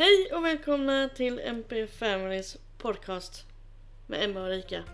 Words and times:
Hej 0.00 0.32
och 0.32 0.44
välkomna 0.44 1.08
till 1.08 1.38
MP 1.38 1.86
Families 1.86 2.56
podcast 2.78 3.46
med 4.06 4.24
Emma 4.24 4.40
och 4.40 4.48
Rika. 4.48 4.84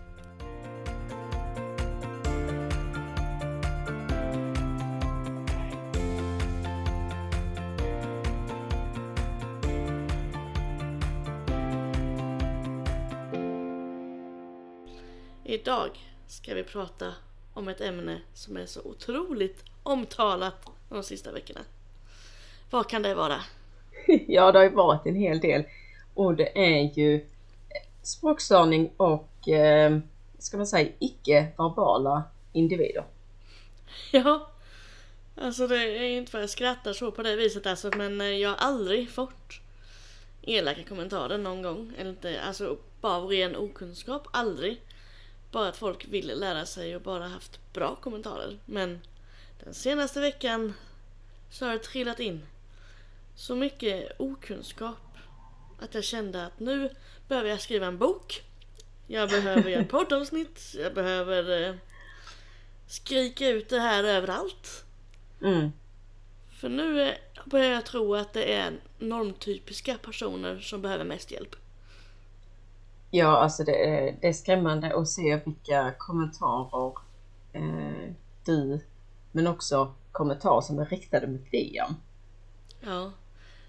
Idag 15.43 15.89
ska 16.27 16.53
vi 16.53 16.63
prata 16.63 17.13
om 17.53 17.67
ett 17.67 17.81
ämne 17.81 18.21
som 18.33 18.57
är 18.57 18.65
så 18.65 18.81
otroligt 18.81 19.63
omtalat 19.83 20.65
de 20.89 21.03
sista 21.03 21.31
veckorna. 21.31 21.61
Vad 22.69 22.89
kan 22.89 23.01
det 23.01 23.15
vara? 23.15 23.41
Ja, 24.27 24.51
det 24.51 24.59
har 24.59 24.63
ju 24.63 24.69
varit 24.69 25.05
en 25.05 25.15
hel 25.15 25.39
del. 25.39 25.63
Och 26.13 26.35
det 26.35 26.57
är 26.57 26.97
ju 26.99 27.15
eh, 27.15 27.21
språkstörning 28.01 28.91
och, 28.97 29.49
eh, 29.49 29.97
ska 30.39 30.57
man 30.57 30.67
säga, 30.67 30.91
icke-verbala 30.99 32.23
individer. 32.53 33.03
Ja, 34.11 34.49
alltså 35.35 35.67
det 35.67 35.77
är 35.77 36.17
inte 36.17 36.31
för 36.31 36.37
att 36.37 36.43
jag 36.43 36.49
skrattar 36.49 36.93
så 36.93 37.11
på 37.11 37.23
det 37.23 37.35
viset 37.35 37.65
alltså, 37.65 37.91
men 37.97 38.21
eh, 38.21 38.27
jag 38.27 38.49
har 38.49 38.57
aldrig 38.57 39.09
fått 39.09 39.59
elaka 40.41 40.83
kommentarer 40.83 41.37
någon 41.37 41.61
gång. 41.61 41.93
Eller 41.97 42.09
inte, 42.09 42.41
alltså 42.41 42.77
bara 43.01 43.15
av 43.15 43.27
ren 43.27 43.55
okunskap, 43.55 44.27
aldrig. 44.31 44.81
Bara 45.51 45.67
att 45.67 45.77
folk 45.77 46.05
vill 46.09 46.39
lära 46.39 46.65
sig 46.65 46.95
och 46.95 47.01
bara 47.01 47.27
haft 47.27 47.73
bra 47.73 47.95
kommentarer. 47.95 48.57
Men 48.65 49.01
den 49.63 49.73
senaste 49.73 50.19
veckan 50.19 50.73
så 51.51 51.65
har 51.65 51.73
det 51.73 51.79
trillat 51.79 52.19
in 52.19 52.41
så 53.35 53.55
mycket 53.55 54.11
okunskap 54.19 54.97
att 55.79 55.95
jag 55.95 56.03
kände 56.03 56.45
att 56.45 56.59
nu 56.59 56.89
behöver 57.27 57.49
jag 57.49 57.61
skriva 57.61 57.85
en 57.85 57.97
bok. 57.97 58.43
Jag 59.07 59.29
behöver 59.29 59.69
göra 59.69 59.83
poddavsnitt. 59.89 60.75
Jag 60.77 60.93
behöver 60.93 61.69
eh, 61.69 61.75
skrika 62.87 63.47
ut 63.47 63.69
det 63.69 63.79
här 63.79 64.03
överallt. 64.03 64.85
Mm. 65.41 65.71
För 66.49 66.69
nu 66.69 67.01
eh, 67.01 67.15
börjar 67.45 67.71
jag 67.71 67.85
tro 67.85 68.15
att 68.15 68.33
det 68.33 68.53
är 68.53 68.73
normtypiska 68.99 69.97
personer 69.97 70.59
som 70.59 70.81
behöver 70.81 71.05
mest 71.05 71.31
hjälp. 71.31 71.55
Ja, 73.11 73.37
alltså 73.37 73.63
det 73.63 73.85
är, 73.85 74.17
det 74.21 74.27
är 74.27 74.33
skrämmande 74.33 74.95
att 74.95 75.09
se 75.09 75.41
vilka 75.45 75.93
kommentarer 75.97 76.93
eh, 77.53 78.13
du, 78.45 78.79
men 79.31 79.47
också 79.47 79.93
kommentarer 80.11 80.61
som 80.61 80.79
är 80.79 80.85
riktade 80.85 81.27
mot 81.27 81.51
Liam. 81.51 81.95
Ja. 82.79 83.11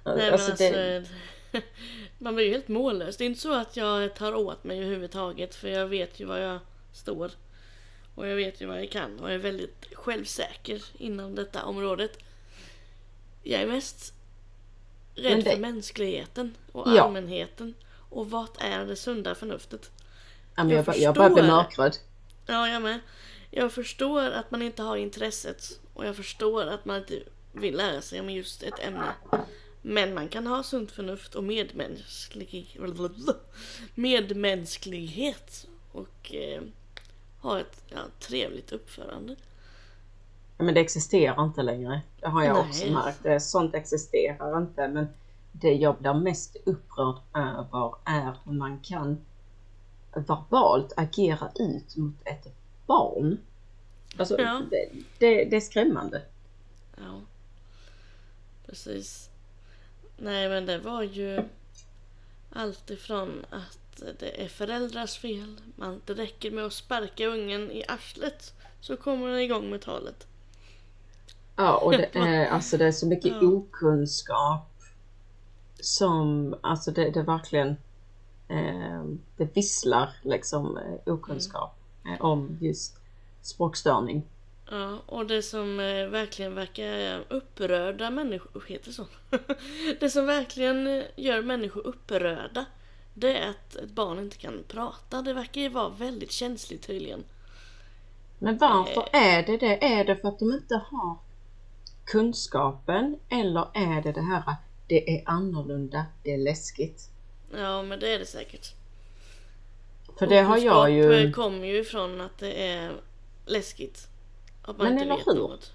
Nej 0.06 0.16
men 0.16 0.32
Alltså, 0.32 0.50
alltså, 0.50 0.64
det- 0.64 1.04
man 2.18 2.34
blir 2.34 2.44
ju 2.46 2.52
helt 2.52 2.68
mållös. 2.68 3.16
Det 3.16 3.24
är 3.24 3.26
inte 3.26 3.40
så 3.40 3.54
att 3.54 3.76
jag 3.76 4.14
tar 4.14 4.34
åt 4.34 4.64
mig 4.64 4.78
överhuvudtaget 4.78 5.54
för 5.54 5.68
jag 5.68 5.86
vet 5.86 6.20
ju 6.20 6.24
var 6.24 6.38
jag 6.38 6.58
står. 6.92 7.30
Och 8.14 8.26
jag 8.28 8.36
vet 8.36 8.60
ju 8.60 8.66
vad 8.66 8.78
jag 8.80 8.90
kan 8.90 9.18
och 9.20 9.28
jag 9.28 9.34
är 9.34 9.38
väldigt 9.38 9.86
självsäker 9.94 10.82
inom 10.98 11.34
detta 11.34 11.64
området. 11.64 12.18
Jag 13.42 13.60
är 13.62 13.66
mest 13.66 14.14
rädd 15.14 15.32
Men 15.32 15.44
det- 15.44 15.50
för 15.50 15.58
mänskligheten 15.60 16.54
och 16.72 16.88
Ja. 16.96 17.02
allmänheten. 17.02 17.74
Och 18.10 18.30
vart 18.30 18.62
är 18.62 18.84
det 18.86 18.96
sunda 18.96 19.34
förnuftet? 19.34 19.90
Ja, 20.56 20.64
men 20.64 20.68
Jag 20.70 20.78
jag, 20.78 20.84
bara- 20.84 20.96
jag 20.96 21.14
börjar 21.14 21.30
bli 21.30 21.42
förstår. 21.42 21.56
mörkrädd. 21.56 21.96
Ja, 22.46 22.68
jag 22.68 22.82
med. 22.82 23.00
Jag 23.50 23.72
förstår 23.72 24.22
att 24.30 24.50
man 24.50 24.62
inte 24.62 24.82
har 24.82 24.96
intresset 24.96 25.80
och 25.94 26.06
jag 26.06 26.16
förstår 26.16 26.66
att 26.66 26.84
man 26.84 26.96
inte 26.96 27.22
vill 27.52 27.76
lära 27.76 28.00
sig 28.00 28.20
om 28.20 28.30
just 28.30 28.62
ett 28.62 28.78
ämne. 28.80 29.12
Men 29.88 30.14
man 30.14 30.28
kan 30.28 30.46
ha 30.46 30.62
sunt 30.62 30.90
förnuft 30.90 31.34
och 31.34 31.44
medmänsklig... 31.44 32.80
medmänsklighet 33.94 35.66
och 35.92 36.34
eh, 36.34 36.62
ha 37.40 37.60
ett 37.60 37.82
ja, 37.88 37.98
trevligt 38.20 38.72
uppförande. 38.72 39.36
Men 40.58 40.74
det 40.74 40.80
existerar 40.80 41.44
inte 41.44 41.62
längre. 41.62 42.00
Det 42.20 42.26
har 42.26 42.44
jag 42.44 42.54
Nej. 42.54 42.68
också 42.68 42.86
märkt. 42.86 43.22
Det, 43.22 43.40
sånt 43.40 43.74
existerar 43.74 44.58
inte. 44.58 44.88
Men 44.88 45.06
det 45.52 45.72
jag 45.72 45.98
blir 45.98 46.14
mest 46.14 46.56
upprörd 46.64 47.16
över 47.34 47.94
är 48.04 48.36
hur 48.44 48.52
man 48.52 48.80
kan 48.80 49.24
verbalt 50.14 50.92
agera 50.96 51.50
ut 51.54 51.96
mot 51.96 52.14
ett 52.24 52.54
barn. 52.86 53.38
Alltså, 54.18 54.40
Ja. 54.40 54.62
det, 54.70 54.90
det, 55.18 55.44
det 55.44 55.56
är 55.56 55.60
skrämmande. 55.60 56.22
Ja, 56.96 57.20
precis. 58.66 59.30
Nej, 60.16 60.48
men 60.48 60.66
det 60.66 60.78
var 60.78 61.02
ju 61.02 61.42
allt 62.52 62.90
ifrån 62.90 63.44
att 63.50 64.02
det 64.18 64.44
är 64.44 64.48
föräldrars 64.48 65.18
fel. 65.18 65.60
Man, 65.76 66.00
det 66.04 66.14
räcker 66.14 66.50
med 66.50 66.64
att 66.64 66.72
sparka 66.72 67.26
ungen 67.26 67.70
i 67.70 67.84
arslet 67.88 68.52
så 68.80 68.96
kommer 68.96 69.28
den 69.28 69.38
igång 69.38 69.70
med 69.70 69.80
talet. 69.80 70.26
Ja, 71.56 71.76
och 71.76 71.92
det 71.92 72.16
är, 72.16 72.46
alltså, 72.46 72.76
det 72.76 72.86
är 72.86 72.92
så 72.92 73.06
mycket 73.06 73.32
Ja. 73.32 73.48
okunskap 73.48 74.72
som, 75.80 76.54
alltså 76.60 76.90
det, 76.90 77.10
det 77.10 77.22
verkligen, 77.22 77.68
eh, 78.48 79.04
det 79.36 79.56
visslar 79.56 80.16
liksom 80.22 80.78
eh, 80.78 81.12
okunskap 81.12 81.74
eh, 82.06 82.20
om 82.24 82.58
just 82.60 82.96
språkstörning. 83.42 84.22
Ja, 84.70 84.98
och 85.06 85.26
det 85.26 85.42
som 85.42 85.80
eh, 85.80 86.06
verkligen 86.06 86.54
verkar 86.54 87.24
upprörda 87.28 88.10
människor, 88.10 88.64
heter 88.66 88.92
så? 88.92 89.06
det 90.00 90.10
som 90.10 90.26
verkligen 90.26 90.86
eh, 90.86 91.04
gör 91.16 91.42
människor 91.42 91.86
upprörda, 91.86 92.64
det 93.14 93.38
är 93.38 93.50
att 93.50 93.76
ett 93.76 93.90
barn 93.90 94.18
inte 94.18 94.36
kan 94.36 94.64
prata. 94.68 95.22
Det 95.22 95.32
verkar 95.32 95.60
ju 95.60 95.68
vara 95.68 95.88
väldigt 95.88 96.32
känsligt 96.32 96.86
tydligen. 96.86 97.24
Men 98.38 98.58
varför 98.58 99.08
är 99.12 99.42
det 99.42 99.56
det? 99.56 99.84
Är 99.84 100.04
det 100.04 100.16
för 100.16 100.28
att 100.28 100.38
de 100.38 100.52
inte 100.52 100.74
har 100.74 101.16
kunskapen 102.04 103.18
eller 103.28 103.68
är 103.74 104.02
det 104.02 104.12
det 104.12 104.20
här 104.20 104.42
att 104.46 104.60
det 104.86 105.16
är 105.16 105.22
annorlunda, 105.26 106.06
det 106.22 106.34
är 106.34 106.38
läskigt? 106.38 107.10
Ja, 107.56 107.82
men 107.82 108.00
det 108.00 108.14
är 108.14 108.18
det 108.18 108.26
säkert. 108.26 108.74
För 110.18 110.26
det 110.26 110.40
har 110.40 110.58
jag 110.58 110.88
eh, 110.88 110.96
ju, 110.96 111.32
kommer 111.32 111.66
ju 111.66 111.78
ifrån 111.78 112.20
att 112.20 112.38
det 112.38 112.68
är 112.68 112.92
läskigt. 113.46 114.08
Att 114.66 114.78
man 114.78 114.86
Men 114.86 114.92
inte 114.92 115.04
eller 115.04 115.16
vet 115.16 115.26
hur? 115.26 115.34
något. 115.34 115.72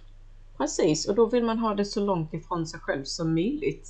precis, 0.58 1.08
och 1.08 1.16
då 1.16 1.26
vill 1.26 1.44
man 1.44 1.58
ha 1.60 1.74
det 1.76 1.86
så 1.86 2.00
långt 2.06 2.34
ifrån 2.34 2.68
sig 2.68 2.80
själv 2.80 3.04
som 3.04 3.34
möjligt. 3.34 3.90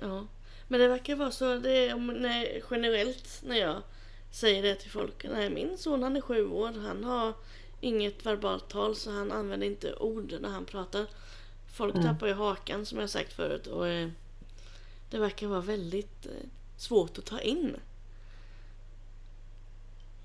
Ja. 0.00 0.26
Men 0.68 0.80
det 0.80 0.88
verkar 0.88 1.16
vara 1.16 1.30
så 1.30 1.56
det 1.56 1.92
om- 1.94 2.06
när, 2.06 2.62
generellt 2.70 3.42
när 3.46 3.56
jag 3.56 3.82
säger 4.30 4.62
det 4.62 4.74
till 4.74 4.90
folk. 4.90 5.24
Nej, 5.30 5.50
min 5.50 5.78
son 5.78 6.02
han 6.02 6.16
är 6.16 6.20
sju 6.20 6.46
år. 6.50 6.72
Han 6.86 7.04
har 7.04 7.32
inget 7.80 8.26
verbalt 8.26 8.68
tal 8.68 8.96
så 8.96 9.10
han 9.10 9.32
använder 9.32 9.66
inte 9.66 9.94
ord 9.96 10.34
när 10.40 10.48
han 10.48 10.64
pratar. 10.64 11.06
Folk 11.72 11.94
Mm. 11.94 12.06
tappar 12.06 12.26
ju 12.26 12.32
hakan 12.32 12.86
som 12.86 12.98
jag 12.98 13.10
sagt 13.10 13.32
förut 13.32 13.66
och 13.66 13.88
eh, 13.88 14.08
det 15.10 15.18
verkar 15.18 15.46
vara 15.46 15.60
väldigt 15.60 16.26
eh, 16.26 16.32
svårt 16.76 17.18
att 17.18 17.24
ta 17.24 17.40
in. 17.40 17.76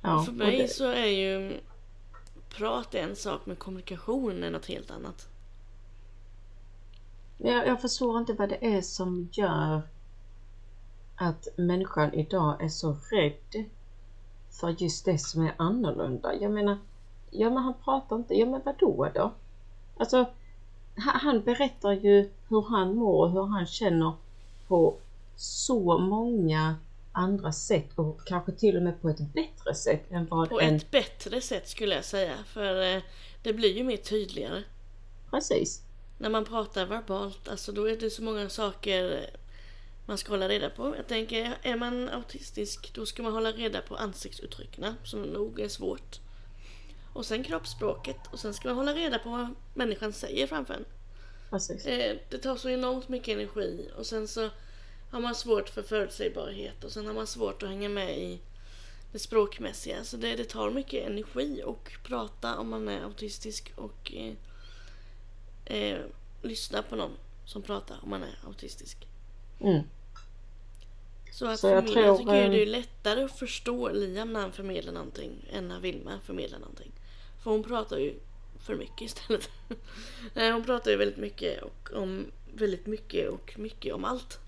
Ja, 0.02 0.24
För 0.24 0.32
och 0.32 0.38
mig 0.38 0.58
det- 0.58 0.68
så 0.68 0.86
är 0.86 1.06
ju 1.06 1.60
prat 2.54 2.96
är 2.96 3.04
en 3.04 3.16
sak 3.16 3.42
men 3.46 3.56
kommunikation 3.56 4.44
är 4.44 4.52
något 4.52 4.66
helt 4.66 4.92
annat. 4.92 5.28
Jag, 7.38 7.68
jag 7.68 7.82
förstår 7.82 8.20
inte 8.20 8.34
vad 8.34 8.50
det 8.50 8.76
är 8.76 8.82
som 8.82 9.30
gör 9.32 9.82
att 11.16 11.48
människan 11.58 12.14
idag 12.14 12.64
är 12.64 12.70
så 12.70 12.98
rädd 13.12 13.66
för 14.50 14.70
just 14.70 15.06
det 15.06 15.18
som 15.18 15.42
är 15.42 15.54
annorlunda. 15.58 16.36
Jag 16.36 16.52
menar, 16.52 16.78
ja 17.32 17.50
men 17.50 17.64
han 17.64 17.74
pratar 17.84 18.16
inte, 18.16 18.34
ja 18.34 18.46
men 18.46 18.62
vadå 18.66 19.10
då? 19.16 19.32
Alltså, 19.98 20.26
han, 20.96 21.20
han 21.20 21.42
berättar 21.42 21.92
ju 21.92 22.30
hur 22.50 22.62
han 22.62 22.96
mår 22.96 23.26
och 23.26 23.32
hur 23.32 23.44
han 23.46 23.66
känner 23.66 24.14
på 24.68 24.96
så 25.36 25.98
många 25.98 26.76
andra 27.14 27.52
sätt 27.52 27.90
och 27.96 28.26
kanske 28.26 28.52
till 28.52 28.78
och 28.78 28.84
med 28.84 29.02
på 29.02 29.10
ett 29.10 29.34
bättre 29.34 29.76
sätt 29.76 30.12
än 30.12 30.26
vad 30.26 30.50
På 30.50 30.62
en... 30.62 30.76
ett 30.76 30.92
bättre 30.92 31.42
sätt 31.42 31.70
skulle 31.70 31.96
jag 31.96 32.06
säga. 32.06 32.36
För 32.46 32.96
eh, 32.96 33.02
det 33.44 33.54
blir 33.54 33.78
ju 33.78 33.84
mer 33.84 33.98
tydligare. 33.98 34.64
Precis. 35.30 35.82
När 36.18 36.30
man 36.30 36.46
pratar 36.46 36.86
verbalt, 36.86 37.48
alltså 37.48 37.72
då 37.72 37.90
är 37.90 37.98
det 37.98 38.10
så 38.10 38.24
många 38.24 38.50
saker 38.50 39.30
man 40.06 40.18
ska 40.18 40.32
hålla 40.32 40.50
reda 40.50 40.70
på. 40.70 40.96
Jag 40.98 41.08
tänker, 41.08 41.58
är 41.64 41.76
man 41.76 42.10
autistisk 42.10 42.94
då 42.94 43.06
ska 43.06 43.24
man 43.24 43.34
hålla 43.34 43.52
reda 43.52 43.82
på 43.82 43.96
ansiktsuttrycken 43.96 44.86
som 45.04 45.22
nog 45.22 45.60
är 45.60 45.68
svårt. 45.68 46.20
Och 47.14 47.26
sen 47.26 47.44
kroppsspråket 47.44 48.18
och 48.32 48.40
sen 48.40 48.54
ska 48.54 48.68
man 48.68 48.78
hålla 48.78 48.94
reda 48.94 49.20
på 49.20 49.30
vad 49.30 49.56
människan 49.74 50.14
säger 50.14 50.48
framför 50.48 50.74
en. 50.74 50.86
Precis. 51.50 51.86
Eh, 51.86 52.18
det 52.30 52.38
tar 52.38 52.56
så 52.56 52.70
enormt 52.70 53.10
mycket 53.10 53.34
energi 53.34 53.90
och 53.98 54.06
sen 54.06 54.28
så 54.28 54.50
har 55.14 55.22
man 55.22 55.36
svårt 55.36 55.70
för 55.70 55.84
förutsägbarhet 55.84 56.84
och 56.84 56.92
sen 56.92 57.08
har 57.08 57.14
man 57.14 57.28
svårt 57.28 57.64
att 57.64 57.70
hänga 57.70 57.90
med 57.90 58.20
i 58.20 58.40
det 59.12 59.20
språkmässiga. 59.20 60.04
Så 60.04 60.18
det, 60.18 60.36
det 60.36 60.46
tar 60.46 60.70
mycket 60.70 61.08
energi 61.08 61.62
och 61.66 61.92
prata 62.04 62.58
om 62.58 62.70
man 62.70 62.88
är 62.88 63.04
autistisk 63.04 63.74
och 63.76 64.14
eh, 64.16 64.34
eh, 65.66 66.00
lyssna 66.42 66.84
på 66.84 66.96
någon 66.96 67.12
som 67.46 67.62
pratar 67.62 68.00
om 68.04 68.10
man 68.10 68.24
är 68.24 68.40
autistisk. 68.48 69.08
Mm. 69.60 69.84
Så 71.32 71.48
att 71.48 71.60
Så 71.60 71.68
jag 71.68 71.84
mig, 71.84 71.94
tror, 71.94 72.06
jag 72.06 72.18
tycker 72.18 72.44
eh, 72.44 72.50
det 72.50 72.62
är 72.62 72.66
lättare 72.66 73.24
att 73.24 73.40
förstå 73.40 73.90
Liam 73.90 74.34
när 74.34 74.40
han 74.42 74.52
förmedlar 74.52 74.94
någonting 74.94 75.46
än 75.52 75.68
när 75.68 75.80
Vilma 75.80 76.20
förmedlar 76.24 76.60
någonting. 76.60 76.92
För 77.44 77.52
hon 77.52 77.64
pratar 77.64 77.98
ju 77.98 78.20
för 78.60 78.76
mycket 78.76 79.02
istället. 79.02 79.50
Nej, 80.34 80.52
hon 80.54 80.64
pratar 80.64 80.92
ju 80.92 80.98
väldigt 80.98 81.18
mycket 81.18 81.64
och 81.64 81.90
om 81.94 82.32
väldigt 82.54 82.86
mycket 82.86 83.30
och 83.30 83.54
mycket 83.60 83.94
om 83.94 84.06
allt. 84.06 84.40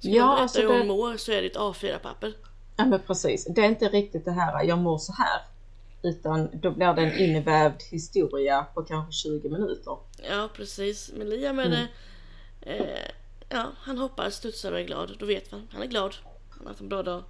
Ska 0.00 0.08
Ja, 0.08 0.22
hon 0.22 0.28
berätta 0.30 0.42
alltså 0.42 0.60
hur 0.60 0.68
det- 0.68 0.78
hon 0.78 0.86
mår 0.86 1.16
så 1.16 1.32
är 1.32 1.40
det 1.42 1.46
ett 1.46 1.56
A4-papper. 1.56 2.34
Ja 2.76 2.84
men 2.84 3.00
precis. 3.06 3.44
Det 3.44 3.60
är 3.60 3.64
inte 3.66 3.88
riktigt 3.88 4.24
det 4.24 4.30
här 4.32 4.64
jag 4.64 4.78
mår 4.78 4.98
så 4.98 5.12
här. 5.12 5.40
Utan 6.02 6.48
då 6.52 6.70
blir 6.70 6.92
det 6.94 7.02
en 7.02 7.18
invävd 7.18 7.82
historia 7.90 8.66
på 8.74 8.82
kanske 8.82 9.12
20 9.12 9.48
minuter. 9.48 9.96
Ja, 10.30 10.48
precis. 10.54 11.10
Men 11.16 11.28
Liam 11.30 11.58
är 11.58 11.68
det... 11.68 11.88
Eh, 12.62 13.10
ja, 13.48 13.66
han 13.78 13.98
hoppar, 13.98 14.30
studsar 14.30 14.72
och 14.72 14.80
är 14.80 14.84
glad. 14.84 15.16
Då 15.18 15.26
vet 15.26 15.52
man. 15.52 15.68
Han 15.72 15.82
är 15.82 15.86
glad. 15.86 16.14
Han 16.50 16.60
har 16.60 16.68
haft 16.68 16.80
en 16.80 16.88
bra 16.88 17.02
dag. 17.02 17.22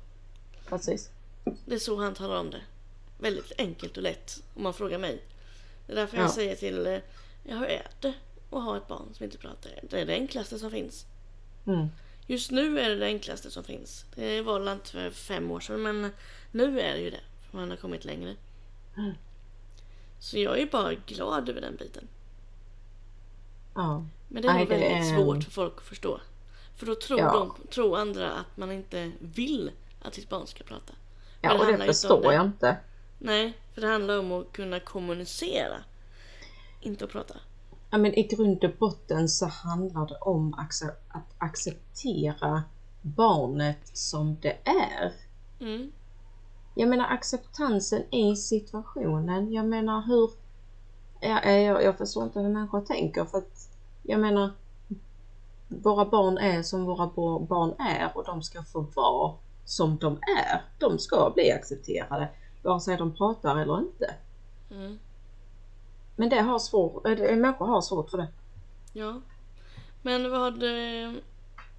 Precis. 0.68 1.10
Det 1.66 1.74
är 1.74 1.78
så 1.78 1.96
han 1.96 2.14
talar 2.14 2.40
om 2.40 2.50
det. 2.50 2.60
Väldigt 3.18 3.52
enkelt 3.58 3.96
och 3.96 4.02
lätt 4.02 4.42
om 4.54 4.62
man 4.62 4.74
frågar 4.74 4.98
mig. 4.98 5.22
Det 5.86 5.92
är 5.92 5.96
därför 5.96 6.16
Ja. 6.16 6.22
jag 6.22 6.30
säger 6.30 6.54
till 6.56 6.86
eh, 6.86 6.92
ja, 7.44 7.56
hur 7.56 7.64
är 7.66 7.86
det 8.00 8.14
att 8.50 8.62
ha 8.64 8.76
ett 8.76 8.88
barn 8.88 9.08
som 9.14 9.24
inte 9.24 9.38
pratar? 9.38 9.72
Det 9.90 10.00
är 10.00 10.06
det 10.06 10.14
enklaste 10.14 10.58
som 10.58 10.70
finns. 10.70 11.06
Mm. 11.66 11.88
Just 12.30 12.50
nu 12.50 12.80
är 12.80 12.88
det 12.88 12.94
det 12.96 13.06
enklaste 13.06 13.50
som 13.50 13.64
finns. 13.64 14.04
Det 14.14 14.42
var 14.42 14.58
väl 14.58 14.68
inte 14.68 14.90
för 14.90 15.10
fem 15.10 15.50
år 15.50 15.60
sedan 15.60 15.82
men 15.82 16.12
nu 16.50 16.80
är 16.80 16.92
det 16.94 17.00
ju 17.00 17.10
det. 17.10 17.20
För 17.50 17.58
man 17.58 17.70
har 17.70 17.76
kommit 17.76 18.04
längre. 18.04 18.36
Mm. 18.96 19.12
Så 20.18 20.38
jag 20.38 20.58
är 20.60 20.66
bara 20.66 20.94
glad 20.94 21.48
över 21.48 21.60
den 21.60 21.76
biten. 21.76 22.08
Ja. 23.74 24.04
Men 24.28 24.42
det 24.42 24.48
är 24.48 24.58
det 24.58 24.64
väldigt 24.64 24.90
är- 24.90 25.16
svårt 25.16 25.44
för 25.44 25.50
folk 25.50 25.74
att 25.76 25.84
förstå. 25.86 26.20
För 26.76 26.86
då 26.86 26.94
tror, 26.94 27.20
Ja. 27.20 27.32
de, 27.32 27.66
tror 27.70 27.98
andra 27.98 28.30
att 28.32 28.56
man 28.56 28.72
inte 28.72 29.12
vill 29.20 29.70
att 30.02 30.14
sitt 30.14 30.28
barn 30.28 30.46
ska 30.46 30.64
prata. 30.64 30.92
Ja 31.40 31.58
och 31.58 31.66
det 31.66 31.74
om 31.74 31.80
förstår 31.86 32.32
jag 32.32 32.44
inte. 32.44 32.76
Nej, 33.18 33.52
för 33.74 33.80
det 33.80 33.86
handlar 33.86 34.18
om 34.18 34.32
att 34.32 34.52
kunna 34.52 34.80
kommunicera. 34.80 35.76
Inte 36.80 37.04
att 37.04 37.10
prata. 37.10 37.34
Ja, 37.90 37.98
men 37.98 38.14
I 38.14 38.22
grund 38.22 38.64
och 38.64 38.70
botten 38.78 39.28
så 39.28 39.46
handlar 39.46 40.06
det 40.06 40.16
om 40.20 40.54
att 41.08 41.34
acceptera 41.38 42.62
barnet 43.02 43.96
som 43.96 44.36
det 44.40 44.56
är. 44.64 45.12
Mm. 45.60 45.92
Jag 46.74 46.88
menar 46.88 47.06
acceptansen 47.06 48.14
i 48.14 48.36
situationen. 48.36 49.52
Jag 49.52 49.66
menar 49.66 50.02
hur... 50.02 50.30
Ja, 51.20 51.38
eh, 51.38 51.58
jag, 51.58 51.82
jag 51.82 51.98
förstår 51.98 52.24
inte 52.24 52.40
hur 52.40 52.48
människor 52.48 52.80
tänker 52.80 53.24
för 53.24 53.38
att 53.38 53.70
jag 54.02 54.20
menar 54.20 54.50
våra 55.68 56.04
barn 56.04 56.38
är 56.38 56.62
som 56.62 56.84
våra 56.84 57.06
barn 57.46 57.74
är 57.78 58.10
och 58.14 58.24
de 58.24 58.42
ska 58.42 58.62
få 58.62 58.80
vara 58.80 59.34
som 59.64 59.96
de 59.96 60.12
är. 60.12 60.62
De 60.78 60.98
ska 60.98 61.30
bli 61.34 61.52
accepterade 61.52 62.28
vare 62.62 62.80
sig 62.80 62.96
de 62.96 63.12
pratar 63.12 63.56
eller 63.56 63.78
inte. 63.78 64.14
Mm. 64.70 64.98
Men 66.20 66.28
det 66.28 66.40
har 66.40 66.58
svårt, 66.58 67.04
det- 67.04 67.36
människor 67.36 67.66
har 67.66 67.80
svårt 67.80 68.10
för 68.10 68.18
det. 68.18 68.28
Ja. 68.92 69.20
Men 70.02 70.30
vad... 70.30 70.62
Eh, 70.62 71.12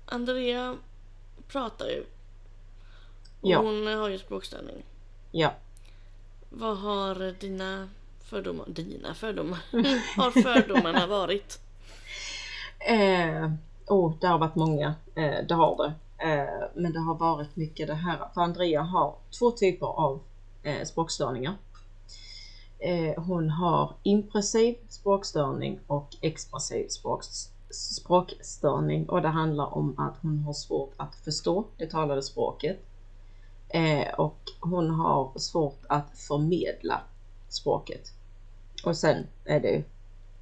Andrea 0.06 0.76
pratar 1.48 1.88
ju. 1.88 2.00
Och 3.42 3.50
Ja. 3.50 3.60
hon 3.62 3.88
har 3.88 4.10
ju 4.10 4.20
språkstörning. 4.20 4.84
Ja. 5.32 5.54
Vad 6.50 6.78
har 6.78 7.40
dina 7.40 7.90
fördomar... 8.30 8.66
Dina 8.68 9.14
fördomar? 9.14 9.60
har 10.18 10.32
fördomarna 10.42 11.08
varit? 11.08 11.60
Eh, 12.80 13.52
oh, 13.88 14.14
det 14.22 14.28
har 14.28 14.38
varit 14.38 14.56
många. 14.56 14.96
Eh, 15.16 15.46
det 15.48 15.54
har 15.54 15.78
det. 15.78 15.94
Eh, 16.28 16.68
men 16.76 16.94
det 16.94 17.00
har 17.00 17.16
varit 17.16 17.56
mycket 17.56 17.88
det 17.88 17.94
här. 17.94 18.18
För 18.34 18.42
Andrea 18.42 18.82
har 18.82 19.16
två 19.40 19.52
typer 19.52 19.86
av 19.88 20.20
eh, 20.64 20.84
språkstörningar. 20.86 21.54
Eh, 22.84 23.24
hon 23.24 23.50
har 23.50 23.94
impressiv 24.04 24.76
språkstörning 24.90 25.80
och 25.88 26.08
expressiv 26.22 26.88
språk, 26.88 27.24
språkstörning. 27.70 29.10
Och 29.10 29.22
det 29.22 29.28
handlar 29.28 29.74
om 29.78 30.00
att 30.00 30.14
hon 30.22 30.40
har 30.40 30.54
svårt 30.54 30.94
att 30.98 31.16
förstå 31.16 31.66
det 31.78 31.88
talade 31.88 32.24
språket. 32.24 32.80
Eh, 33.70 34.14
och 34.14 34.38
hon 34.60 34.90
har 34.90 35.40
svårt 35.40 35.80
att 35.90 36.18
förmedla 36.18 37.02
språket. 37.50 38.12
Och 38.86 38.98
sen 38.98 39.28
är 39.46 39.60
det 39.60 39.84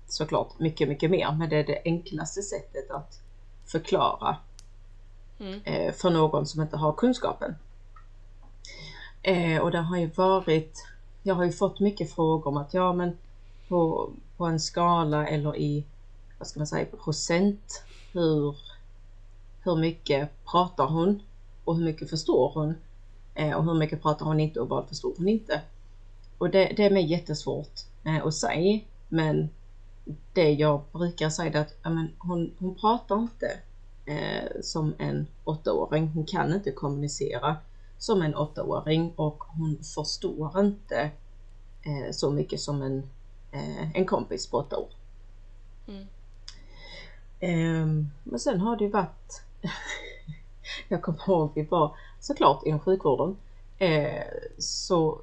såklart 0.08 0.60
mycket, 0.60 0.88
mycket 0.90 1.12
mer. 1.12 1.32
Men 1.32 1.50
det 1.50 1.58
är 1.58 1.64
det 1.64 1.82
enklaste 1.86 2.42
sättet 2.42 2.92
att 2.92 3.20
förklara 3.66 4.38
Mm. 5.40 5.62
eh, 5.64 5.94
för 5.94 6.10
någon 6.10 6.46
som 6.46 6.62
inte 6.62 6.78
har 6.78 6.94
kunskapen. 6.94 7.56
Och 9.62 9.72
det 9.72 9.78
har 9.78 9.98
ju 9.98 10.08
varit, 10.08 10.86
jag 11.30 11.36
har 11.36 11.46
ju 11.46 11.52
fått 11.52 11.80
mycket 11.80 12.12
frågor 12.12 12.48
om 12.48 12.58
att 12.58 12.74
ja 12.74 12.94
men 12.94 13.18
på, 13.68 14.10
på 14.38 14.46
en 14.46 14.60
skala 14.60 15.28
eller 15.28 15.58
i, 15.58 15.86
vad 16.38 16.48
ska 16.48 16.60
man 16.60 16.68
säga, 16.68 16.86
procent, 17.04 17.84
hur, 18.14 18.56
hur 19.64 19.76
mycket 19.76 20.46
pratar 20.46 20.88
hon 20.88 21.22
och 21.64 21.76
hur 21.76 21.86
mycket 21.86 22.10
förstår 22.10 22.52
hon? 22.54 22.76
Eh, 23.36 23.54
och 23.54 23.64
hur 23.64 23.74
mycket 23.74 24.02
pratar 24.02 24.26
hon 24.26 24.40
inte 24.40 24.60
och 24.60 24.70
vad 24.70 24.88
förstår 24.88 25.14
hon 25.18 25.28
inte? 25.28 25.62
Och 26.38 26.50
det, 26.50 26.74
det 26.78 26.86
är 26.86 26.90
mig 26.90 27.06
jättesvårt 27.06 27.80
eh, 28.04 28.26
att 28.26 28.36
säga 28.36 28.80
men 29.10 29.50
det 30.34 30.52
jag 30.52 30.82
brukar 30.92 31.30
säga 31.30 31.52
är 31.54 31.62
att 31.62 31.76
ja, 31.84 31.90
men 31.90 32.12
hon, 32.18 32.52
hon 32.60 32.76
pratar 32.76 33.16
inte 33.16 33.60
eh, 34.06 34.62
som 34.62 34.94
en 34.98 35.28
åttaåring. 35.44 36.08
Hon 36.08 36.26
kan 36.26 36.54
inte 36.54 36.72
kommunicera 36.72 37.58
som 38.00 38.22
en 38.22 38.36
åttaåring 38.36 39.14
och 39.16 39.44
hon 39.44 39.84
förstår 39.96 40.60
inte 40.60 41.12
eh, 41.82 42.12
så 42.12 42.30
mycket 42.30 42.60
som 42.60 42.82
en, 42.82 43.10
eh, 43.52 43.96
en 43.96 44.06
kompis 44.06 44.48
på 44.48 44.58
åtta 44.58 44.78
år. 44.78 44.90
Mm. 45.88 46.08
Ehm, 47.40 48.10
men 48.24 48.40
sen 48.40 48.60
har 48.60 48.76
det 48.76 48.84
ju 48.84 48.90
varit, 48.90 49.42
jag 50.88 51.02
kommer 51.02 51.20
ihåg 51.28 51.52
vi 51.56 51.64
var 51.64 51.96
såklart 52.20 52.66
inom 52.66 52.80
sjukvården, 52.80 53.38
eh, 53.78 54.24
så 54.58 55.22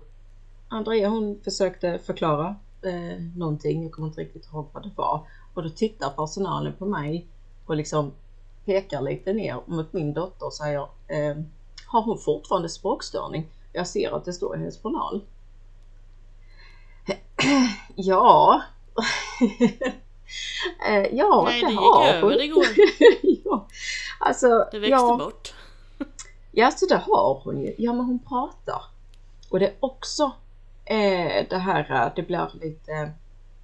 Andrea 0.68 1.08
hon 1.08 1.40
försökte 1.44 1.98
förklara 1.98 2.56
eh, 2.82 3.22
någonting, 3.36 3.82
jag 3.82 3.92
kommer 3.92 4.08
inte 4.08 4.20
riktigt 4.20 4.46
ihåg 4.46 4.66
vad 4.72 4.82
det 4.82 4.90
var. 4.96 5.26
Och 5.54 5.62
då 5.62 5.68
tittar 5.68 6.10
personalen 6.10 6.72
på 6.72 6.86
mig 6.86 7.26
och 7.66 7.76
liksom 7.76 8.12
pekar 8.64 9.02
lite 9.02 9.32
ner 9.32 9.60
mot 9.66 9.92
min 9.92 10.12
dotter 10.12 10.46
och 10.46 10.52
säger 10.52 10.88
eh, 11.06 11.36
Har 11.86 12.02
hon 12.02 12.18
fortfarande 12.18 12.68
språkstörning? 12.68 13.46
Jag 13.72 13.86
ser 13.86 14.16
att 14.16 14.24
det 14.24 14.32
står 14.32 14.56
i 14.56 14.58
hennes 14.58 14.82
journal. 14.82 15.20
ja. 17.94 18.62
eh, 20.88 21.06
ja, 21.12 21.44
Nej, 21.46 21.60
det, 21.60 21.66
det 21.66 21.74
har 21.74 22.06
över 22.06 22.22
hon. 22.22 22.40
igår. 22.40 22.66
ja. 23.44 23.66
Alltså, 24.20 24.68
Det 24.72 24.78
växte 24.78 24.90
ja. 24.90 25.16
bort. 25.16 25.54
Ja, 26.52 26.70
så 26.70 26.86
det 26.86 26.96
har 26.96 27.40
hon 27.44 27.60
ju. 27.60 27.74
Ja, 27.78 27.92
men 27.92 28.04
hon 28.06 28.18
pratar. 28.18 28.82
Och 29.50 29.58
det 29.58 29.66
är 29.66 29.74
också 29.80 30.32
eh, 30.84 31.46
det 31.50 31.58
här, 31.58 31.92
eh, 31.92 32.12
det 32.16 32.22
blir 32.22 32.50
lite 32.60 33.12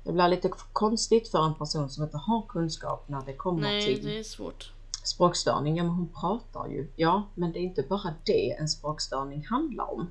det 0.04 0.12
blir 0.12 0.28
lite 0.28 0.50
konstigt 0.72 1.28
för 1.28 1.44
en 1.44 1.54
person 1.54 1.90
som 1.90 2.04
inte 2.04 2.16
har 2.16 2.42
kunskap 2.48 3.08
när 3.08 3.22
det 3.26 3.32
kommer 3.32 3.62
Nej, 3.62 3.84
till 3.84 4.06
det 4.06 4.18
är 4.18 4.22
svårt. 4.22 4.72
Språkstörning. 5.02 5.76
Ja, 5.76 5.84
men 5.84 5.92
hon 5.92 6.08
pratar 6.08 6.68
ju. 6.68 6.88
Ja, 6.96 7.22
men 7.34 7.52
det 7.52 7.58
är 7.58 7.62
inte 7.62 7.82
bara 7.82 8.14
det 8.24 8.52
en 8.52 8.68
språkstörning 8.68 9.46
handlar 9.46 9.92
om. 9.92 10.06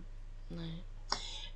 Nej. 0.48 0.84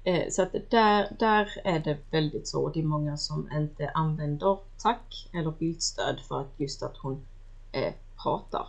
Eh, 0.03 0.29
så 0.29 0.41
att 0.41 0.51
där, 0.69 1.15
där 1.19 1.61
är 1.63 1.79
det 1.79 1.97
väldigt 2.11 2.47
så. 2.47 2.69
Det 2.69 2.79
är 2.79 2.83
många 2.83 3.17
som 3.17 3.49
inte 3.51 3.89
använder 3.89 4.57
tack 4.77 5.29
eller 5.33 5.51
bildstöd 5.51 6.19
för 6.27 6.41
att 6.41 6.53
just 6.57 6.83
att 6.83 6.97
hon 6.97 7.25
eh, 7.71 7.93
pratar. 8.23 8.67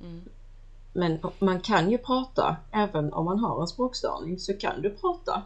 Mm. 0.00 0.28
Men 0.92 1.18
man 1.38 1.60
kan 1.60 1.90
ju 1.90 1.98
prata, 1.98 2.56
även 2.70 3.12
om 3.12 3.24
man 3.24 3.38
har 3.38 3.60
en 3.60 3.66
språkstörning 3.66 4.38
så 4.38 4.54
kan 4.54 4.82
du 4.82 4.90
prata. 4.90 5.42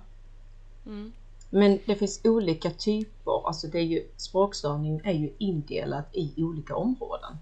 Mm. 0.86 1.12
Men 1.50 1.78
det 1.86 1.94
finns 1.94 2.20
olika 2.24 2.70
typer, 2.70 3.46
alltså 3.46 3.66
det 3.66 3.78
är 3.78 3.84
ju, 3.84 4.08
språkstörning 4.16 5.00
är 5.04 5.12
ju 5.12 5.32
indelat 5.38 6.08
i 6.12 6.42
olika 6.42 6.76
områden. 6.76 7.38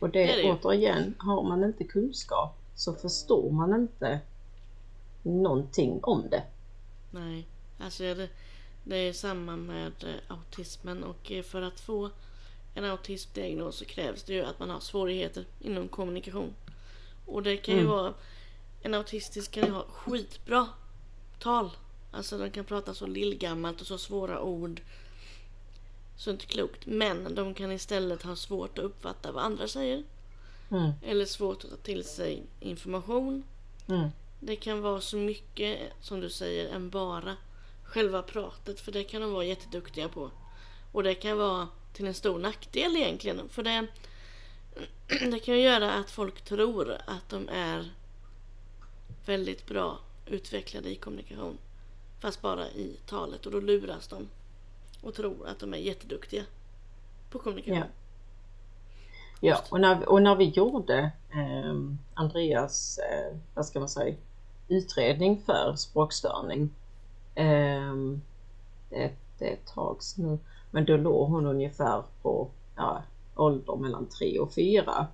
Och 0.00 0.10
det, 0.10 0.26
Det 0.26 0.42
det 0.42 0.52
återigen, 0.52 1.14
har 1.18 1.42
man 1.42 1.64
inte 1.64 1.84
kunskap 1.84 2.56
så 2.74 2.94
förstår 2.94 3.50
man 3.50 3.74
inte 3.74 4.20
någonting 5.22 6.00
om 6.02 6.28
det. 6.30 6.42
Nej, 7.10 7.46
alltså 7.80 8.02
det, 8.02 8.28
det 8.84 8.96
är 8.96 9.12
samma 9.12 9.56
med 9.56 9.92
eh, 10.04 10.36
autismen 10.36 11.04
och 11.04 11.32
eh, 11.32 11.42
för 11.42 11.62
att 11.62 11.80
få 11.80 12.10
en 12.74 12.84
autismdiagnos 12.84 13.76
så 13.76 13.84
krävs 13.84 14.22
det 14.22 14.32
ju 14.34 14.44
att 14.44 14.58
man 14.58 14.70
har 14.70 14.80
svårigheter 14.80 15.44
inom 15.60 15.88
kommunikation. 15.88 16.54
Och 17.26 17.42
det 17.42 17.56
kan 17.56 17.74
ju 17.74 17.80
Mm. 17.80 17.92
vara, 17.92 18.14
en 18.82 18.94
autistisk 18.94 19.50
kan 19.50 19.64
ju 19.64 19.70
ha 19.70 19.84
skitbra 19.88 20.68
tal. 21.38 21.70
Alltså 22.10 22.38
de 22.38 22.50
kan 22.50 22.64
prata 22.64 22.94
så 22.94 23.06
lillgammalt 23.06 23.80
och 23.80 23.86
så 23.86 23.98
svåra 23.98 24.40
ord. 24.42 24.80
Så 26.16 26.30
inte 26.30 26.46
klokt. 26.46 26.86
Men 26.86 27.34
de 27.34 27.54
kan 27.54 27.72
istället 27.72 28.22
ha 28.22 28.36
svårt 28.36 28.78
att 28.78 28.84
uppfatta 28.84 29.32
vad 29.32 29.44
andra 29.44 29.68
säger. 29.68 30.04
Mm. 30.70 30.92
eller 31.02 31.24
svårt 31.24 31.64
att 31.64 31.70
ta 31.70 31.76
till 31.76 32.04
sig 32.04 32.42
information. 32.60 33.44
Mm. 33.88 34.08
Det 34.40 34.56
kan 34.56 34.80
vara 34.80 35.00
så 35.00 35.16
mycket, 35.16 35.78
som 36.00 36.20
du 36.20 36.30
säger, 36.30 36.74
än 36.74 36.90
bara 36.90 37.36
själva 37.84 38.22
pratet. 38.22 38.80
För 38.80 38.92
det 38.92 39.04
kan 39.04 39.20
de 39.20 39.32
vara 39.32 39.44
jätteduktiga 39.44 40.08
på. 40.08 40.30
Och 40.92 41.02
det 41.02 41.14
kan 41.14 41.38
vara 41.38 41.68
till 41.92 42.06
en 42.06 42.14
stor 42.14 42.38
nackdel 42.38 42.96
egentligen. 42.96 43.48
För 43.48 43.62
det, 43.62 43.86
det 45.30 45.38
kan 45.38 45.60
göra 45.60 45.92
att 45.92 46.10
folk 46.10 46.42
tror 46.42 46.96
att 47.06 47.28
de 47.28 47.48
är 47.48 47.90
väldigt 49.26 49.66
bra 49.66 49.98
utvecklade 50.26 50.90
i 50.90 50.96
kommunikation. 50.96 51.58
Fast 52.20 52.42
bara 52.42 52.68
i 52.68 52.96
talet. 53.06 53.46
Och 53.46 53.52
då 53.52 53.60
luras 53.60 54.08
de. 54.08 54.28
Och 55.02 55.14
tror 55.14 55.48
att 55.48 55.58
de 55.58 55.74
är 55.74 55.78
jätteduktiga 55.78 56.42
på 57.30 57.38
kommunikation. 57.38 57.78
Ja. 57.78 57.84
Ja, 59.40 59.60
och 59.70 59.80
när, 59.80 60.08
och 60.08 60.22
när 60.22 60.36
vi 60.36 60.44
gjorde 60.44 61.10
eh, 61.30 61.74
Andreas, 62.14 62.98
eh, 62.98 63.36
vad 63.54 63.66
ska 63.66 63.78
man 63.78 63.88
säga, 63.88 64.14
utredning 64.68 65.42
för 65.46 65.74
språkstörning. 65.76 66.70
Eh, 67.34 67.92
är 68.90 69.12
ett 69.38 69.66
tag 69.66 69.98
nu, 70.16 70.38
men 70.70 70.84
då 70.84 70.96
låg 70.96 71.30
hon 71.30 71.46
ungefär 71.46 72.02
på 72.22 72.48
ja, 72.76 73.02
ålder 73.36 73.76
mellan 73.76 74.06
3 74.06 74.38
och 74.38 74.52
4. 74.52 75.06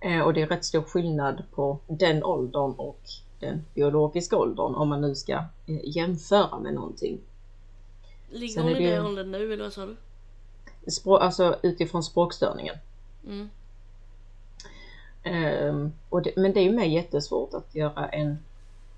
Eh, 0.00 0.20
och 0.20 0.34
det 0.34 0.42
är 0.42 0.46
rätt 0.46 0.64
stor 0.64 0.82
skillnad 0.82 1.42
på 1.54 1.78
den 1.86 2.24
åldern 2.24 2.72
och 2.72 3.00
den 3.40 3.64
biologiska 3.74 4.36
åldern 4.36 4.74
om 4.74 4.88
man 4.88 5.00
nu 5.00 5.14
ska 5.14 5.32
eh, 5.66 5.80
jämföra 5.84 6.58
med 6.58 6.74
någonting. 6.74 7.20
Ligger 8.30 8.62
hon 8.62 8.70
i 8.70 8.86
det 8.86 9.00
åldern 9.00 9.30
nu 9.30 9.52
eller 9.52 9.64
vad 9.64 9.72
sa 9.72 9.86
du? 9.86 9.96
Språ, 10.90 11.16
alltså 11.16 11.58
utifrån 11.62 12.02
språkstörningen. 12.02 12.76
Mm. 13.26 13.50
Och 16.08 16.22
det, 16.22 16.36
men 16.36 16.52
det 16.52 16.60
är 16.60 16.64
ju 16.64 16.72
med 16.72 16.90
jättesvårt 16.90 17.54
att 17.54 17.74
göra 17.74 18.08
en, 18.08 18.38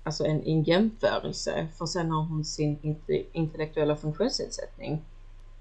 alltså 0.03 0.25
en, 0.25 0.43
en 0.43 0.63
jämförelse 0.63 1.67
för 1.77 1.85
sen 1.85 2.11
har 2.11 2.23
hon 2.23 2.45
sin 2.45 2.79
inte, 2.81 3.23
intellektuella 3.31 3.95
funktionsnedsättning 3.95 5.01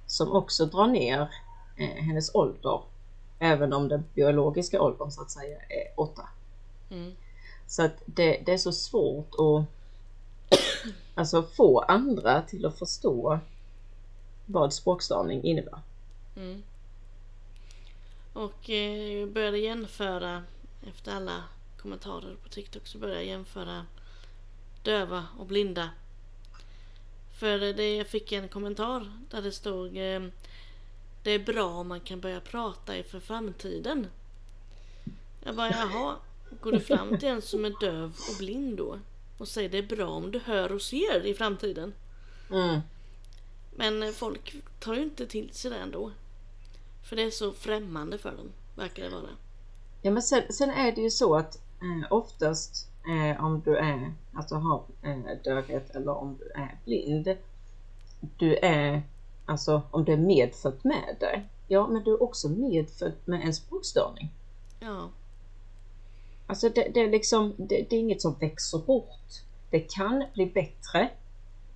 som 0.06 0.32
också 0.32 0.66
drar 0.66 0.86
ner 0.86 1.20
eh, 1.76 2.04
hennes 2.04 2.34
ålder 2.34 2.82
även 3.38 3.72
om 3.72 3.88
den 3.88 4.04
biologiska 4.14 4.82
åldern 4.82 5.10
så 5.10 5.22
att 5.22 5.30
säga 5.30 5.56
är 5.58 6.00
åtta. 6.00 6.28
Mm. 6.90 7.12
Så 7.66 7.82
att 7.82 8.02
det, 8.06 8.42
det 8.46 8.52
är 8.52 8.58
så 8.58 8.72
svårt 8.72 9.34
att 9.38 9.64
alltså 11.14 11.42
få 11.42 11.78
andra 11.78 12.42
till 12.42 12.66
att 12.66 12.78
förstå 12.78 13.38
vad 14.50 14.72
språkstörning 14.72 15.44
innebär. 15.44 15.80
Mm. 16.36 16.62
Och 18.32 18.70
eh, 18.70 19.18
jag 19.18 19.32
började 19.32 19.58
jämföra, 19.58 20.42
efter 20.88 21.14
alla 21.14 21.42
kommentarer 21.82 22.36
på 22.42 22.48
TikTok 22.48 22.86
så 22.86 22.98
började 22.98 23.20
jag 23.20 23.28
jämföra 23.28 23.86
döva 24.82 25.26
och 25.38 25.46
blinda. 25.46 25.90
För 27.38 27.58
det, 27.58 27.96
jag 27.96 28.06
fick 28.06 28.32
en 28.32 28.48
kommentar 28.48 29.12
där 29.30 29.42
det 29.42 29.52
stod 29.52 29.86
eh, 29.86 30.22
Det 31.22 31.30
är 31.30 31.38
bra 31.38 31.66
om 31.66 31.88
man 31.88 32.00
kan 32.00 32.20
börja 32.20 32.40
prata 32.40 32.96
inför 32.96 33.20
framtiden. 33.20 34.06
Jag 35.44 35.56
bara 35.56 35.70
jaha, 35.70 36.16
går 36.60 36.72
du 36.72 36.80
fram 36.80 37.18
till 37.18 37.28
en 37.28 37.42
som 37.42 37.64
är 37.64 37.74
döv 37.80 38.12
och 38.30 38.38
blind 38.38 38.76
då? 38.76 38.98
Och 39.38 39.48
säger 39.48 39.68
det 39.68 39.78
är 39.78 39.96
bra 39.96 40.08
om 40.08 40.30
du 40.30 40.38
hör 40.38 40.72
och 40.72 40.82
ser 40.82 41.26
i 41.26 41.34
framtiden. 41.34 41.92
Mm. 42.50 42.80
Men 43.78 44.12
folk 44.12 44.56
tar 44.78 44.94
ju 44.94 45.02
inte 45.02 45.26
till 45.26 45.50
sig 45.52 45.70
det 45.70 45.76
ändå. 45.76 46.10
För 47.02 47.16
det 47.16 47.22
är 47.22 47.30
så 47.30 47.52
främmande 47.52 48.18
för 48.18 48.36
dem, 48.36 48.52
verkar 48.76 49.02
det 49.02 49.10
vara. 49.10 49.30
Ja 50.02 50.10
men 50.10 50.22
sen, 50.22 50.42
sen 50.52 50.70
är 50.70 50.92
det 50.92 51.00
ju 51.00 51.10
så 51.10 51.34
att 51.34 51.56
eh, 51.56 52.12
oftast 52.12 52.90
eh, 53.08 53.44
om 53.44 53.60
du 53.60 53.76
är, 53.76 54.12
alltså 54.34 54.54
har 54.54 54.84
eh, 55.02 55.42
dövhet 55.44 55.90
eller 55.90 56.16
om 56.16 56.38
du 56.38 56.50
är 56.50 56.78
blind. 56.84 57.36
Du 58.38 58.56
är, 58.56 59.02
alltså 59.46 59.82
om 59.90 60.04
du 60.04 60.12
är 60.12 60.16
medfött 60.16 60.84
med 60.84 61.16
det. 61.20 61.42
Ja 61.68 61.86
men 61.86 62.04
du 62.04 62.10
är 62.12 62.22
också 62.22 62.48
medfött 62.48 63.26
med 63.26 63.42
en 63.42 63.54
språkstörning. 63.54 64.32
Ja, 64.80 65.08
Alltså 66.46 66.68
det, 66.68 66.90
det 66.94 67.00
är 67.00 67.10
liksom, 67.10 67.54
det, 67.56 67.86
det 67.90 67.96
är 67.96 68.00
inget 68.00 68.22
som 68.22 68.34
växer 68.40 68.78
bort. 68.78 69.42
Det 69.70 69.80
kan 69.80 70.24
bli 70.34 70.46
bättre 70.46 71.10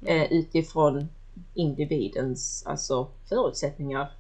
eh, 0.07 0.33
utifrån 0.33 1.09
individens 1.55 2.67
alltså, 2.67 3.09
förutsättningar 3.25 4.13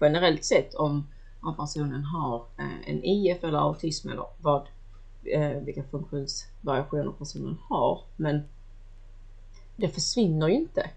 generellt 0.00 0.44
sett 0.44 0.74
om, 0.74 1.06
om 1.40 1.56
personen 1.56 2.04
har 2.04 2.44
eh, 2.58 2.90
en 2.90 3.04
IF 3.04 3.44
eller 3.44 3.58
autism 3.58 4.08
eller 4.08 4.26
vad, 4.40 4.68
eh, 5.24 5.50
vilka 5.50 5.82
funktionsvariationer 5.82 7.12
personen 7.12 7.58
har. 7.68 8.00
Men 8.16 8.42
det 9.76 9.88
försvinner 9.88 10.48
ju 10.48 10.54
inte. 10.54 10.90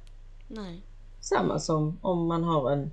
nej, 0.47 0.81
Samma 1.19 1.59
som 1.59 1.97
om 2.01 2.27
man 2.27 2.43
har 2.43 2.71
en 2.71 2.91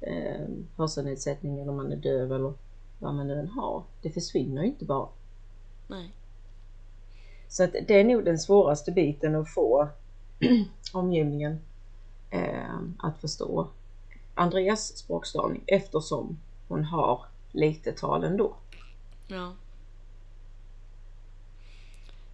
eh, 0.00 0.48
hörselnedsättning 0.76 1.58
eller 1.58 1.70
om 1.70 1.76
man 1.76 1.92
är 1.92 1.96
döv 1.96 2.32
eller 2.32 2.52
vad 2.98 3.14
man 3.14 3.26
nu 3.26 3.40
än 3.40 3.48
har. 3.48 3.82
Det 4.02 4.10
försvinner 4.10 4.62
ju 4.62 4.68
inte 4.68 4.84
bara. 4.84 5.08
nej. 5.88 6.10
Så 7.48 7.64
att 7.64 7.72
det 7.72 8.00
är 8.00 8.04
nog 8.04 8.24
den 8.24 8.38
svåraste 8.38 8.92
biten 8.92 9.34
att 9.34 9.54
få 9.54 9.88
omgivningen 10.92 11.60
eh, 12.30 12.78
att 12.98 13.20
förstå 13.20 13.68
Andreas 14.34 14.96
språkstörning 14.96 15.64
eftersom 15.66 16.38
hon 16.68 16.84
har 16.84 17.24
lite 17.52 17.92
tal 17.92 18.24
ändå. 18.24 18.54
Ja. 19.26 19.52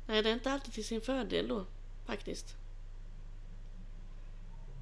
Nej, 0.06 0.22
det 0.22 0.30
är 0.30 0.34
inte 0.34 0.52
alltid 0.52 0.74
till 0.74 0.84
sin 0.84 1.00
fördel 1.00 1.48
då, 1.48 1.64
faktiskt. 2.06 2.56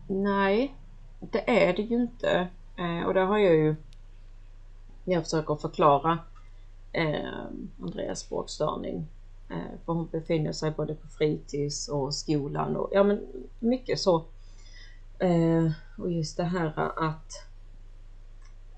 Nej, 0.08 0.74
det 1.20 1.66
är 1.66 1.72
det 1.72 1.82
ju 1.82 1.96
inte. 1.96 2.48
Eh, 2.76 3.06
och 3.06 3.14
det 3.14 3.20
har 3.20 3.38
jag 3.38 3.54
ju 3.54 3.76
när 5.04 5.14
jag 5.14 5.24
försöker 5.24 5.54
förklara 5.54 6.18
eh, 6.92 7.46
Andreas 7.80 8.20
språkstörning. 8.20 9.06
Eh, 9.50 9.78
för 9.84 9.92
hon 9.92 10.06
befinner 10.06 10.52
sig 10.52 10.70
både 10.70 10.94
på 10.94 11.08
fritids 11.08 11.88
och 11.88 12.14
skolan 12.14 12.76
och 12.76 12.90
ja 12.92 13.02
men 13.02 13.26
mycket 13.58 14.00
så. 14.00 14.24
Eh, 15.22 15.70
och 15.98 16.10
just 16.10 16.36
det 16.36 16.44
här 16.44 16.72
att 16.96 17.46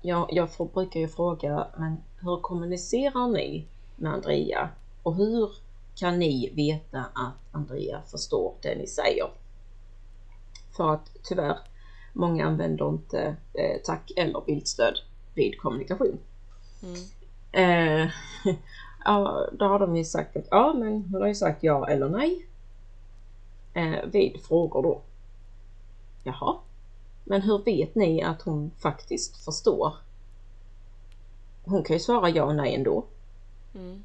jag, 0.01 0.29
jag 0.31 0.53
får, 0.53 0.65
brukar 0.65 0.99
ju 0.99 1.07
fråga 1.07 1.67
men 1.77 1.97
hur 2.19 2.41
kommunicerar 2.41 3.27
ni 3.27 3.67
med 3.95 4.13
Andrea? 4.13 4.69
Och 5.03 5.15
hur 5.15 5.49
kan 5.95 6.19
ni 6.19 6.51
veta 6.55 6.99
att 6.99 7.55
Andrea 7.55 8.01
förstår 8.01 8.53
det 8.61 8.75
ni 8.75 8.87
säger? 8.87 9.27
För 10.77 10.93
att 10.93 11.11
tyvärr, 11.23 11.57
många 12.13 12.45
använder 12.45 12.89
inte 12.89 13.35
eh, 13.53 13.81
tack 13.83 14.11
eller 14.15 14.41
bildstöd 14.45 14.99
vid 15.33 15.57
kommunikation. 15.57 16.19
Mm. 16.83 17.01
Eh, 17.51 18.11
ja, 19.05 19.47
då 19.53 19.65
har 19.65 19.79
de 19.79 19.95
ju 19.97 20.05
sagt 20.05 20.37
att 20.37 20.47
ja, 20.51 20.73
men 20.73 20.91
hon 21.11 21.21
har 21.21 21.27
ju 21.27 21.35
sagt 21.35 21.63
ja 21.63 21.87
eller 21.87 22.09
nej. 22.09 22.47
Eh, 23.73 24.05
vid 24.05 24.41
frågor 24.41 24.83
då. 24.83 25.01
Jaha, 26.27 26.57
men 27.23 27.41
hur 27.41 27.63
vet 27.63 27.95
ni 27.95 28.23
att 28.23 28.41
hon 28.41 28.71
faktiskt 28.77 29.37
förstår? 29.45 29.93
Hon 31.65 31.83
kan 31.83 31.95
ju 31.95 31.99
svara 31.99 32.29
ja 32.29 32.43
och 32.43 32.55
nej 32.55 32.75
ändå. 32.75 33.05
Mm. 33.75 34.03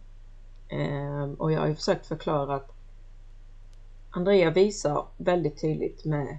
Eh, 0.69 1.33
och 1.39 1.53
jag 1.53 1.61
har 1.61 1.67
ju 1.67 1.75
försökt 1.75 2.07
förklara 2.07 2.55
att 2.55 2.71
Andrea 4.11 4.51
visar 4.51 5.07
väldigt 5.17 5.61
tydligt 5.61 6.05
med, 6.05 6.39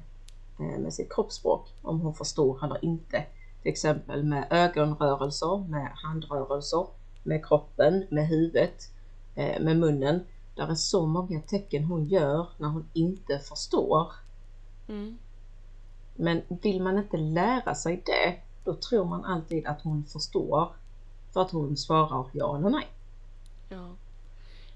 eh, 0.59 0.79
med 0.79 0.93
sitt 0.93 1.13
kroppsspråk 1.13 1.67
om 1.81 2.01
hon 2.01 2.13
förstår 2.13 2.65
eller 2.65 2.85
inte. 2.85 3.25
Till 3.61 3.71
exempel 3.71 4.23
med 4.23 4.47
ögonrörelser, 4.49 5.67
med 5.69 5.91
handrörelser, 5.93 6.87
med 7.23 7.45
kroppen, 7.45 8.05
med 8.09 8.27
huvudet, 8.27 8.91
eh, 9.35 9.61
med 9.61 9.77
munnen. 9.77 10.25
Där 10.55 10.67
är 10.67 10.75
så 10.75 11.05
många 11.05 11.41
tecken 11.41 11.83
hon 11.83 12.05
gör 12.05 12.47
när 12.57 12.67
hon 12.67 12.89
inte 12.93 13.39
förstår. 13.39 14.11
Mm. 14.87 15.17
Men 16.15 16.41
vill 16.47 16.81
man 16.81 16.97
inte 16.97 17.17
lära 17.17 17.75
sig 17.75 18.01
det, 18.05 18.35
då 18.63 18.73
tror 18.73 19.05
man 19.05 19.25
alltid 19.25 19.65
att 19.65 19.81
hon 19.81 20.05
förstår. 20.05 20.71
För 21.33 21.41
att 21.41 21.51
hon 21.51 21.77
svarar 21.77 22.25
ja 22.33 22.57
eller 22.57 22.69
nej. 22.69 22.87
Ja. 23.69 23.95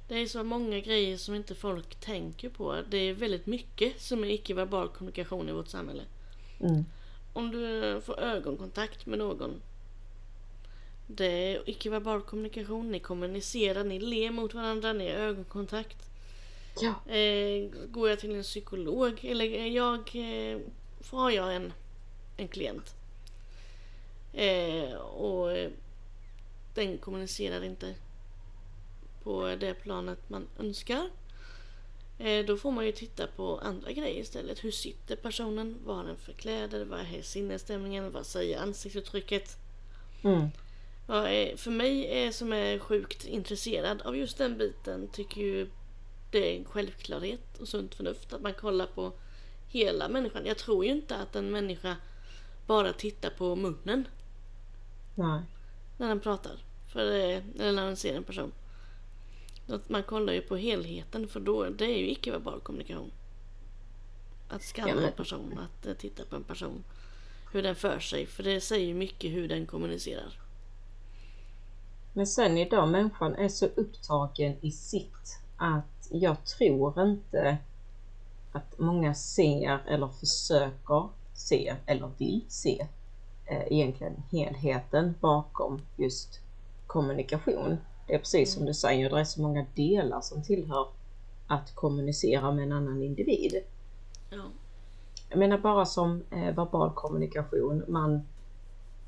Det 0.08 0.16
är 0.16 0.26
så 0.28 0.44
många 0.44 0.80
grejer 0.80 1.18
som 1.18 1.36
inte 1.36 1.56
folk 1.56 1.96
tänker 1.96 2.50
på. 2.50 2.82
Det 2.90 2.98
är 2.98 3.14
väldigt 3.14 3.46
mycket 3.46 4.02
som 4.02 4.24
är 4.24 4.28
icke-verbal 4.28 4.90
kommunikation 4.90 5.50
i 5.50 5.52
vårt 5.52 5.68
samhälle. 5.68 6.04
Mm. 6.60 6.86
Om 7.34 7.52
du 7.52 8.02
får 8.06 8.20
ögonkontakt 8.20 9.06
med 9.06 9.20
någon. 9.20 9.62
Det 11.08 11.26
är 11.26 11.70
icke-verbal 11.70 12.22
kommunikation. 12.22 12.92
Ni 12.92 13.00
kommunicerar, 13.00 13.84
ni 13.84 14.00
ler 14.00 14.32
mot 14.32 14.54
varandra, 14.54 14.94
ni 14.94 15.12
har 15.12 15.18
ögonkontakt. 15.18 16.10
Ja. 16.82 17.14
Eh, 17.14 17.70
går 17.88 18.10
jag 18.10 18.20
till 18.20 18.36
en 18.36 18.44
psykolog 18.44 19.26
eller 19.26 19.46
jag 19.66 20.00
eh, 20.16 20.60
får 21.06 21.18
har 21.18 21.32
jag 21.32 21.56
en, 21.56 21.74
en 22.38 22.48
klient. 22.48 22.96
Eh, 24.34 24.94
och 24.96 25.52
eh, 25.52 25.72
den 26.74 26.98
kommunicerar 26.98 27.64
inte 27.64 27.96
på 29.24 29.56
det 29.60 29.74
planet 29.74 30.30
man 30.30 30.48
önskar. 30.60 31.10
Eh, 32.20 32.46
då 32.46 32.58
får 32.58 32.72
man 32.72 32.86
ju 32.86 32.92
titta 32.92 33.28
på 33.28 33.60
andra 33.60 33.92
grejer 33.92 34.22
istället. 34.22 34.64
Hur 34.64 34.72
sitter 34.72 35.16
personen? 35.16 35.78
Vad 35.86 35.98
har 35.98 36.04
den 36.04 36.18
för 36.18 36.34
kläder? 36.34 36.86
Vad 36.86 37.00
är 37.00 37.22
sinnesstämningen? 37.22 38.12
Vad 38.12 38.26
säger 38.26 38.60
ansiktsuttrycket? 38.60 39.58
Mm. 40.24 40.48
Ja, 41.08 41.28
eh, 41.28 41.56
för 41.56 41.72
mig 41.72 42.06
är, 42.06 42.32
som 42.32 42.54
är 42.54 42.80
sjukt 42.80 43.26
intresserad 43.26 44.02
av 44.02 44.18
just 44.18 44.38
den 44.38 44.58
biten 44.58 45.08
tycker 45.08 45.42
ju 45.42 45.70
det 46.32 46.54
är 46.54 46.60
en 46.60 46.66
självklarhet 46.66 47.58
och 47.60 47.68
sunt 47.68 47.96
förnuft 47.96 48.34
att 48.34 48.42
man 48.42 48.54
kollar 48.54 48.88
på 48.88 49.14
hela 49.68 50.10
människan. 50.10 50.46
Jag 50.46 50.58
tror 50.58 50.86
ju 50.86 50.92
inte 50.92 51.16
att 51.16 51.36
en 51.36 51.52
människa 51.52 51.96
bara 52.68 52.94
tittar 52.94 53.30
på 53.30 53.56
munnen 53.56 54.08
Nej. 55.16 55.42
när 55.98 56.08
den 56.08 56.20
pratar. 56.20 56.64
För, 56.94 57.06
det- 57.06 57.44
eller 57.60 57.72
när 57.74 57.86
den 57.86 57.96
ser 57.96 58.16
en 58.16 58.24
person. 58.24 58.52
Att 59.68 59.90
man 59.90 60.04
kollar 60.04 60.34
ju 60.34 60.42
på 60.42 60.56
helheten 60.58 61.28
för 61.28 61.40
då, 61.40 61.70
det 61.70 61.86
är 61.86 61.98
ju 61.98 62.10
icke-verbal 62.12 62.62
kommunikation. 62.62 63.12
Att 64.50 64.62
skanna 64.62 65.08
en 65.08 65.14
person, 65.14 65.60
att 65.60 65.86
eh, 65.86 65.94
titta 65.94 66.26
på 66.26 66.36
en 66.36 66.44
person. 66.44 66.84
Hur 67.54 67.64
den 67.64 67.76
för 67.76 68.00
sig, 68.00 68.26
för 68.26 68.44
det 68.44 68.62
säger 68.62 68.88
ju 68.88 68.94
mycket 68.94 69.32
hur 69.32 69.48
den 69.48 69.66
kommunicerar. 69.66 70.40
Men 72.14 72.28
sen 72.28 72.58
idag, 72.58 72.90
människan 72.90 73.36
är 73.36 73.50
så 73.50 73.66
upptagen 73.66 74.56
i 74.62 74.72
sitt 74.72 75.40
att 75.58 76.08
jag 76.12 76.46
tror 76.46 77.04
inte 77.10 77.58
att 78.56 78.80
många 78.80 79.14
ser 79.14 79.80
eller 79.88 80.08
försöker 80.08 81.10
se 81.34 81.76
eller 81.86 82.12
vill 82.18 82.46
se 82.48 82.88
eh, 83.46 83.64
egentligen 83.68 84.24
helheten 84.32 85.16
bakom 85.22 85.82
just 85.98 86.40
kommunikation. 86.88 87.78
Det 88.08 88.14
är 88.14 88.20
precis 88.20 88.54
som 88.54 88.66
du 88.66 88.74
säger, 88.74 89.10
det 89.10 89.20
är 89.20 89.24
så 89.24 89.42
många 89.42 89.66
delar 89.76 90.22
som 90.22 90.44
tillhör 90.44 90.88
att 91.48 91.76
kommunicera 91.76 92.52
med 92.52 92.64
en 92.64 92.72
annan 92.72 93.04
individ. 93.04 93.56
Ja. 94.30 94.44
Jag 95.30 95.40
menar 95.40 95.58
bara 95.58 95.86
som 95.86 96.24
eh, 96.32 96.56
verbal 96.56 96.92
kommunikation. 96.94 97.84
Man, 97.88 98.28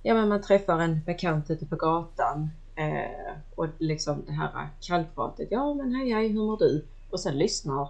ja, 0.04 0.14
men 0.14 0.30
man 0.30 0.42
träffar 0.42 0.80
en 0.80 1.02
bekant 1.06 1.50
ute 1.50 1.66
på 1.66 1.76
gatan 1.76 2.50
eh, 2.76 3.36
och 3.56 3.68
liksom 3.78 4.24
det 4.26 4.32
här 4.32 4.70
kallpratet. 4.82 5.48
Ja 5.52 5.74
men 5.74 5.96
hej 5.96 6.14
hej, 6.14 6.28
hur 6.28 6.44
mår 6.44 6.58
du? 6.58 6.86
Och 7.10 7.20
sen 7.20 7.38
lyssnar, 7.38 7.90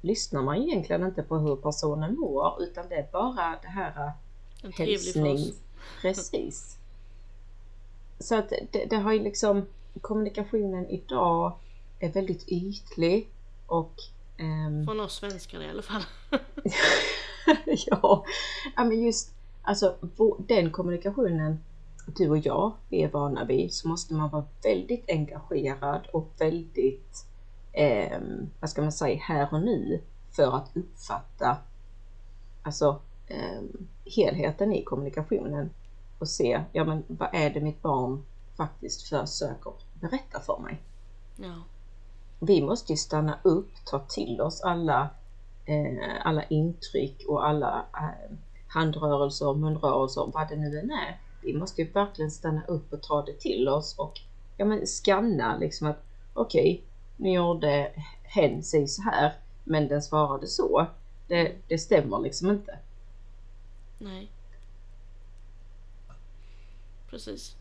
lyssnar 0.00 0.42
man 0.42 0.56
egentligen 0.56 1.02
inte 1.02 1.22
på 1.22 1.38
hur 1.38 1.56
personen 1.56 2.18
mår 2.18 2.62
utan 2.62 2.88
det 2.88 2.94
är 2.94 3.08
bara 3.12 3.58
det 3.62 3.68
här 3.68 4.12
En 4.62 4.72
trevlig 4.72 4.94
hälsning. 4.96 5.54
Precis. 6.02 6.76
Så 8.18 8.34
att 8.34 8.52
det, 8.70 8.84
det 8.90 8.96
har 8.96 9.12
ju 9.12 9.22
liksom 9.22 9.66
kommunikationen 10.00 10.88
idag 10.88 11.52
är 11.98 12.12
väldigt 12.12 12.48
ytlig 12.48 13.28
och 13.66 13.94
ehm, 14.36 14.86
Från 14.86 15.00
oss 15.00 15.14
svenskar 15.14 15.62
i 15.62 15.68
alla 15.68 15.82
fall. 15.82 16.02
ja, 17.86 18.24
men 18.76 19.02
just 19.02 19.34
alltså 19.62 19.96
den 20.38 20.70
kommunikationen 20.70 21.58
du 22.16 22.30
och 22.30 22.38
jag 22.38 22.72
vi 22.88 23.02
är 23.02 23.08
vana 23.08 23.44
vid 23.44 23.72
så 23.72 23.88
måste 23.88 24.14
man 24.14 24.30
vara 24.30 24.44
väldigt 24.62 25.10
engagerad 25.10 26.06
och 26.12 26.28
väldigt, 26.38 27.26
eh, 27.72 28.20
vad 28.60 28.70
ska 28.70 28.82
man 28.82 28.92
säga, 28.92 29.20
här 29.22 29.48
och 29.54 29.62
nu 29.62 30.00
för 30.30 30.56
att 30.56 30.76
uppfatta 30.76 31.56
alltså 32.62 33.00
eh, 33.26 33.62
helheten 34.04 34.72
i 34.72 34.84
kommunikationen 34.84 35.70
och 36.18 36.28
se, 36.28 36.64
ja 36.72 36.84
men 36.84 37.04
vad 37.06 37.28
är 37.32 37.50
det 37.50 37.60
mitt 37.60 37.82
barn 37.82 38.24
faktiskt 38.56 39.02
försöker 39.02 39.72
berätta 40.00 40.40
för 40.40 40.58
mig? 40.58 40.80
Ja. 41.36 41.62
vi 42.40 42.62
måste 42.62 42.92
ju 42.92 42.96
stanna 42.96 43.38
upp, 43.42 43.70
ta 43.84 43.98
till 43.98 44.40
oss 44.40 44.60
alla, 44.60 45.08
eh, 45.66 46.26
alla 46.26 46.42
intryck 46.42 47.24
och 47.28 47.46
alla 47.46 47.84
eh, 47.94 48.36
handrörelser, 48.68 49.54
munrörelser, 49.54 50.30
vad 50.34 50.48
det 50.48 50.56
nu 50.56 50.78
än 50.78 50.90
är. 50.90 51.20
Vi 51.42 51.54
måste 51.54 51.82
ju 51.82 51.90
verkligen 51.90 52.30
stanna 52.30 52.64
upp 52.64 52.92
och 52.92 53.02
ta 53.02 53.22
det 53.22 53.40
till 53.40 53.68
oss 53.68 53.98
och 53.98 54.20
ja, 54.56 54.64
men 54.64 54.86
skanna 54.86 55.56
liksom 55.56 55.86
att 55.86 56.02
okej, 56.34 56.84
nu 57.20 57.32
gjorde 57.32 57.92
hen 58.22 58.62
sig 58.62 58.88
så 58.88 59.02
här, 59.02 59.32
men 59.64 59.88
den 59.88 60.02
svarade 60.02 60.46
så. 60.46 60.86
Det, 61.28 61.54
det 61.68 61.78
stämmer 61.78 62.18
liksom 62.18 62.50
inte. 62.50 62.78
Nej. 63.98 64.30
Precis. 67.10 67.56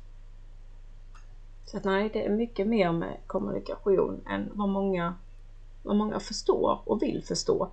Så 1.65 1.77
att 1.77 1.83
nej, 1.83 2.09
det 2.13 2.25
är 2.25 2.29
mycket 2.29 2.67
mer 2.67 2.91
med 2.91 3.17
kommunikation 3.27 4.21
än 4.27 4.51
vad 4.53 4.69
många, 4.69 5.15
vad 5.83 5.95
många 5.95 6.19
förstår 6.19 6.79
och 6.85 7.01
vill 7.01 7.23
förstå. 7.23 7.69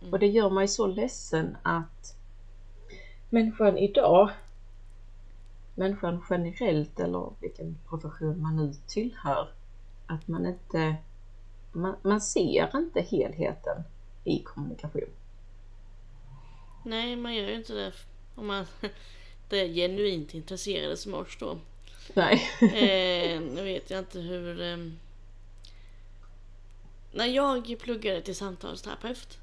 Mm. 0.00 0.12
Och 0.12 0.18
det 0.18 0.26
gör 0.26 0.50
mig 0.50 0.68
så 0.68 0.86
ledsen 0.86 1.56
att 1.62 2.16
människan 3.30 3.78
idag, 3.78 4.30
människan 5.74 6.24
generellt 6.30 7.00
eller 7.00 7.32
vilken 7.40 7.78
profession 7.88 8.42
man 8.42 8.56
nu 8.56 8.74
tillhör, 8.86 9.48
att 10.06 10.28
man 10.28 10.46
inte, 10.46 10.96
man, 11.72 11.96
man 12.02 12.20
ser 12.20 12.76
inte 12.76 13.00
helheten 13.00 13.82
i 14.24 14.42
kommunikation. 14.42 15.10
Nej, 16.84 17.16
man 17.16 17.34
gör 17.34 17.48
ju 17.48 17.54
inte 17.54 17.72
det 17.72 17.92
om 18.34 18.46
man 18.46 18.66
det 19.48 19.60
är 19.60 19.68
genuint 19.68 20.34
intresserade 20.34 20.96
som 20.96 21.14
oss 21.14 21.36
då. 21.40 21.58
Nej. 22.14 22.50
Eh, 22.60 23.40
nu 23.54 23.62
vet 23.62 23.90
jag 23.90 23.98
inte 23.98 24.20
hur... 24.20 24.60
Eh, 24.60 24.76
när 27.12 27.26
jag 27.26 27.76
pluggade 27.78 28.20
till 28.20 28.36
samtalsterapeut 28.36 29.38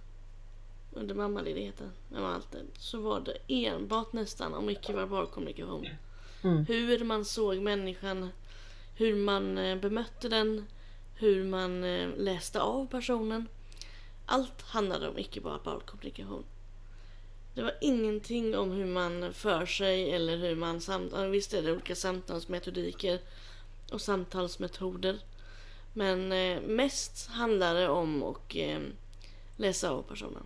under 0.94 1.16
mammaledigheten 1.16 1.92
med 2.10 2.22
Malte 2.22 2.58
så 2.78 3.02
var 3.02 3.20
det 3.20 3.38
enbart 3.48 4.14
nästan 4.14 4.54
om 4.54 4.70
icke-verbal 4.70 5.28
kommunikation. 5.28 5.88
Mm. 6.44 6.66
Hur 6.66 7.04
man 7.04 7.26
såg 7.26 7.58
människan, 7.58 8.30
hur 8.96 9.16
man 9.16 9.58
eh, 9.58 9.76
bemötte 9.76 10.30
den, 10.30 10.66
hur 11.20 11.44
man 11.44 11.84
eh, 11.84 12.10
läste 12.18 12.62
av 12.62 12.88
personen. 12.88 13.48
Allt 14.26 14.62
handlade 14.62 15.10
om 15.10 15.18
icke-verbal 15.18 15.82
kommunikation. 15.82 16.46
Det 17.54 17.62
var 17.62 17.78
ingenting 17.82 18.58
om 18.58 18.72
hur 18.72 18.86
man 18.86 19.34
för 19.34 19.66
sig 19.66 20.12
eller 20.12 20.38
hur 20.38 20.56
man 20.56 20.82
samtalar. 20.82 21.28
Visst 21.28 21.54
är 21.54 21.62
det 21.62 21.72
olika 21.72 21.96
samtalsmetodiker 21.96 23.20
och 23.92 24.02
samtalsmetoder. 24.02 25.20
Men 25.94 26.32
eh, 26.32 26.62
mest 26.62 27.28
handlar 27.28 27.76
det 27.76 27.90
om 27.90 28.24
att 28.24 28.56
eh, 28.56 28.80
läsa 29.56 29.90
av 29.90 30.02
personen. 30.02 30.44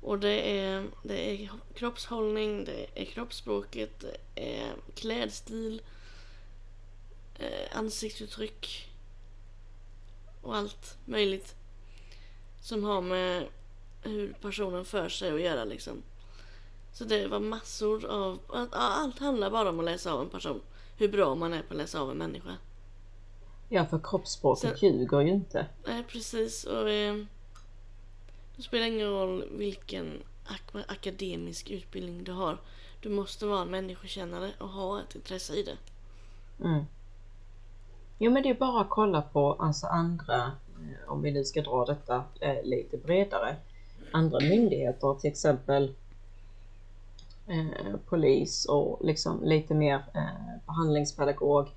Och 0.00 0.18
det 0.18 0.60
är, 0.60 0.86
det 1.02 1.30
är 1.30 1.50
kroppshållning, 1.74 2.64
det 2.64 2.86
är 2.94 3.04
kroppsspråket, 3.04 4.00
det 4.00 4.16
är 4.34 4.72
klädstil, 4.94 5.82
ansiktsuttryck 7.72 8.89
och 10.42 10.56
allt 10.56 10.98
möjligt 11.04 11.54
som 12.60 12.84
har 12.84 13.00
med 13.00 13.46
hur 14.02 14.32
personen 14.40 14.84
för 14.84 15.08
sig 15.08 15.32
att 15.32 15.40
göra 15.40 15.64
liksom. 15.64 16.02
Så 16.92 17.04
det 17.04 17.26
var 17.26 17.40
massor 17.40 18.06
av... 18.06 18.38
Allt 18.72 19.18
handlar 19.18 19.50
bara 19.50 19.68
om 19.68 19.78
att 19.78 19.84
läsa 19.84 20.12
av 20.12 20.20
en 20.20 20.28
person. 20.28 20.60
Hur 20.96 21.08
bra 21.08 21.34
man 21.34 21.52
är 21.52 21.62
på 21.62 21.74
att 21.74 21.76
läsa 21.78 22.00
av 22.00 22.10
en 22.10 22.18
människa. 22.18 22.56
Ja, 23.68 23.86
för 23.86 24.00
kroppsspråket 24.04 24.82
ljuger 24.82 25.20
ju 25.20 25.28
inte. 25.28 25.66
Nej, 25.86 26.04
precis. 26.08 26.64
Och 26.64 26.90
eh, 26.90 27.24
det 28.56 28.62
spelar 28.62 28.86
ingen 28.86 29.08
roll 29.10 29.44
vilken 29.50 30.22
ak- 30.46 30.84
akademisk 30.88 31.70
utbildning 31.70 32.24
du 32.24 32.32
har. 32.32 32.60
Du 33.00 33.08
måste 33.08 33.46
vara 33.46 33.62
en 33.62 33.70
människokännare 33.70 34.52
och 34.58 34.68
ha 34.68 35.00
ett 35.02 35.14
intresse 35.14 35.54
i 35.54 35.62
det. 35.62 35.76
Mm. 36.64 36.84
Jo 38.22 38.30
men 38.30 38.42
det 38.42 38.50
är 38.50 38.54
bara 38.54 38.80
att 38.80 38.90
kolla 38.90 39.22
på 39.22 39.52
alltså 39.52 39.86
andra, 39.86 40.36
eh, 40.36 41.08
om 41.08 41.22
vi 41.22 41.32
nu 41.32 41.44
ska 41.44 41.62
dra 41.62 41.84
detta 41.84 42.24
eh, 42.40 42.64
lite 42.64 42.96
bredare, 42.96 43.56
andra 44.12 44.40
myndigheter 44.40 45.14
till 45.14 45.30
exempel 45.30 45.94
eh, 47.46 47.96
polis 48.08 48.66
och 48.66 48.98
liksom 49.04 49.44
lite 49.44 49.74
mer 49.74 50.04
eh, 50.14 50.56
behandlingspedagog 50.66 51.68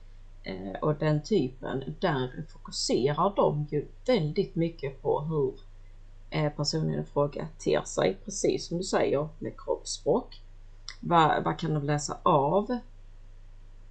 eh, 0.43 0.79
och 0.81 0.95
den 0.95 1.23
typen. 1.23 1.95
Där 1.99 2.45
fokuserar 2.53 3.33
de 3.35 3.67
ju 3.71 3.87
väldigt 4.05 4.55
mycket 4.55 5.01
på 5.01 5.21
hur 5.21 5.53
eh, 6.29 6.53
personen 6.53 6.99
i 6.99 7.03
fråga 7.03 7.47
ter 7.63 7.81
sig, 7.81 8.17
precis 8.25 8.67
som 8.67 8.77
du 8.77 8.83
säger 8.83 9.27
med 9.39 9.53
kroppsspråk. 9.57 10.41
Vad, 10.99 11.43
vad 11.43 11.59
kan 11.59 11.73
de 11.73 11.83
läsa 11.83 12.17
av 12.23 12.77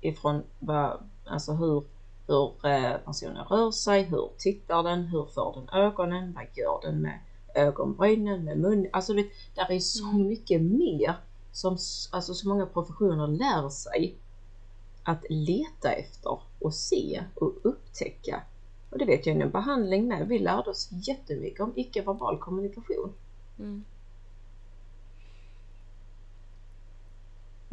ifrån 0.00 0.42
vad, 0.58 1.00
alltså 1.24 1.52
hur, 1.52 1.84
hur 2.26 2.66
eh, 2.66 2.96
personen 3.04 3.44
rör 3.44 3.70
sig, 3.70 4.02
hur 4.02 4.30
tittar 4.38 4.82
den, 4.82 5.06
hur 5.06 5.24
för 5.24 5.52
den 5.54 5.80
ögonen, 5.82 6.32
vad 6.32 6.44
gör 6.52 6.80
den 6.82 7.02
med 7.02 7.18
ögonbrynen, 7.54 8.44
med 8.44 8.58
mun. 8.58 8.87
Alltså 8.92 9.12
det, 9.12 9.26
där 9.54 9.70
är 9.72 9.80
så 9.80 10.08
Mm. 10.08 10.26
mycket 10.28 10.62
mer 10.62 11.14
som 11.52 11.72
alltså 12.11 12.35
så 12.35 12.48
många 12.48 12.66
professioner 12.66 13.26
lär 13.26 13.68
sig 13.68 14.16
att 15.02 15.24
leta 15.28 15.92
efter 15.92 16.38
och 16.58 16.74
se 16.74 17.22
och 17.35 17.52
upptäcka. 17.62 18.42
Och 18.90 18.98
det 18.98 19.04
vet 19.04 19.26
jag 19.26 19.37
inom 19.37 19.50
behandling 19.50 20.08
med. 20.08 20.28
Vi 20.28 20.38
lärde 20.38 20.70
oss 20.70 20.88
jättemycket 20.92 21.61
om 21.61 21.72
icke-verbal 21.76 22.38
kommunikation. 22.38 23.12
Mm. 23.58 23.85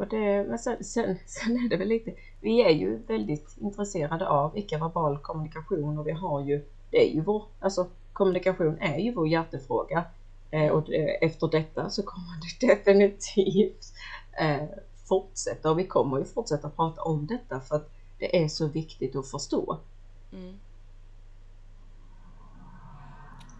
Och 0.00 0.08
det, 0.08 0.44
men 0.48 0.58
sen, 0.58 0.84
sen, 0.84 1.16
sen 1.26 1.56
är 1.56 1.68
det 1.68 1.76
väl 1.76 1.88
lite, 1.88 2.14
vi 2.40 2.62
är 2.62 2.70
ju 2.70 2.96
väldigt 2.96 3.56
intresserade 3.60 4.28
av 4.28 4.58
icke-verbal 4.58 5.18
kommunikation 5.18 5.98
och 5.98 6.06
vi 6.06 6.12
har 6.12 6.40
ju, 6.44 6.64
det 6.90 7.08
är 7.08 7.14
ju 7.14 7.20
vår, 7.20 7.44
alltså 7.58 7.86
kommunikation 8.12 8.78
är 8.78 8.98
ju 8.98 9.12
vår 9.12 9.28
hjärtefråga. 9.28 10.04
Eh, 10.50 10.68
och 10.68 10.82
det, 10.82 11.24
efter 11.24 11.48
detta 11.48 11.90
så 11.90 12.02
kommer 12.02 12.40
det 12.40 12.66
definitivt 12.74 13.92
eh, 14.40 14.68
fortsätta 15.08 15.70
och 15.70 15.78
vi 15.78 15.86
kommer 15.86 16.18
ju 16.18 16.24
fortsätta 16.24 16.70
prata 16.70 17.02
om 17.02 17.26
detta 17.26 17.60
för 17.60 17.76
att 17.76 17.90
det 18.18 18.42
är 18.44 18.48
så 18.48 18.66
viktigt 18.66 19.16
att 19.16 19.30
förstå. 19.30 19.78
Mm. 20.32 20.58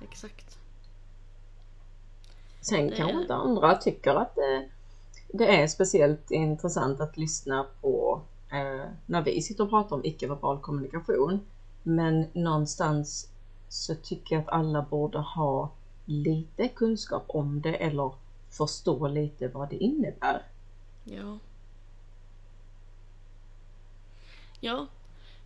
Exakt. 0.03 0.59
Sen 2.61 2.91
kanske 2.91 3.21
inte 3.21 3.35
andra 3.35 3.75
tycker 3.75 4.15
att 4.15 4.35
det, 4.35 4.69
det 5.33 5.61
är 5.61 5.67
speciellt 5.67 6.31
intressant 6.31 7.01
att 7.01 7.17
lyssna 7.17 7.67
på 7.81 8.23
eh, 8.53 8.91
när 9.07 9.23
vi 9.23 9.43
sitter 9.43 9.65
och 9.65 9.71
pratar 9.71 9.97
om 9.97 10.05
icke-verbal 10.05 10.61
kommunikation. 10.61 11.41
Men 11.83 12.27
någonstans 12.33 13.29
så 13.69 13.95
tycker 13.95 14.35
jag 14.35 14.43
att 14.43 14.49
alla 14.49 14.83
borde 14.83 15.19
ha 15.19 15.71
lite 16.05 16.69
kunskap 16.69 17.25
om 17.27 17.61
det 17.61 17.75
eller 17.75 18.13
förstå 18.51 19.09
lite 19.09 19.49
vad 19.49 19.71
det 19.71 19.77
innebär. 19.77 20.43
Ja. 21.05 21.39
Ja, 24.61 24.87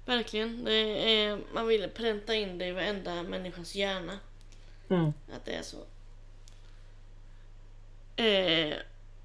verkligen. 0.07 0.65
Det 0.65 1.23
är, 1.23 1.41
man 1.55 1.67
vill 1.67 1.89
pränta 1.89 2.35
in 2.35 2.59
det 2.59 2.67
i 2.67 2.73
varenda 2.73 3.23
människas 3.23 3.75
hjärna. 3.75 4.19
Mm. 4.89 5.13
Att 5.37 5.45
det 5.45 5.55
är 5.55 5.63
så. 5.63 5.77
Eh, 8.23 8.77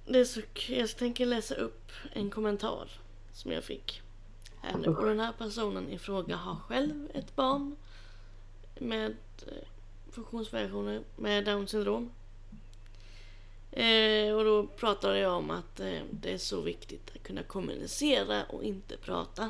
det 0.10 0.19
är 0.19 0.26
så 0.26 0.41
jag 0.67 0.98
tänker 0.98 1.26
läsa 1.26 1.56
upp 1.56 1.91
en 2.13 2.30
kommentar 2.30 2.89
som 3.34 3.52
jag 3.52 3.63
fick. 3.63 4.02
Här 4.62 4.78
nu. 4.78 4.88
Och 4.88 5.06
den 5.06 5.19
här 5.19 5.34
personen 5.38 5.89
i 5.89 5.98
fråga 5.98 6.36
har 6.36 6.56
själv 6.56 7.10
ett 7.13 7.36
barn 7.36 7.76
med 8.80 9.15
eh, 9.48 9.67
funktionsvariationer 10.12 11.02
med 11.15 11.45
down 11.45 11.67
syndrom. 11.67 12.12
Eh, 13.72 14.34
och 14.36 14.45
då 14.45 14.67
pratade 14.67 15.19
jag 15.19 15.34
om 15.34 15.50
att 15.52 15.80
eh, 15.80 16.02
det 16.12 16.34
är 16.34 16.38
så 16.38 16.62
viktigt 16.62 17.12
att 17.15 17.24
kunna 17.24 17.43
kommunicera 17.43 18.43
och 18.43 18.63
inte 18.63 18.98
prata. 18.98 19.50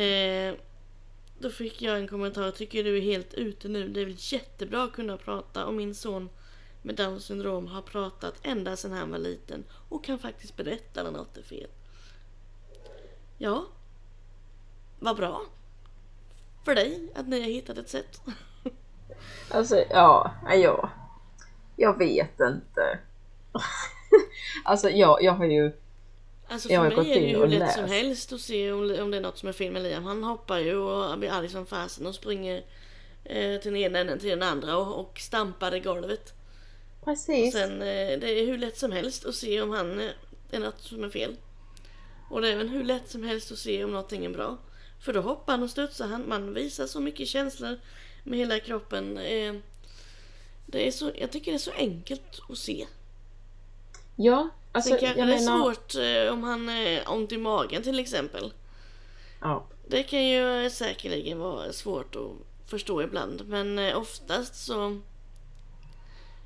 Eh, 0.00 0.54
då 1.38 1.50
fick 1.50 1.82
jag 1.82 1.98
en 1.98 2.08
kommentar. 2.08 2.50
Tycker 2.50 2.84
du 2.84 2.96
är 2.96 3.02
helt 3.02 3.34
ute 3.34 3.68
nu? 3.68 3.88
Det 3.88 4.00
är 4.00 4.04
väl 4.04 4.16
jättebra 4.18 4.82
att 4.82 4.92
kunna 4.92 5.16
prata 5.16 5.66
och 5.66 5.74
min 5.74 5.94
son 5.94 6.28
med 6.82 6.94
down 6.96 7.20
syndrom 7.20 7.66
har 7.66 7.82
pratat 7.82 8.34
ända 8.42 8.76
sedan 8.76 8.92
han 8.92 9.10
var 9.10 9.18
liten 9.18 9.64
och 9.88 10.04
kan 10.04 10.18
faktiskt 10.18 10.56
berätta 10.56 11.02
när 11.02 11.10
något 11.10 11.36
är 11.36 11.42
fel. 11.42 11.70
Ja, 13.38 13.66
vad 14.98 15.16
bra. 15.16 15.42
För 16.64 16.74
dig 16.74 17.12
att 17.14 17.28
ni 17.28 17.40
har 17.40 17.48
hittat 17.48 17.78
ett 17.78 17.88
sätt. 17.88 18.20
Alltså 19.50 19.84
ja, 19.90 20.34
ja, 20.54 20.90
jag 21.76 21.98
vet 21.98 22.40
inte. 22.40 22.98
alltså 24.64 24.90
jag, 24.90 25.22
jag 25.22 25.32
har 25.32 25.44
ju 25.46 25.72
Alltså 26.48 26.68
Jag 26.68 26.84
för 26.84 26.90
har 26.90 26.96
gått 26.96 27.06
mig 27.06 27.16
är 27.16 27.20
det 27.20 27.26
ju 27.26 27.36
hur 27.36 27.46
lätt 27.46 27.58
läst. 27.58 27.74
som 27.74 27.84
helst 27.84 28.32
att 28.32 28.40
se 28.40 28.72
om, 28.72 28.80
om 28.80 29.10
det 29.10 29.16
är 29.16 29.20
något 29.20 29.38
som 29.38 29.48
är 29.48 29.52
fel 29.52 29.72
med 29.72 29.82
Liam. 29.82 30.04
Han 30.04 30.24
hoppar 30.24 30.58
ju 30.58 30.76
och 30.76 31.18
blir 31.18 31.30
arg 31.32 31.48
som 31.48 31.66
fasen 31.66 32.06
och 32.06 32.14
springer 32.14 32.56
eh, 33.24 33.60
till 33.60 33.72
den 33.72 33.76
ena 33.76 33.98
änden 33.98 34.18
till 34.18 34.30
den 34.30 34.42
andra 34.42 34.76
och, 34.76 35.00
och 35.00 35.18
stampar 35.18 35.74
i 35.74 35.80
golvet. 35.80 36.34
Precis. 37.04 37.52
Sen 37.52 37.72
eh, 37.72 38.18
det 38.18 38.40
är 38.40 38.46
hur 38.46 38.58
lätt 38.58 38.78
som 38.78 38.92
helst 38.92 39.26
att 39.26 39.34
se 39.34 39.60
om 39.62 39.70
han 39.70 40.00
eh, 40.00 40.10
är 40.50 40.60
något 40.60 40.80
som 40.80 41.04
är 41.04 41.10
fel. 41.10 41.36
Och 42.30 42.40
det 42.40 42.48
är 42.48 42.52
även 42.52 42.68
hur 42.68 42.84
lätt 42.84 43.10
som 43.10 43.22
helst 43.22 43.52
att 43.52 43.58
se 43.58 43.84
om 43.84 43.90
någonting 43.90 44.24
är 44.24 44.30
bra. 44.30 44.56
För 45.00 45.12
då 45.12 45.20
hoppar 45.20 45.52
han 45.52 45.62
och 45.62 45.70
studsar 45.70 46.06
han. 46.06 46.28
Man 46.28 46.54
visar 46.54 46.86
så 46.86 47.00
mycket 47.00 47.28
känslor 47.28 47.78
med 48.24 48.38
hela 48.38 48.60
kroppen. 48.60 49.18
Eh, 49.18 49.54
det 50.66 50.86
är 50.88 50.90
så, 50.90 51.10
jag 51.14 51.30
tycker 51.32 51.52
det 51.52 51.56
är 51.56 51.58
så 51.58 51.72
enkelt 51.72 52.40
att 52.48 52.58
se. 52.58 52.86
Ja, 54.16 54.48
alltså 54.72 54.90
Sen 54.90 54.98
kanske 54.98 55.18
jag 55.18 55.28
det 55.28 55.34
är 55.34 55.40
menar... 55.40 55.58
svårt 55.58 55.94
om 56.32 56.42
han 56.42 56.68
har 56.68 57.12
ont 57.14 57.32
i 57.32 57.38
magen 57.38 57.82
till 57.82 57.98
exempel. 57.98 58.52
Ja, 59.40 59.66
Det 59.88 60.02
kan 60.02 60.28
ju 60.28 60.70
säkerligen 60.70 61.38
vara 61.38 61.72
svårt 61.72 62.16
att 62.16 62.30
förstå 62.70 63.02
ibland. 63.02 63.48
Men 63.48 63.94
oftast 63.94 64.54
så... 64.54 65.00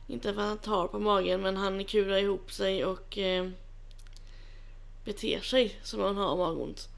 Inte 0.06 0.34
för 0.34 0.40
att 0.42 0.48
han 0.48 0.58
tar 0.58 0.86
på 0.88 0.98
magen 0.98 1.40
men 1.40 1.56
han 1.56 1.84
kurar 1.84 2.16
ihop 2.16 2.52
sig 2.52 2.84
och 2.84 3.18
eh, 3.18 3.48
beter 5.04 5.40
sig 5.40 5.80
som 5.82 6.00
om 6.00 6.16
han 6.16 6.28
har 6.28 6.36
magont. 6.36 6.88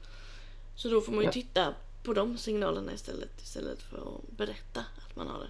Så 0.75 0.89
då 0.89 1.01
får 1.01 1.11
man 1.11 1.21
ju 1.21 1.27
Ja. 1.27 1.31
titta 1.31 1.73
på 2.03 2.13
de 2.13 2.37
signalerna 2.37 2.93
istället. 2.93 3.41
Istället 3.41 3.81
för 3.81 3.97
att 3.97 4.37
berätta 4.37 4.79
att 4.79 5.15
man 5.15 5.27
har 5.27 5.39
det. 5.39 5.49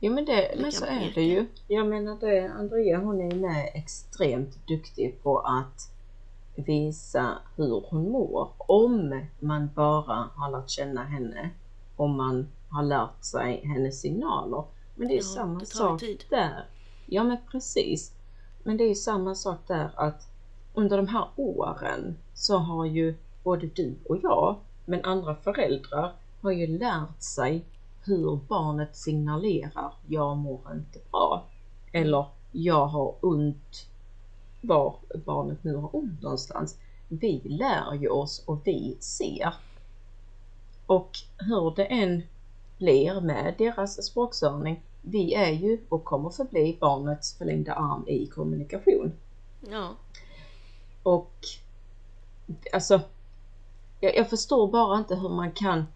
Jo 0.00 0.12
men, 0.14 0.24
det, 0.24 0.54
men 0.60 0.72
så 0.72 0.84
är 0.84 1.12
det 1.14 1.22
ju. 1.22 1.46
Jag 1.68 1.86
menar 1.86 2.16
det, 2.20 2.52
Andrea 2.52 2.98
hon 2.98 3.20
är 3.20 3.34
med 3.34 3.70
extremt 3.74 4.66
duktig 4.68 5.22
på 5.22 5.38
att 5.38 5.90
visa 6.54 7.38
hur 7.56 7.84
hon 7.90 8.10
mår. 8.10 8.48
Om 8.58 9.26
man 9.40 9.70
bara 9.74 10.28
har 10.36 10.50
lärt 10.50 10.70
känna 10.70 11.04
henne. 11.04 11.50
Om 11.96 12.16
man 12.16 12.48
har 12.70 12.82
lärt 12.82 13.24
sig 13.24 13.60
hennes 13.64 14.00
signaler. 14.00 14.64
Men 14.98 15.08
det 15.08 15.14
är 15.14 15.16
Ja, 15.16 15.22
samma 15.22 15.64
sak 15.64 16.00
tid. 16.00 16.24
där. 16.30 16.64
Ja 17.06 17.24
men 17.24 17.36
precis. 17.50 18.12
Men 18.62 18.76
det 18.76 18.84
är 18.84 18.88
ju 18.88 18.94
samma 18.94 19.34
sak 19.34 19.58
där 19.66 19.90
att 19.94 20.28
under 20.74 20.96
de 20.96 21.08
här 21.08 21.28
åren 21.36 22.16
så 22.34 22.58
har 22.58 22.84
ju 22.86 23.14
både 23.44 23.66
du 23.66 23.94
och 24.08 24.18
jag, 24.22 24.56
men 24.84 25.04
andra 25.04 25.34
föräldrar, 25.34 26.12
har 26.40 26.50
ju 26.50 26.66
lärt 26.78 27.22
sig 27.22 27.64
hur 28.04 28.36
barnet 28.48 28.96
signalerar 28.96 29.92
jag 30.06 30.36
mår 30.36 30.60
inte 30.74 30.98
bra. 31.10 31.44
Eller 31.92 32.26
jag 32.52 32.86
har 32.86 33.14
ont 33.20 33.86
var 34.60 34.96
barnet 35.26 35.64
nu 35.64 35.76
har 35.76 35.96
ont 35.96 36.22
någonstans. 36.22 36.76
Vi 37.08 37.40
lär 37.44 37.94
ju 37.94 38.08
oss 38.08 38.42
och 38.46 38.60
vi 38.64 38.96
ser. 39.00 39.54
Och 40.86 41.10
hur 41.38 41.74
det 41.76 41.84
än 41.84 42.22
blir 42.78 43.20
med 43.20 43.54
deras 43.58 44.06
språkstörning, 44.06 44.82
vi 45.02 45.34
är 45.34 45.52
ju 45.52 45.80
och 45.88 46.04
kommer 46.04 46.30
förbli 46.30 46.78
barnets 46.80 47.38
förlängda 47.38 47.72
arm 47.72 48.04
i 48.08 48.26
kommunikation. 48.26 49.12
Ja, 49.70 49.88
Och 51.02 51.34
alltså, 52.72 53.00
jag, 54.00 54.16
jag 54.16 54.30
förstår 54.30 54.68
bara 54.68 54.98
inte 54.98 55.16
hur 55.16 55.28
man 55.28 55.52
kan, 55.52 55.86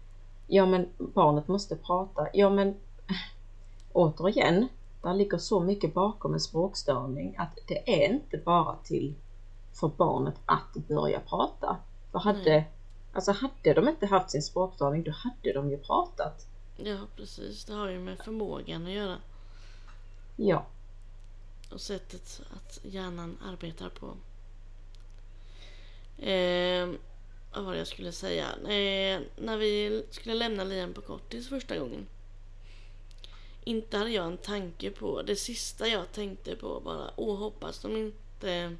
ja 0.47 0.65
men 0.65 0.89
barnet 0.97 1.47
måste 1.47 1.75
prata, 1.75 2.27
ja 2.33 2.49
men 2.49 2.75
återigen, 3.93 4.67
där 5.01 5.13
ligger 5.13 5.37
så 5.37 5.59
mycket 5.59 5.93
bakom 5.93 6.33
en 6.33 6.39
språkstörning 6.39 7.35
att 7.37 7.57
det 7.67 8.03
är 8.03 8.13
inte 8.13 8.37
bara 8.37 8.75
till 8.83 9.15
för 9.73 9.87
barnet 9.87 10.35
att 10.45 10.87
börja 10.87 11.19
prata. 11.19 11.77
För 12.11 12.19
hade, 12.19 12.63
alltså 13.13 13.31
hade 13.31 13.73
de 13.73 13.89
inte 13.89 14.05
haft 14.05 14.31
sin 14.31 14.41
språkstörning 14.41 15.03
då 15.03 15.11
hade 15.11 15.53
de 15.53 15.69
ju 15.69 15.77
pratat. 15.77 16.47
Ja 16.83 16.97
precis. 17.15 17.65
Det 17.65 17.73
har 17.73 17.89
ju 17.89 17.99
med 17.99 18.17
förmågan 18.17 18.85
att 18.85 18.91
göra. 18.91 19.17
Ja, 20.35 20.65
och 21.73 21.81
sättet 21.81 22.41
att 22.53 22.79
hjärnan 22.83 23.37
arbetar 23.45 23.89
på. 23.89 24.05
Eh, 26.23 26.89
vad 27.53 27.63
var 27.63 27.71
det 27.71 27.77
jag 27.77 27.87
skulle 27.87 28.11
säga? 28.11 28.45
Eh, 28.51 29.21
när 29.37 29.57
vi 29.57 30.03
skulle 30.09 30.35
lämna 30.35 30.63
Liam 30.63 30.93
på 30.93 31.01
kortis 31.01 31.49
första 31.49 31.77
gången. 31.77 32.07
Inte 33.63 33.97
hade 33.97 34.09
jag 34.09 34.25
en 34.25 34.37
tanke 34.37 34.91
på, 34.91 35.21
det 35.21 35.35
sista 35.35 35.87
jag 35.87 36.11
tänkte 36.11 36.55
på 36.55 36.79
bara, 36.79 37.11
åh 37.15 37.37
hoppas 37.37 37.79
de 37.79 37.97
inte... 37.97 38.75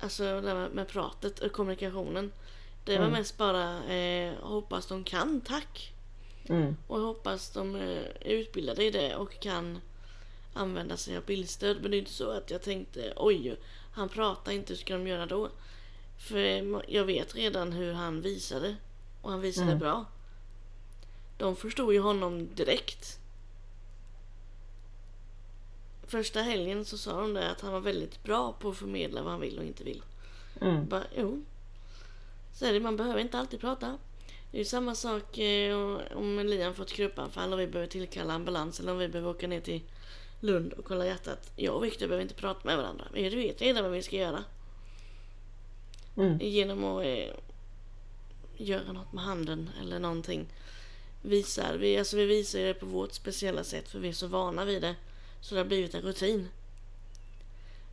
Alltså 0.00 0.40
det 0.40 0.48
här 0.48 0.54
med, 0.54 0.70
med 0.70 0.88
pratet 0.88 1.38
och 1.38 1.52
kommunikationen. 1.52 2.32
Det 2.84 2.92
var 2.98 3.06
Mm. 3.06 3.12
mest 3.18 3.36
bara, 3.36 3.84
eh, 3.94 4.34
hoppas 4.40 4.86
de 4.86 5.04
kan 5.04 5.40
tack. 5.40 5.92
mm, 6.48 6.76
Och 6.86 7.00
hoppas 7.00 7.50
de 7.50 7.74
eh, 7.76 7.82
är 8.20 8.30
utbildade 8.30 8.84
i 8.84 8.90
det 8.90 9.16
och 9.16 9.40
kan 9.40 9.80
använda 10.54 10.96
sig 10.96 11.16
av 11.16 11.24
bildstöd. 11.24 11.76
Men 11.82 11.90
det 11.90 11.96
är 11.96 11.98
inte 11.98 12.10
så 12.12 12.30
att 12.30 12.50
jag 12.50 12.62
tänkte 12.62 13.12
oj, 13.16 13.56
han 13.92 14.08
pratar 14.08 14.52
inte, 14.52 14.72
hur 14.72 14.78
ska 14.78 14.94
de 14.94 15.06
göra 15.06 15.26
då? 15.26 15.48
För 16.18 16.38
jag 16.92 17.04
vet 17.04 17.34
redan 17.34 17.72
hur 17.72 17.92
han 17.92 18.20
visade. 18.22 18.76
Och 19.22 19.30
han 19.30 19.40
visade 19.40 19.66
Mm. 19.66 19.78
bra. 19.78 20.04
De 21.38 21.56
förstod 21.56 21.92
ju 21.92 22.00
honom 22.00 22.48
direkt. 22.54 23.18
Första 26.06 26.40
helgen 26.42 26.84
så 26.84 26.98
sa 26.98 27.20
de 27.20 27.34
det 27.34 27.50
att 27.50 27.60
han 27.60 27.72
var 27.72 27.80
väldigt 27.80 28.22
bra 28.22 28.52
på 28.52 28.68
att 28.70 28.76
förmedla 28.76 29.22
vad 29.22 29.32
han 29.32 29.40
vill 29.40 29.58
och 29.58 29.64
inte 29.64 29.84
vill. 29.84 30.02
Mm. 30.60 30.88
Bara, 30.88 31.04
jo. 31.16 31.42
Så 32.54 32.66
är 32.66 32.72
det, 32.72 32.80
man 32.80 32.96
behöver 32.96 33.20
inte 33.20 33.38
alltid 33.38 33.60
prata. 33.60 33.98
Det 34.50 34.56
är 34.56 34.58
ju 34.58 34.64
samma 34.64 34.94
sak 34.94 35.38
eh, 35.38 35.76
om 36.14 36.38
Liam 36.46 36.74
får 36.74 36.82
ett 36.82 36.92
krupanfall 36.92 37.52
och 37.52 37.60
vi 37.60 37.66
behöver 37.66 37.90
tillkalla 37.90 38.34
ambulans 38.34 38.80
eller 38.80 38.92
om 38.92 38.98
vi 38.98 39.08
behöver 39.08 39.30
åka 39.30 39.48
ner 39.48 39.60
till 39.60 39.80
Lund 40.40 40.72
och 40.72 40.84
kolla 40.84 41.06
hjärtat. 41.06 41.50
Jag 41.56 41.74
och 41.76 41.84
Viktor 41.84 42.06
behöver 42.06 42.22
inte 42.22 42.34
prata 42.34 42.60
med 42.64 42.76
varandra. 42.76 43.04
Vi 43.12 43.28
vet 43.28 43.62
redan 43.62 43.82
vad 43.82 43.92
vi 43.92 44.02
ska 44.02 44.16
göra. 44.16 44.44
Mm. 46.16 46.38
Genom 46.40 46.84
att 46.84 47.04
eh, 47.04 47.34
göra 48.56 48.92
något 48.92 49.12
med 49.12 49.24
handen 49.24 49.70
eller 49.80 49.98
någonting. 49.98 50.46
Visar, 51.22 51.76
vi, 51.78 51.98
alltså 51.98 52.16
vi 52.16 52.26
visar 52.26 52.58
det 52.58 52.74
på 52.74 52.86
vårt 52.86 53.12
speciella 53.12 53.64
sätt 53.64 53.88
för 53.88 53.98
vi 53.98 54.08
är 54.08 54.12
så 54.12 54.26
vana 54.26 54.64
vid 54.64 54.82
det. 54.82 54.94
Så 55.40 55.54
det 55.54 55.60
har 55.60 55.66
blivit 55.66 55.94
en 55.94 56.02
rutin. 56.02 56.48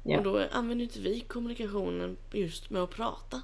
Ja. 0.04 0.18
Och 0.18 0.24
då 0.24 0.48
använder 0.52 0.84
inte 0.84 1.00
vi 1.00 1.20
kommunikationen 1.20 2.18
just 2.32 2.70
med 2.70 2.82
att 2.82 2.90
prata. 2.90 3.42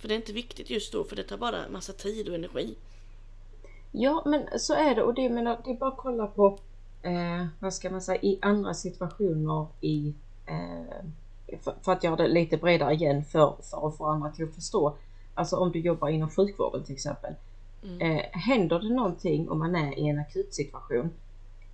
För 0.00 0.08
det 0.08 0.14
är 0.14 0.16
inte 0.16 0.32
viktigt 0.32 0.70
just 0.70 0.92
då 0.92 1.04
för 1.04 1.16
det 1.16 1.22
tar 1.22 1.36
bara 1.36 1.68
massa 1.68 1.92
tid 1.92 2.28
och 2.28 2.34
energi. 2.34 2.74
Ja, 3.92 4.22
men 4.26 4.58
så 4.58 4.74
är 4.74 4.94
det 4.94 5.02
och 5.02 5.14
det, 5.14 5.28
menar, 5.28 5.58
det 5.64 5.70
är 5.70 5.74
bara 5.74 5.90
att 5.90 5.96
kolla 5.96 6.26
på, 6.26 6.58
eh, 7.02 7.46
vad 7.58 7.74
ska 7.74 7.90
man 7.90 8.02
säga, 8.02 8.20
i 8.22 8.38
andra 8.42 8.74
situationer 8.74 9.66
i, 9.80 10.14
eh, 10.46 11.04
för, 11.60 11.74
för 11.82 11.92
att 11.92 12.04
göra 12.04 12.16
det 12.16 12.28
lite 12.28 12.56
bredare 12.56 12.94
igen 12.94 13.24
för, 13.24 13.56
för 13.62 13.88
att 13.88 13.96
få 13.96 14.06
andra 14.06 14.30
till 14.30 14.44
att 14.44 14.54
förstå. 14.54 14.96
Alltså 15.34 15.56
om 15.56 15.72
du 15.72 15.78
jobbar 15.80 16.08
inom 16.08 16.30
sjukvården 16.30 16.84
till 16.84 16.94
exempel. 16.94 17.34
Mm. 17.82 18.00
Eh, 18.00 18.24
händer 18.32 18.78
det 18.78 18.94
någonting 18.94 19.50
om 19.50 19.58
man 19.58 19.74
är 19.76 19.98
i 19.98 20.08
en 20.08 20.18
akutsituation, 20.18 21.10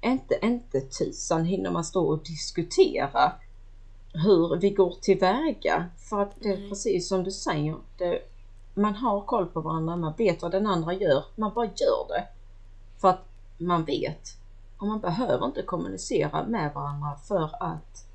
inte, 0.01 0.39
inte 0.43 0.81
tusan 0.81 1.45
hinner 1.45 1.71
man 1.71 1.85
stå 1.85 2.07
och 2.07 2.23
diskutera 2.25 3.33
hur 4.17 4.57
vi 4.57 4.71
går 4.71 4.95
tillväga. 5.01 5.87
För 5.97 6.23
att 6.23 6.33
det 6.41 6.49
är 6.49 6.59
Nej. 6.59 6.69
precis 6.69 7.09
som 7.09 7.25
du 7.25 7.31
säger, 7.31 7.77
det, 7.99 8.21
man 8.75 8.95
har 8.95 9.21
koll 9.21 9.47
på 9.47 9.61
varandra, 9.61 9.97
man 9.97 10.15
vet 10.19 10.43
vad 10.43 10.53
den 10.53 10.67
andra 10.67 10.93
gör, 10.93 11.25
man 11.37 11.55
bara 11.55 11.65
gör 11.65 12.09
det. 12.09 12.25
För 13.01 13.09
att 13.09 13.25
man 13.59 13.85
vet. 13.85 14.23
Och 14.79 14.87
man 14.87 15.01
behöver 15.01 15.47
inte 15.47 15.63
kommunicera 15.63 16.47
med 16.47 16.75
varandra 16.75 17.17
för 17.29 17.51
att 17.61 18.07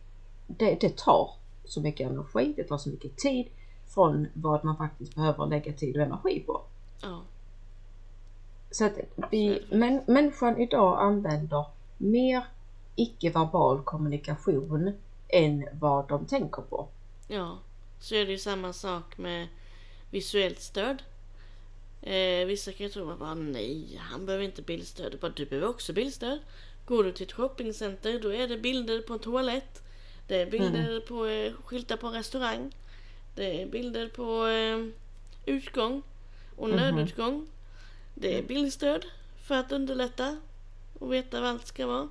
det, 0.48 0.78
det 0.82 0.98
tar 0.98 1.30
så 1.66 1.82
mycket 1.82 2.12
energi, 2.12 2.54
det 2.58 2.64
tar 2.64 2.78
så 2.78 2.90
mycket 2.90 3.18
tid 3.18 3.48
från 3.88 4.28
vad 4.34 4.66
man 4.66 4.78
faktiskt 4.78 5.16
behöver 5.16 5.46
lägga 5.46 5.74
tid 5.74 5.98
och 5.98 6.04
energi 6.04 6.40
på. 6.40 6.62
Ja. 7.02 7.22
Så 8.72 8.86
att 8.86 8.94
vi, 9.32 9.66
men, 9.72 10.02
människan 10.08 10.58
idag 10.58 11.00
använder 11.00 11.66
mer 11.98 12.44
icke-verbal 12.96 13.82
kommunikation 13.84 14.94
än 15.32 15.68
vad 15.80 16.08
de 16.08 16.26
tänker 16.26 16.62
på. 16.62 16.88
ja. 17.28 17.60
Så 18.00 18.16
är 18.16 18.26
det 18.26 18.32
ju 18.32 18.38
samma 18.38 18.74
sak 18.74 19.18
med 19.18 19.48
visuellt 20.12 20.60
stöd. 20.62 21.04
Eh, 22.02 22.46
vissa 22.48 22.72
kan 22.72 22.86
ju 22.86 22.90
tro 22.92 23.10
att 23.12 23.38
nej, 23.38 24.00
han 24.02 24.26
behöver 24.26 24.46
inte 24.46 24.62
bildstöd. 24.62 25.18
Bara, 25.22 25.32
du 25.36 25.46
behöver 25.46 25.68
också 25.68 25.94
bildstöd. 25.94 26.40
Går 26.86 27.04
du 27.04 27.12
till 27.12 27.26
ett 27.26 27.32
shoppingcenter 27.32 28.20
då 28.20 28.34
är 28.34 28.48
det 28.48 28.58
bilder 28.58 29.02
på 29.02 29.14
en 29.14 29.20
toalett. 29.20 29.84
Det 30.28 30.36
är 30.42 30.52
bilder 30.52 31.00
på 31.00 31.26
eh, 31.26 31.54
skyltar 31.66 31.98
på 31.98 32.08
en 32.08 32.14
restaurang. 32.14 32.76
Det 33.36 33.62
är 33.62 33.66
bilder 33.68 34.08
på 34.08 34.48
eh, 34.48 34.88
utgång 35.56 36.02
och 36.56 36.70
Mhm. 36.70 36.78
nödutgång. 36.78 37.48
Det 38.16 38.38
är 38.38 38.44
bildstöd 38.44 39.06
för 39.48 39.56
att 39.56 39.72
underlätta 39.72 40.38
och 41.00 41.14
veta 41.14 41.42
vad 41.42 41.50
allt 41.50 41.68
ska 41.68 41.88
vara. 41.88 42.10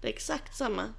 Det 0.00 0.08
är 0.08 0.12
exakt 0.12 0.56
samma. 0.56 0.94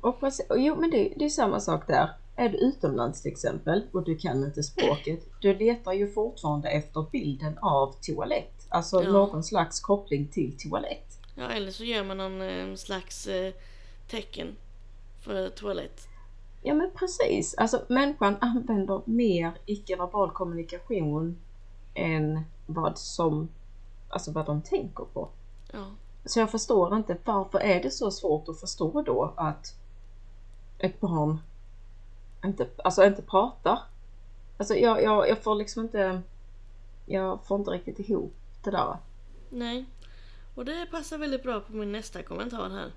Och 0.00 0.22
och 0.48 0.58
jo 0.58 0.76
men 0.76 0.90
det, 0.90 1.12
det 1.16 1.24
är 1.24 1.28
samma 1.28 1.60
sak 1.60 1.86
där. 1.86 2.10
Är 2.36 2.48
du 2.48 2.56
utomlands 2.58 3.22
till 3.22 3.32
exempel 3.32 3.82
och 3.92 4.04
du 4.04 4.16
kan 4.16 4.44
inte 4.44 4.62
språket, 4.62 5.26
du 5.40 5.54
letar 5.54 5.92
ju 5.92 6.12
fortfarande 6.12 6.68
efter 6.70 7.06
bilden 7.12 7.58
av 7.58 7.94
toalett. 8.06 8.66
Alltså 8.68 9.02
Ja. 9.02 9.10
någon 9.10 9.44
slags 9.44 9.80
koppling 9.80 10.28
till 10.28 10.56
toalett. 10.58 11.18
Ja, 11.34 11.48
eller 11.50 11.70
så 11.70 11.84
gör 11.84 12.04
man 12.04 12.18
någon 12.18 12.42
eh, 12.42 12.74
slags 12.74 13.26
eh, 13.26 13.52
tecken 14.10 14.56
för 15.24 15.48
toalett. 15.48 16.06
Ja 16.62 16.74
men 16.74 16.90
precis, 16.94 17.54
alltså 17.54 17.82
människan 17.88 18.36
använder 18.40 19.02
mer 19.04 19.52
icke-verbal 19.66 20.30
kommunikation 20.30 21.38
än 21.94 22.40
vad 22.66 22.98
som, 22.98 23.48
alltså 24.08 24.32
vad 24.32 24.46
de 24.46 24.62
tänker 24.62 25.04
på. 25.04 25.28
Ja, 25.72 25.86
Så 26.24 26.40
jag 26.40 26.50
förstår 26.50 26.96
inte 26.96 27.16
varför 27.24 27.58
är 27.58 27.82
det 27.82 27.90
så 27.90 28.10
svårt 28.10 28.48
att 28.48 28.60
förstå 28.60 29.02
då 29.02 29.34
att 29.36 29.74
ett 30.80 31.00
barn 31.00 31.40
inte, 32.44 32.68
alltså 32.84 33.04
inte 33.04 33.22
pratar. 33.22 33.78
Alltså 34.56 34.74
jag, 34.74 35.02
jag, 35.02 35.28
jag 35.28 35.42
får 35.42 35.54
liksom 35.54 35.82
inte, 35.82 36.22
jag 37.06 37.46
får 37.46 37.58
inte 37.58 37.70
riktigt 37.70 37.98
ihop 38.08 38.34
det 38.64 38.70
där. 38.70 38.96
nej. 39.50 39.84
Och 40.54 40.64
det 40.64 40.86
passar 40.90 41.18
väldigt 41.18 41.42
bra 41.42 41.60
på 41.60 41.72
min 41.72 41.92
nästa 41.92 42.22
kommentar 42.22 42.70
här. 42.70 42.92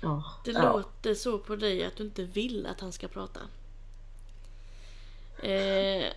Ja, 0.00 0.24
Det 0.44 0.50
ja. 0.50 0.72
låter 0.72 1.14
så 1.14 1.38
på 1.38 1.56
dig 1.56 1.84
att 1.84 1.96
du 1.96 2.04
inte 2.04 2.24
vill 2.24 2.66
att 2.66 2.80
han 2.80 2.92
ska 2.92 3.08
prata. 3.08 3.40
Eh, 5.42 6.12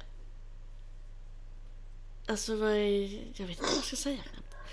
alltså 2.28 2.56
vad 2.56 2.70
är... 2.72 3.22
Jag 3.34 3.48
vet 3.48 3.58
inte 3.58 3.64
vad 3.64 3.78
jag 3.78 3.84
ska 3.84 3.96
säga. 3.96 4.22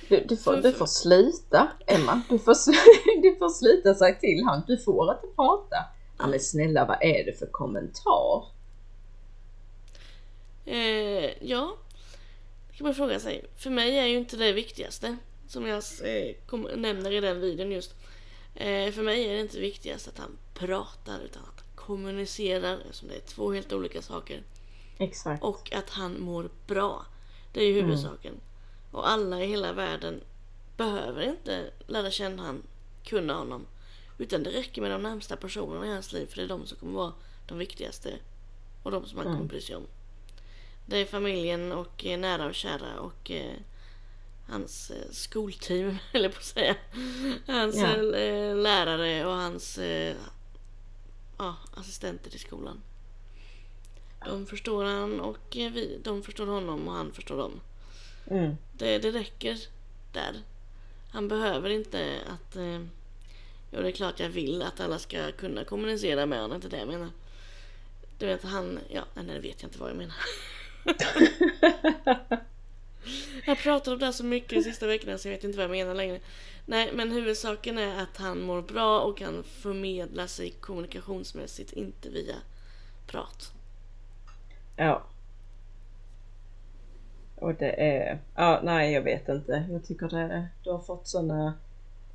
Du, 0.09 0.25
du, 0.29 0.37
får, 0.37 0.57
du 0.57 0.73
får 0.73 0.87
sluta 0.87 1.69
Emma, 1.87 2.21
du 2.29 2.39
får, 2.39 2.55
du 3.23 3.37
får 3.37 3.49
sluta 3.49 3.95
säga 3.95 4.15
till 4.15 4.45
han, 4.47 4.63
du 4.67 4.79
får 4.79 5.13
inte 5.13 5.27
prata. 5.37 5.77
Ja 6.19 6.27
men 6.27 6.41
snälla 6.41 6.85
vad 6.85 6.99
är 7.01 7.25
det 7.25 7.39
för 7.39 7.47
kommentar? 7.47 8.45
Eh, 10.67 11.49
ja, 11.49 11.77
det 12.71 12.77
kan 12.77 12.85
man 12.85 12.95
fråga 12.95 13.21
sig. 13.21 13.45
För 13.57 13.71
mig 13.71 13.99
är 13.99 14.07
ju 14.07 14.17
inte 14.17 14.37
det 14.37 14.53
viktigaste. 14.53 15.17
Som 15.49 15.67
jag 15.67 15.83
eh, 16.05 16.35
kom, 16.47 16.63
nämner 16.77 17.13
i 17.13 17.21
den 17.21 17.41
videon 17.41 17.73
just. 17.73 17.95
Eh, 18.55 18.93
för 18.93 19.03
mig 19.03 19.29
är 19.29 19.35
det 19.35 19.41
inte 19.41 19.61
viktigast 19.61 20.09
att 20.09 20.19
han 20.19 20.39
pratar 20.55 21.21
utan 21.25 21.43
att 21.43 21.61
han 21.61 21.87
kommunicerar. 21.87 22.79
Eftersom 22.79 23.09
det 23.09 23.15
är 23.15 23.21
två 23.21 23.53
helt 23.53 23.73
olika 23.73 24.03
saker. 24.03 24.43
Exakt. 24.99 25.43
Och 25.43 25.73
att 25.75 25.91
han 25.91 26.21
mår 26.21 26.51
bra. 26.67 27.07
Det 27.53 27.61
är 27.61 27.67
ju 27.67 27.73
huvudsaken. 27.73 28.35
Och 28.95 29.09
alla 29.09 29.43
i 29.43 29.47
hela 29.47 29.73
världen 29.73 30.21
behöver 30.77 31.23
inte 31.23 31.71
lära 31.87 32.11
känna 32.11 32.43
han, 32.43 32.63
kunna 33.05 33.35
honom. 33.35 33.67
Utan 34.19 34.43
det 34.43 34.51
räcker 34.51 34.83
med 34.83 34.91
de 34.91 35.03
närmsta 35.03 35.37
personerna 35.37 35.87
i 35.87 35.91
hans 35.91 36.13
liv. 36.13 36.27
För 36.27 36.37
det 36.37 36.43
är 36.43 36.49
de 36.49 36.67
som 36.67 36.79
kommer 36.79 36.93
vara 36.93 37.13
de 37.47 37.59
viktigaste. 37.59 38.19
Och 38.83 38.91
de 38.91 39.07
som 39.07 39.19
han 39.19 39.27
kommer 39.27 39.49
bry 39.49 39.61
sig 39.61 39.77
om. 39.77 39.87
Det 40.87 40.97
är 40.99 41.05
familjen 41.05 41.73
och 41.73 42.05
eh, 42.05 42.19
nära 42.19 42.47
och 42.47 42.55
kära 42.55 43.01
och 43.01 43.31
eh, 43.31 43.55
hans 44.49 44.91
eh, 44.91 45.11
skolteam, 45.11 45.99
eller 46.13 46.29
på 46.29 46.39
att 46.39 46.45
säga. 46.45 46.77
Hans 47.47 47.77
Ja. 47.77 47.97
eh, 47.97 48.57
lärare 48.57 49.27
och 49.27 49.33
hans 49.35 49.79
eh, 49.79 50.17
ja, 51.39 51.57
assistenter 51.77 52.35
i 52.35 52.39
skolan. 52.39 52.83
De 54.27 54.47
förstår 54.47 54.85
han 54.85 55.21
och 55.21 55.39
vi, 55.53 56.01
de 56.05 56.23
förstår 56.23 56.47
honom 56.47 56.89
och 56.89 56.95
han 56.95 57.13
förstår 57.13 57.39
dem. 57.39 57.61
Mm. 58.27 58.57
Det, 58.73 58.99
det 58.99 59.11
räcker 59.11 59.59
där. 60.13 60.43
Han 61.11 61.29
behöver 61.29 61.71
inte 61.71 62.19
att... 62.27 62.57
Eh, 62.57 62.81
ja, 63.71 63.81
det 63.81 63.89
är 63.89 63.93
klart 63.93 64.21
jag 64.21 64.29
vill 64.29 64.63
att 64.63 64.81
alla 64.81 64.99
ska 64.99 65.33
kunna 65.33 65.65
kommunicera 65.65 66.27
med 66.27 66.41
honom. 66.41 66.55
Inte 66.55 66.69
det 66.69 66.79
jag 66.79 66.89
menar. 66.89 67.11
Du 68.19 68.27
vet, 68.27 68.45
han... 68.45 68.79
Ja, 68.89 69.05
nej, 69.15 69.25
det 69.27 69.41
vet 69.41 69.63
jag 69.63 69.69
inte 69.69 69.79
vad 69.79 69.91
jag 69.91 69.97
menar. 69.97 70.17
jag 73.47 73.59
pratar 73.59 73.93
om 73.93 73.99
det 73.99 74.05
här 74.05 74.13
så 74.13 74.25
mycket 74.25 74.51
de 74.51 74.63
sista 74.63 74.87
veckorna 74.87 75.19
så 75.19 75.29
jag 75.29 75.33
vet 75.33 75.45
inte 75.45 75.57
vad 75.57 75.65
jag 75.65 75.71
menar 75.71 75.95
längre. 75.95 76.21
Nej, 76.67 76.91
men 76.95 77.13
huvudsaken 77.13 77.79
är 77.79 78.03
att 78.03 78.17
han 78.17 78.41
mår 78.41 78.63
bra 78.63 79.01
och 79.01 79.19
kan 79.19 79.45
förmedla 79.45 80.29
sig 80.29 80.51
kommunikationsmässigt, 80.51 81.73
inte 81.73 82.11
via 82.11 82.37
prat. 83.07 83.53
Ja. 84.77 85.07
Och 87.37 87.55
det 87.55 87.97
är, 87.97 88.19
ja 88.35 88.61
nej 88.63 88.93
jag 88.93 89.03
vet 89.03 89.29
inte. 89.29 89.65
Jag 89.71 89.85
tycker 89.85 90.09
det, 90.09 90.49
du 90.65 90.71
har 90.71 90.79
fått 90.79 91.07
sådana 91.09 91.55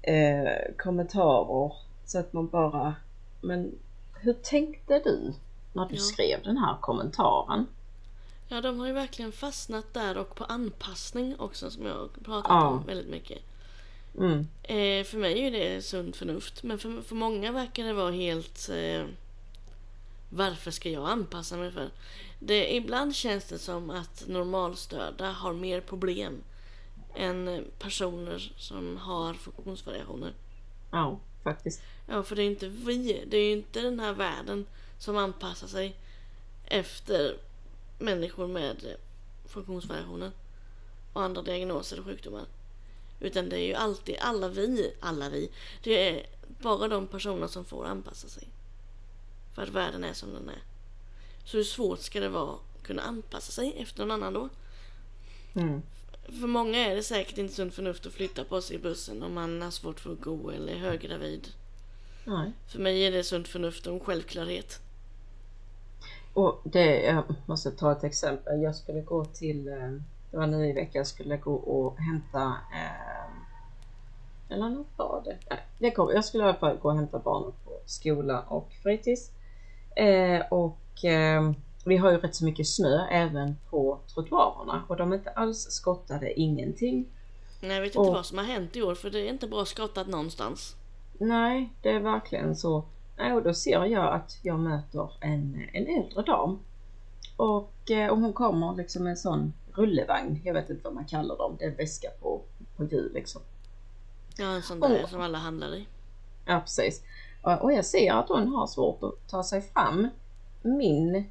eh, 0.01 0.73
kommentarer 0.77 1.73
så 2.05 2.19
att 2.19 2.33
man 2.33 2.47
bara, 2.47 2.95
men 3.41 3.71
hur 4.21 4.33
tänkte 4.33 4.99
du 4.99 5.33
när 5.73 5.85
du 5.85 5.95
Ja. 5.95 6.01
skrev 6.01 6.43
den 6.43 6.57
här 6.57 6.75
kommentaren? 6.81 7.67
Ja, 8.47 8.61
de 8.61 8.79
har 8.79 8.87
ju 8.87 8.93
verkligen 8.93 9.31
fastnat 9.31 9.93
där 9.93 10.17
och 10.17 10.35
på 10.35 10.43
anpassning 10.43 11.35
också 11.39 11.71
som 11.71 11.85
jag 11.85 12.09
pratat 12.25 12.49
Ja. 12.49 12.67
om 12.67 12.85
väldigt 12.85 13.09
mycket. 13.09 13.37
Mm. 14.17 14.47
Eh, 14.63 15.03
för 15.05 15.17
mig 15.17 15.39
är 15.47 15.51
det 15.51 15.81
sunt 15.81 16.15
förnuft, 16.15 16.63
men 16.63 16.79
för, 16.79 17.01
för 17.01 17.15
många 17.15 17.51
verkar 17.51 17.83
det 17.83 17.93
vara 17.93 18.11
helt... 18.11 18.69
Eh, 18.69 19.05
varför 20.29 20.71
ska 20.71 20.89
jag 20.89 21.09
anpassa 21.09 21.57
mig 21.57 21.71
för? 21.71 21.89
Det, 22.39 22.75
ibland 22.75 23.15
känns 23.15 23.45
det 23.45 23.59
som 23.59 23.89
att 23.89 24.27
normalstörda 24.27 25.31
har 25.31 25.53
mer 25.53 25.81
problem 25.81 26.43
än 27.15 27.65
personer 27.79 28.53
som 28.57 28.97
har 28.97 29.33
funktionsvariationer. 29.33 30.33
Ja, 30.91 31.19
faktiskt. 31.43 31.81
Ja, 32.07 32.23
för 32.23 32.35
det 32.35 32.41
är 32.41 32.43
ju 32.43 32.49
inte 32.51 32.67
vi, 32.67 33.25
det 33.27 33.37
är 33.37 33.43
ju 33.43 33.51
inte 33.51 33.81
den 33.81 33.99
här 33.99 34.13
världen 34.13 34.65
som 34.99 35.17
anpassar 35.17 35.67
sig 35.67 35.95
efter 36.65 37.37
människor 37.99 38.47
med 38.47 38.95
funktionsvariationer 39.45 40.31
och 41.13 41.23
andra 41.23 41.41
diagnoser 41.41 41.99
och 41.99 42.05
sjukdomar. 42.05 42.45
Utan 43.19 43.49
det 43.49 43.57
är 43.57 43.65
ju 43.67 43.73
alltid 43.73 44.15
alla 44.19 44.47
vi, 44.47 44.93
alla 44.99 45.29
vi, 45.29 45.51
det 45.83 46.09
är 46.09 46.25
bara 46.47 46.87
de 46.87 47.07
personer 47.07 47.47
som 47.47 47.65
får 47.65 47.85
anpassa 47.85 48.27
sig. 48.27 48.47
För 49.55 49.61
att 49.61 49.69
världen 49.69 50.03
är 50.03 50.13
som 50.13 50.33
den 50.33 50.49
är. 50.49 50.63
Så 51.49 51.57
hur 51.57 51.63
svårt 51.63 51.99
ska 51.99 52.19
det 52.19 52.29
vara 52.29 52.53
att 52.53 52.83
kunna 52.83 53.01
anpassa 53.01 53.51
sig 53.51 53.73
efter 53.77 54.05
någon 54.05 54.11
annan 54.11 54.33
då? 54.33 54.49
Mm. 55.55 55.81
För 56.23 56.47
många 56.47 56.77
är 56.77 56.95
det 56.95 57.03
säkert 57.03 57.37
inte 57.37 57.53
sunt 57.53 57.73
förnuft 57.73 58.05
att 58.05 58.13
flytta 58.13 58.43
på 58.43 58.61
sig 58.61 58.75
i 58.75 58.79
bussen 58.79 59.23
om 59.23 59.33
man 59.33 59.61
har 59.61 59.71
svårt 59.71 59.99
för 59.99 60.11
att 60.11 60.21
gå 60.21 60.51
eller 60.51 60.73
är 60.73 60.77
höggravid. 60.77 61.47
Nej. 62.25 62.51
För 62.67 62.79
mig 62.79 63.05
är 63.07 63.11
det 63.11 63.23
sunt 63.23 63.47
förnuft 63.47 63.87
och 63.87 63.93
en 63.93 63.99
självklarhet. 63.99 64.79
Och 66.33 66.61
det, 66.63 67.01
jag 67.01 67.23
måste 67.45 67.71
ta 67.71 67.91
ett 67.91 68.03
exempel. 68.03 68.61
Jag 68.61 68.75
skulle 68.75 69.01
gå 69.01 69.25
till, 69.25 69.67
eh, 69.67 69.91
det 70.31 70.37
var 70.37 70.47
nu 70.47 70.69
i 70.69 70.73
veckan, 70.73 70.99
jag 70.99 71.07
skulle 71.07 71.37
gå 71.37 71.55
och 71.55 71.97
hämta, 71.99 72.43
eh, 72.73 73.33
eller 74.49 74.69
när 74.69 74.83
var 74.97 75.21
det? 75.25 75.37
Nej, 75.49 75.59
det 75.79 75.91
kom, 75.91 76.09
jag 76.13 76.25
skulle 76.25 76.43
i 76.43 76.47
alla 76.47 76.57
fall 76.57 76.77
gå 76.77 76.89
och 76.89 76.95
hämta 76.95 77.19
barnen 77.19 77.51
på 77.65 77.71
skola 77.85 78.41
och 78.41 78.71
fritids. 78.83 79.31
Eh, 79.95 80.41
och 80.49 80.77
eh, 81.05 81.51
vi 81.85 81.97
har 81.97 82.11
ju 82.11 82.17
rätt 82.17 82.35
så 82.35 82.45
mycket 82.45 82.67
snö 82.67 83.07
även 83.11 83.55
på 83.69 83.99
trottoarerna 84.13 84.83
och 84.87 84.95
de 84.97 85.11
är 85.11 85.15
inte 85.15 85.29
alls 85.31 85.71
skottade, 85.71 86.39
ingenting. 86.39 87.05
Nej, 87.61 87.71
jag 87.75 87.81
vet 87.81 87.87
inte 87.89 87.99
Och- 87.99 88.13
vad 88.13 88.25
som 88.25 88.37
har 88.37 88.45
hänt 88.45 88.75
i 88.75 88.81
år 88.81 88.95
för 88.95 89.09
det 89.09 89.19
är 89.19 89.29
inte 89.29 89.47
bra 89.47 89.65
skottat 89.65 90.07
någonstans. 90.07 90.75
Nej, 91.19 91.69
det 91.81 91.89
är 91.89 91.99
verkligen 91.99 92.55
så. 92.55 92.83
Nej, 93.17 93.33
och 93.33 93.43
då 93.43 93.53
ser 93.53 93.85
jag 93.85 94.13
att 94.15 94.39
jag 94.41 94.59
möter 94.59 95.11
en, 95.21 95.67
en 95.73 95.87
äldre 95.87 96.21
dam. 96.21 96.59
Och, 97.37 97.91
eh, 97.91 98.09
och 98.09 98.17
hon 98.17 98.33
kommer 98.33 98.75
liksom 98.75 99.03
med 99.03 99.11
en 99.11 99.17
sån 99.17 99.53
rullevagn. 99.73 100.41
Jag 100.43 100.53
vet 100.53 100.69
inte 100.69 100.83
vad 100.83 100.93
man 100.93 101.05
kallar 101.05 101.37
dem. 101.37 101.55
Det 101.59 101.65
är 101.65 101.69
en 101.69 101.75
väska 101.75 102.07
på, 102.21 102.41
på 102.77 102.83
hjul 102.85 103.11
liksom. 103.13 103.41
Ja, 104.37 104.45
en 104.45 104.61
sån 104.61 104.79
där 104.79 104.99
Åh. 105.03 105.09
som 105.09 105.21
alla 105.21 105.37
handlar 105.37 105.75
i. 105.75 105.87
Ja, 106.45 106.59
precis. 106.59 107.01
Och, 107.41 107.61
och 107.63 107.73
jag 107.73 107.85
ser 107.85 108.13
att 108.13 108.29
hon 108.29 108.47
har 108.47 108.67
svårt 108.67 109.03
att 109.03 109.27
ta 109.29 109.43
sig 109.43 109.61
fram. 109.61 110.07
Min 110.61 111.23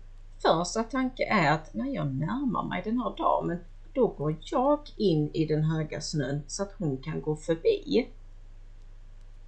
första 0.43 0.83
tanke 0.83 1.25
är 1.25 1.53
att 1.53 1.75
när 1.75 1.95
jag 1.95 2.15
närmar 2.15 2.63
mig 2.65 2.83
den 2.85 2.99
här 2.99 3.15
damen, 3.17 3.59
då 3.93 4.07
går 4.07 4.37
jag 4.41 4.81
in 4.97 5.31
i 5.33 5.45
den 5.45 5.65
höga 5.65 6.01
snön 6.01 6.43
så 6.47 6.63
att 6.63 6.73
hon 6.79 6.97
kan 6.97 7.21
gå 7.23 7.37
förbi. 7.37 8.09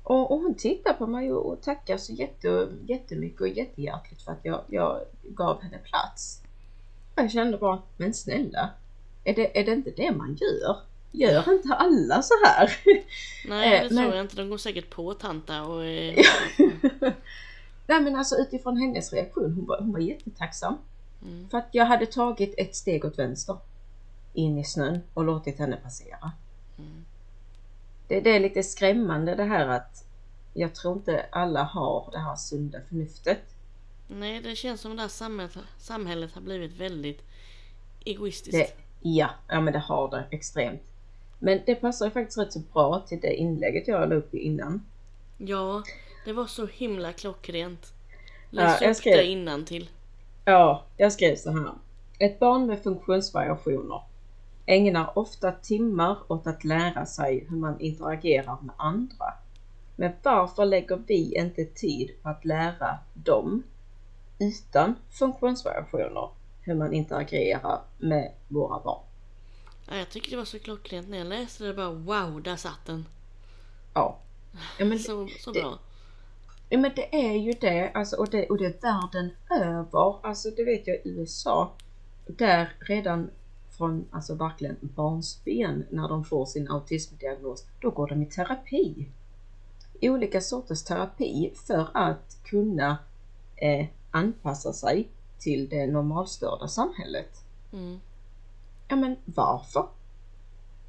Och, 0.03 0.33
och 0.33 0.39
hon 0.39 0.55
tittar 0.55 0.93
på 0.93 1.07
mig 1.07 1.33
och, 1.33 1.53
och 1.53 1.63
tackar 1.63 1.97
så 1.97 2.13
jätte, 2.13 2.69
jättemycket 2.87 3.41
och 3.41 3.49
jättehjärtligt 3.49 4.23
för 4.23 4.33
att 4.33 4.41
jag, 4.43 4.61
jag 4.69 5.01
gav 5.23 5.63
henne 5.63 5.79
plats. 5.79 6.43
Jag 7.15 7.31
kände 7.31 7.59
bara, 7.59 7.83
men 7.97 8.15
snälla, 8.15 8.71
är 9.25 9.35
det, 9.35 9.61
är 9.61 9.65
det 9.65 9.73
inte 9.73 9.91
det 9.91 10.13
man 10.13 10.35
gör? 10.41 10.77
Gör 11.13 11.53
inte 11.53 11.75
alla 11.75 12.23
så 12.23 12.35
här? 12.45 12.71
Nej, 13.49 13.75
Eh, 13.77 13.83
det 13.83 13.89
tror 13.89 13.99
men- 14.01 14.11
jag 14.11 14.21
inte. 14.21 14.37
De 14.37 14.51
går 14.51 14.57
säkert 14.59 14.91
på 14.91 15.15
tanta 15.15 15.63
och... 15.63 15.83
Nej 17.91 18.01
men 18.01 18.17
alltså 18.17 18.37
utifrån 18.37 18.77
hennes 18.77 19.13
reaktion, 19.13 19.53
hon 19.53 19.67
var, 19.67 19.79
hon 19.79 19.93
var 19.93 20.01
jättetacksam. 20.01 20.79
mm. 21.23 21.49
För 21.49 21.59
att 21.59 21.69
jag 21.73 21.87
hade 21.87 22.07
tagit 22.07 22.55
ett 22.59 22.77
steg 22.77 23.05
åt 23.05 23.19
vänster 23.19 23.57
in 24.33 24.59
i 24.59 24.65
snön 24.65 25.01
och 25.15 25.25
låtit 25.25 25.59
henne 25.59 25.77
passera. 25.77 26.33
Mm. 26.79 27.05
Det, 28.09 28.21
det 28.21 28.31
är 28.31 28.41
lite 28.41 28.63
skrämmande 28.63 29.35
det 29.35 29.45
här 29.45 29.69
att 29.69 30.05
jag 30.55 30.75
tror 30.75 30.97
inte 30.97 31.27
alla 31.33 31.63
har 31.63 32.09
det 32.13 32.19
här 32.19 32.37
sunda 32.37 32.79
förnuftet. 32.89 33.55
Nej, 34.09 34.41
det 34.41 34.57
känns 34.57 34.81
som 34.81 34.97
det 34.97 35.03
här 35.03 35.09
samhället, 35.09 35.59
samhället 35.79 36.33
har 36.33 36.41
blivit 36.41 36.77
väldigt 36.77 37.23
egoistiskt. 38.05 38.53
Det, 38.53 38.73
ja, 39.01 39.31
ja 39.49 39.61
men 39.61 39.73
det 39.73 39.79
har 39.79 40.11
det 40.11 40.25
extremt. 40.31 40.83
Men 41.39 41.61
det 41.67 41.75
passar 41.75 42.07
ju 42.07 42.11
faktiskt 42.11 42.39
rätt 42.39 42.53
så 42.53 42.61
bra 42.73 43.01
till 43.09 43.21
det 43.21 43.35
inlägget 43.35 43.89
jag 43.89 44.09
la 44.09 44.15
upp 44.15 44.35
innan. 44.35 44.87
Ja, 45.39 45.83
det 46.25 46.33
var 46.33 46.47
så 46.47 46.67
himla 46.67 47.13
klockrent. 47.13 47.93
Ja, 48.51 48.63
Läs 48.63 48.81
jag 48.83 48.91
upp 48.91 48.97
skrev- 48.97 49.17
det 49.17 49.25
innantill. 49.25 49.91
Ja, 50.45 50.85
jag 50.97 51.13
skrev 51.13 51.37
så 51.37 51.51
här. 51.51 51.73
Ett 52.19 52.39
barn 52.39 52.67
med 52.67 52.83
funktionsvariationer 52.83 54.03
ägnar 54.67 55.19
ofta 55.19 55.53
timmar 55.53 56.19
åt 56.29 56.47
att 56.47 56.65
lära 56.65 57.07
sig 57.07 57.47
hur 57.49 57.57
man 57.57 57.81
interagerar 57.81 58.59
med 58.63 58.75
andra. 58.79 59.35
Men 59.97 60.13
varför 60.23 60.65
lägger 60.65 60.97
vi 61.07 61.37
inte 61.39 61.65
tid 61.65 62.11
på 62.23 62.29
att 62.29 62.45
lära 62.45 62.99
dem 63.15 63.63
utan 64.39 64.95
funktionsvariationer 65.11 66.29
hur 66.63 66.75
man 66.75 66.93
interagerar 66.93 67.81
med 67.99 68.33
våra 68.49 68.81
barn? 68.81 69.03
Ja, 69.89 69.97
jag 69.97 70.11
tycker 70.11 70.31
det 70.31 70.37
var 70.37 70.45
så 70.45 70.59
klockrent 70.59 71.09
när 71.09 71.19
jag 71.19 71.27
läste 71.27 71.65
det. 71.65 71.75
Bara 71.75 71.91
wow, 71.91 72.43
där 72.43 72.57
satt 72.57 72.87
den. 72.87 73.07
Ja. 73.95 74.19
Ja 74.79 74.85
men, 74.85 74.99
Så, 74.99 75.29
så 75.41 75.53
bra. 75.53 75.79
Ja, 76.71 76.79
men 76.79 76.91
det 76.97 77.31
är 77.31 77.37
ju 77.37 77.53
det, 77.53 77.91
alltså, 77.95 78.17
och, 78.17 78.31
det 78.31 78.47
och 78.47 78.59
det 78.59 78.67
är 78.67 78.81
världen 78.83 79.31
över. 79.51 80.27
Alltså 80.27 80.51
det 80.51 80.65
vet 80.65 80.87
jag 80.87 80.97
i 80.97 81.01
USA. 81.05 81.73
Där 82.27 82.73
redan 82.81 83.31
från 83.71 84.05
alltså 84.11 84.35
verkligen 84.35 84.77
barnsben 84.81 85.85
när 85.91 86.09
de 86.09 86.25
får 86.25 86.47
sin 86.47 86.71
autismdiagnos, 86.71 87.67
då 87.81 87.91
går 87.91 88.07
de 88.07 88.23
i 88.23 88.27
terapi. 88.27 89.09
Olika 90.03 90.41
sorters 90.41 90.83
terapi 90.83 91.53
för 91.67 91.89
att 91.95 92.39
kunna 92.45 92.99
eh, 93.57 93.87
anpassa 94.11 94.73
sig 94.73 95.09
till 95.39 95.69
det 95.69 95.87
normalstörda 95.87 96.69
samhället. 96.69 97.45
Mm. 97.73 98.01
Ja 98.89 98.97
men 98.97 99.17
varför? 99.25 99.89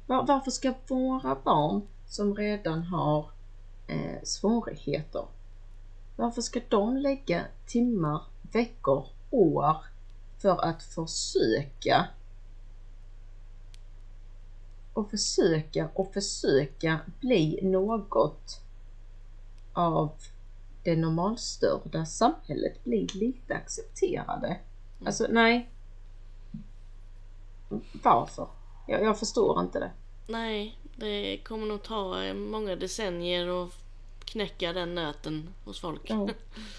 Var, 0.06 0.26
varför 0.26 0.50
ska 0.50 0.74
våra 0.88 1.36
barn 1.44 1.82
som 2.06 2.34
redan 2.34 2.82
har 2.82 3.30
eh, 3.86 4.22
svårigheter, 4.22 5.24
varför 6.16 6.42
ska 6.42 6.60
de 6.68 6.96
lägga 6.96 7.44
timmar, 7.66 8.22
veckor, 8.52 9.06
år 9.30 9.76
för 10.38 10.64
att 10.64 10.82
försöka 10.82 12.06
och 14.92 15.10
försöka 15.10 15.88
och 15.94 16.12
försöka 16.12 17.00
bli 17.20 17.60
något 17.62 18.60
av 19.72 20.12
det 20.84 20.96
normalstörda 20.96 22.06
samhället, 22.06 22.84
bli 22.84 23.06
lite 23.14 23.54
accepterade. 23.54 24.58
Alltså 25.04 25.26
nej. 25.30 25.70
Varför? 28.02 28.48
Jag, 28.86 29.02
jag 29.02 29.18
förstår 29.18 29.60
inte 29.60 29.78
det. 29.78 29.90
Nej, 30.26 30.78
det 30.96 31.38
kommer 31.38 31.66
nog 31.66 31.82
ta 31.82 32.24
eh, 32.24 32.34
många 32.34 32.76
decennier 32.76 33.64
att 33.64 33.81
knäcka 34.24 34.72
den 34.72 34.94
nöten 34.94 35.54
hos 35.64 35.80
folk. 35.80 36.00
Ja. 36.04 36.28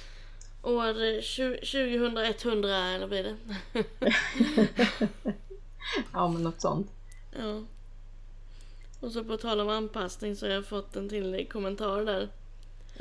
År 0.63 0.87
eh, 0.87 1.19
tju- 1.21 1.59
2100 1.59 2.77
eller 2.77 3.07
blir 3.07 3.23
det? 3.23 3.37
Ja 6.13 6.27
men 6.27 6.43
något 6.43 6.61
sånt. 6.61 6.91
ja. 7.39 7.61
Och 8.99 9.11
så 9.11 9.23
på 9.23 9.37
tal 9.37 9.59
om 9.59 9.69
anpassning 9.69 10.35
så 10.35 10.45
har 10.45 10.53
jag 10.53 10.65
fått 10.65 10.95
en 10.95 11.09
till 11.09 11.47
kommentar 11.51 12.05
där. 12.05 12.29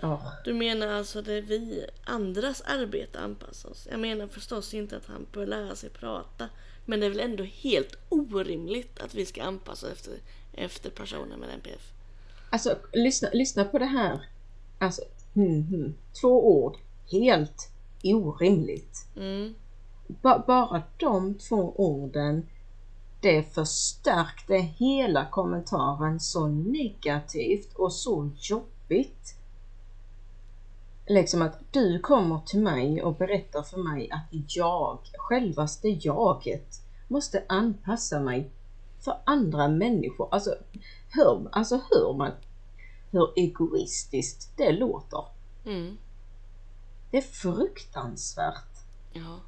Ja. 0.00 0.32
Du 0.44 0.54
menar 0.54 0.88
alltså 0.88 1.18
att 1.18 1.24
det 1.24 1.34
är 1.34 1.42
vi 1.42 1.86
andras 2.04 2.60
arbete 2.60 3.20
anpassar 3.20 3.70
oss? 3.70 3.88
Jag 3.90 4.00
menar 4.00 4.26
förstås 4.26 4.74
inte 4.74 4.96
att 4.96 5.06
han 5.06 5.26
bör 5.32 5.46
lära 5.46 5.76
sig 5.76 5.90
prata. 5.90 6.48
Men 6.84 7.00
det 7.00 7.06
är 7.06 7.10
väl 7.10 7.20
ändå 7.20 7.44
helt 7.44 7.96
orimligt 8.08 9.00
att 9.00 9.14
vi 9.14 9.26
ska 9.26 9.42
anpassa 9.42 9.86
oss 9.86 9.92
efter, 9.92 10.14
efter 10.52 10.90
personer 10.90 11.36
med 11.36 11.48
NPF? 11.54 11.92
Alltså 12.52 12.76
lyssna, 12.92 13.28
lyssna 13.32 13.64
på 13.64 13.78
det 13.78 13.84
här. 13.86 14.28
Alltså, 14.78 15.02
hmm, 15.34 15.62
hmm. 15.62 15.94
två 16.20 16.62
ord. 16.62 16.76
Helt 17.10 17.70
orimligt. 18.04 19.06
Mm. 19.16 19.54
Ba, 20.06 20.44
bara 20.46 20.82
de 20.96 21.34
två 21.34 21.72
orden 21.76 22.46
det 23.20 23.54
förstärkte 23.54 24.54
hela 24.56 25.26
kommentaren 25.26 26.20
så 26.20 26.46
negativt 26.48 27.74
och 27.74 27.92
så 27.92 28.30
jobbigt. 28.36 29.34
Liksom 31.06 31.42
att 31.42 31.58
du 31.70 31.98
kommer 31.98 32.38
till 32.46 32.60
mig 32.60 33.02
och 33.02 33.16
berättar 33.16 33.62
för 33.62 33.78
mig 33.78 34.10
att 34.10 34.56
jag, 34.56 34.98
självaste 35.18 35.88
jaget, 35.88 36.80
måste 37.08 37.44
anpassa 37.48 38.20
mig 38.20 38.50
för 39.00 39.16
andra 39.24 39.68
människor. 39.68 40.28
Alltså, 40.30 40.54
hör, 41.10 41.48
alltså 41.52 41.80
hör 41.90 42.12
man 42.12 42.32
hur 43.12 43.32
egoistiskt 43.36 44.56
det 44.56 44.72
låter? 44.72 45.24
Mm. 45.66 45.98
Det 47.10 47.16
är 47.18 47.22
fruktansvärt. 47.22 48.78
Ja. 49.12 49.40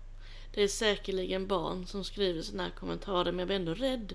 Det 0.55 0.63
är 0.63 0.69
säkerligen 0.69 1.47
barn 1.47 1.87
som 1.87 2.05
skriver 2.05 2.43
sådana 2.43 2.63
här 2.63 2.71
kommentarer 2.71 3.33
men 3.33 3.39
jag 3.39 3.47
blir 3.49 3.57
ändå 3.57 3.75
rädd. 3.75 4.13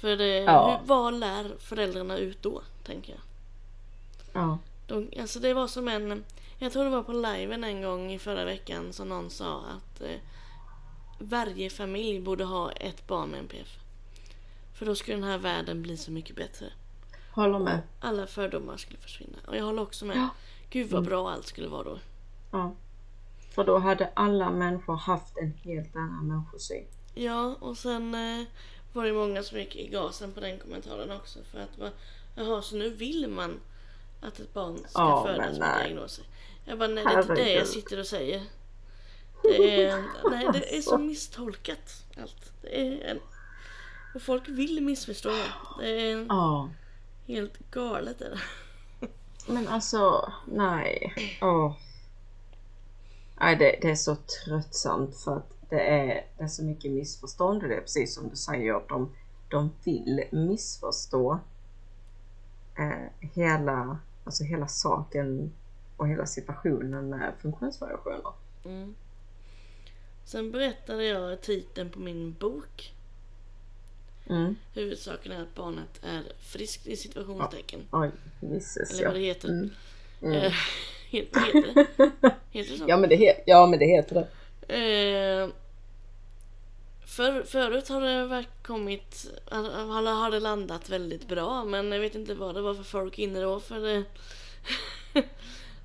För 0.00 0.16
det, 0.16 0.38
Ja. 0.38 0.78
hur, 0.80 0.86
vad 0.86 1.14
lär 1.14 1.56
föräldrarna 1.58 2.16
ut 2.16 2.42
då, 2.42 2.62
tänker 2.84 3.12
jag. 3.12 3.20
Ja. 4.32 4.58
De, 4.86 5.10
alltså 5.20 5.40
det 5.40 5.54
var 5.54 5.66
som 5.66 5.88
en, 5.88 6.24
jag 6.58 6.72
tror 6.72 6.84
det 6.84 6.90
var 6.90 7.02
på 7.02 7.12
liven 7.12 7.64
en 7.64 7.82
gång 7.82 8.12
i 8.12 8.18
förra 8.18 8.44
veckan 8.44 8.92
som 8.92 9.08
någon 9.08 9.30
sa 9.30 9.64
att 9.64 10.00
eh, 10.00 10.16
varje 11.18 11.70
familj 11.70 12.20
borde 12.20 12.44
ha 12.44 12.72
ett 12.72 13.06
barn 13.06 13.30
med 13.30 13.40
NPF. 13.40 13.76
För 14.74 14.86
då 14.86 14.94
skulle 14.94 15.16
den 15.16 15.24
här 15.30 15.38
världen 15.38 15.82
bli 15.82 15.96
så 15.96 16.10
mycket 16.12 16.36
bättre. 16.36 16.66
Håller 17.32 17.58
med. 17.58 17.80
Alla 18.00 18.26
fördomar 18.26 18.76
skulle 18.76 18.98
försvinna. 18.98 19.38
Och 19.46 19.56
jag 19.56 19.64
håller 19.64 19.82
också 19.82 20.04
med. 20.04 20.16
Ja. 20.16 20.28
Gud 20.70 20.82
Mm. 20.86 20.94
vad 20.94 21.04
bra 21.04 21.30
allt 21.30 21.46
skulle 21.46 21.68
vara 21.68 21.82
då. 21.84 21.98
Ja. 22.50 22.74
För 23.54 23.64
då 23.64 23.78
hade 23.78 24.10
alla 24.14 24.50
människor 24.50 24.96
haft 24.96 25.36
en 25.36 25.52
helt 25.62 25.96
annan 25.96 26.28
människosyn. 26.28 26.84
Ja, 27.14 27.56
och 27.60 27.76
sen 27.78 28.14
eh, 28.14 28.46
var 28.92 29.04
det 29.04 29.12
många 29.12 29.42
som 29.42 29.58
gick 29.58 29.76
i 29.76 29.88
gasen 29.88 30.32
på 30.32 30.40
den 30.40 30.58
kommentaren 30.58 31.10
också. 31.10 31.38
För 31.52 31.58
att 31.60 31.78
va, 31.78 31.90
jaha, 32.36 32.62
så 32.62 32.76
nu 32.76 32.90
vill 32.90 33.28
man 33.28 33.60
att 34.20 34.40
ett 34.40 34.54
barn 34.54 34.78
ska 34.88 35.00
Ja, 35.02 35.24
födas 35.26 35.58
med 35.58 35.78
diagnoser. 35.84 36.24
Jag 36.64 36.78
bara, 36.78 36.88
nej 36.88 37.04
det 37.04 37.10
är 37.12 37.20
inte 37.20 37.34
det 37.34 37.52
jag 37.52 37.66
sitter 37.66 37.98
och 38.00 38.06
säger. 38.06 38.42
Det 39.42 39.84
är, 39.84 40.04
nej, 40.30 40.48
det 40.52 40.76
är 40.76 40.80
så 40.82 40.98
misstolkat 41.08 42.04
allt. 42.22 42.52
Det 42.62 42.80
är 42.80 43.10
en, 43.10 43.18
och 44.14 44.22
folk 44.22 44.48
vill 44.48 44.82
missförstå. 44.82 45.32
Det 45.80 46.10
är. 46.10 46.26
Helt 47.30 47.70
galet. 47.70 48.20
Är 48.20 48.30
det. 48.30 48.40
Men 49.46 49.68
alltså, 49.68 50.32
nej. 50.46 51.14
Åh. 51.42 51.76
Nej, 53.40 53.56
det, 53.56 53.78
det 53.82 53.90
är 53.90 53.94
så 53.94 54.16
tröttsamt 54.16 55.16
för 55.16 55.36
att 55.36 55.52
det 55.68 55.80
är, 55.80 56.26
det 56.38 56.44
är 56.44 56.48
så 56.48 56.64
mycket 56.64 56.90
missförstånd 56.90 57.62
och 57.62 57.68
det 57.68 57.76
är 57.76 57.80
precis 57.80 58.14
som 58.14 58.28
du 58.28 58.36
säger, 58.36 58.82
de, 58.88 59.14
de 59.48 59.70
vill 59.84 60.24
missförstå 60.30 61.38
eh, 62.78 63.28
hela, 63.34 63.98
alltså 64.24 64.44
hela 64.44 64.66
saken 64.66 65.52
och 65.96 66.08
hela 66.08 66.26
situationen 66.26 67.08
med 67.08 67.32
funktionsvariationer. 67.42 68.32
Mm. 68.64 68.94
Sen 70.24 70.50
berättade 70.50 71.04
jag 71.04 71.40
titeln 71.40 71.90
på 71.90 71.98
min 71.98 72.32
bok. 72.32 72.94
Mm. 74.30 74.56
Huvudsaken 74.74 75.32
är 75.32 75.42
att 75.42 75.54
barnet 75.54 76.00
är 76.02 76.22
friskt 76.40 76.86
i 76.86 76.96
situationstecken. 76.96 77.80
Oj, 77.90 78.10
gisses 78.40 78.90
Eller 78.92 79.06
vad 79.06 79.14
det 79.14 79.20
heter. 79.20 79.48
Mm. 79.48 79.70
Mm. 80.22 80.34
Eh, 80.34 80.52
heter, 81.10 81.40
heter 81.40 81.74
det? 81.74 81.86
Heter 82.50 82.72
det 82.72 82.78
så? 82.78 82.84
Ja, 82.88 82.96
men 82.96 83.08
det, 83.08 83.16
he- 83.16 83.42
ja 83.46 83.66
men 83.66 83.78
det 83.78 83.86
heter 83.86 84.14
det. 84.14 84.26
Eh, 84.76 85.48
för, 87.06 87.42
förut 87.42 87.88
har 87.88 88.00
det 88.00 88.44
kommit, 88.62 89.26
alla 89.50 90.10
har 90.10 90.30
det 90.30 90.40
landat 90.40 90.88
väldigt 90.88 91.28
bra 91.28 91.64
men 91.64 91.92
jag 91.92 92.00
vet 92.00 92.14
inte 92.14 92.34
vad 92.34 92.54
det 92.54 92.60
var 92.62 92.74
för 92.74 92.82
folk 92.82 93.18
inne 93.18 93.40
då 93.40 93.60
för 93.60 93.80
det, 93.80 94.04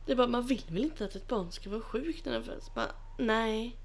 det 0.05 0.11
är 0.11 0.15
bara, 0.15 0.27
man 0.27 0.47
vill 0.47 0.63
väl 0.67 0.83
inte 0.83 1.05
att 1.05 1.15
ett 1.15 1.27
barn 1.27 1.51
ska 1.51 1.69
vara 1.69 1.81
sjukt 1.81 2.25
när 2.25 2.33
det 2.33 2.43
föds? 2.43 2.73
Bara, 2.73 2.91
nej. 3.17 3.75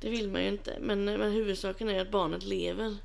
Det 0.00 0.10
vill 0.10 0.30
man 0.30 0.42
ju 0.42 0.48
inte 0.48 0.76
men, 0.80 1.04
men 1.04 1.32
huvudsaken 1.32 1.88
är 1.88 2.00
att 2.00 2.10
barnet 2.10 2.42
lever. 2.44 2.96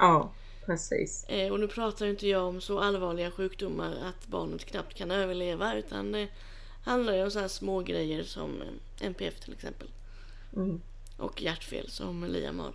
Ja, 0.00 0.32
precis. 0.66 1.24
Eh, 1.28 1.52
och 1.52 1.60
nu 1.60 1.68
pratar 1.68 2.04
ju 2.06 2.10
inte 2.10 2.28
jag 2.28 2.44
om 2.48 2.60
så 2.60 2.78
allvarliga 2.80 3.30
sjukdomar 3.30 3.92
att 4.04 4.26
barnet 4.26 4.64
knappt 4.64 4.94
kan 4.94 5.10
överleva 5.10 5.74
utan 5.74 6.12
det 6.12 6.28
handlar 6.84 7.12
ju 7.14 7.22
om 7.24 7.30
så 7.30 7.38
här 7.38 7.48
små 7.48 7.80
grejer 7.80 8.22
som 8.22 8.62
eh, 8.62 9.06
NPF 9.06 9.40
till 9.40 9.52
exempel. 9.52 9.88
Mm. 10.56 10.80
Och 11.18 11.42
hjärtfel 11.42 11.90
som 11.90 12.24
Liam 12.24 12.58
har. 12.58 12.72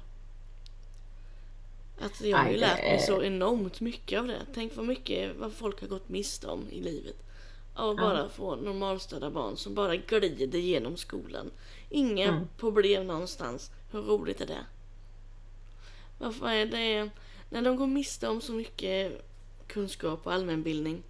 Att 2.02 2.22
jag 2.22 2.38
har 2.38 2.50
ju 2.50 2.58
lärt 2.58 2.84
mig 2.84 3.00
så 3.00 3.24
enormt 3.24 3.82
mycket 3.82 4.20
av 4.20 4.28
det. 4.28 4.42
Tänk 4.54 4.76
vad 4.76 4.86
mycket 4.86 5.36
vad 5.38 5.54
folk 5.54 5.82
har 5.82 5.88
gått 5.88 6.10
miste 6.10 6.48
om 6.48 6.66
i 6.72 6.82
livet. 6.82 7.16
Av 7.76 7.90
att 7.90 7.98
bara 7.98 8.30
få 8.30 8.56
normalstörda 8.56 9.30
barn 9.30 9.58
som 9.58 9.74
bara 9.76 9.96
glider 9.96 10.60
genom 10.60 10.98
skolan. 10.98 11.52
Inga 11.90 12.28
Mm. 12.28 12.48
problem 12.58 13.08
någonstans. 13.08 13.72
Hur 13.92 14.02
roligt 14.02 14.42
är 14.42 14.46
det? 14.48 14.66
Varför 16.26 16.50
är 16.50 16.66
det... 16.66 17.10
När 17.50 17.62
de 17.62 17.76
går 17.76 17.88
miste 17.88 18.30
om 18.30 18.42
så 18.42 18.54
mycket 18.54 19.22
kunskap 19.68 20.28
och 20.28 20.34
allmänbildning. 20.34 21.04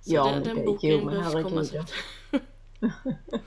Så 0.00 0.14
Ja, 0.14 0.24
den, 0.24 0.42
den 0.42 0.64
boken 0.64 0.90
jo, 0.90 1.10
behövs 1.10 1.32
komma 1.32 1.60
ut. 1.60 1.92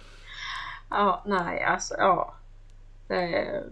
Ja, 0.90 1.24
nej, 1.26 1.64
alltså 1.64 1.94
ja. 1.98 2.36
Det 3.08 3.64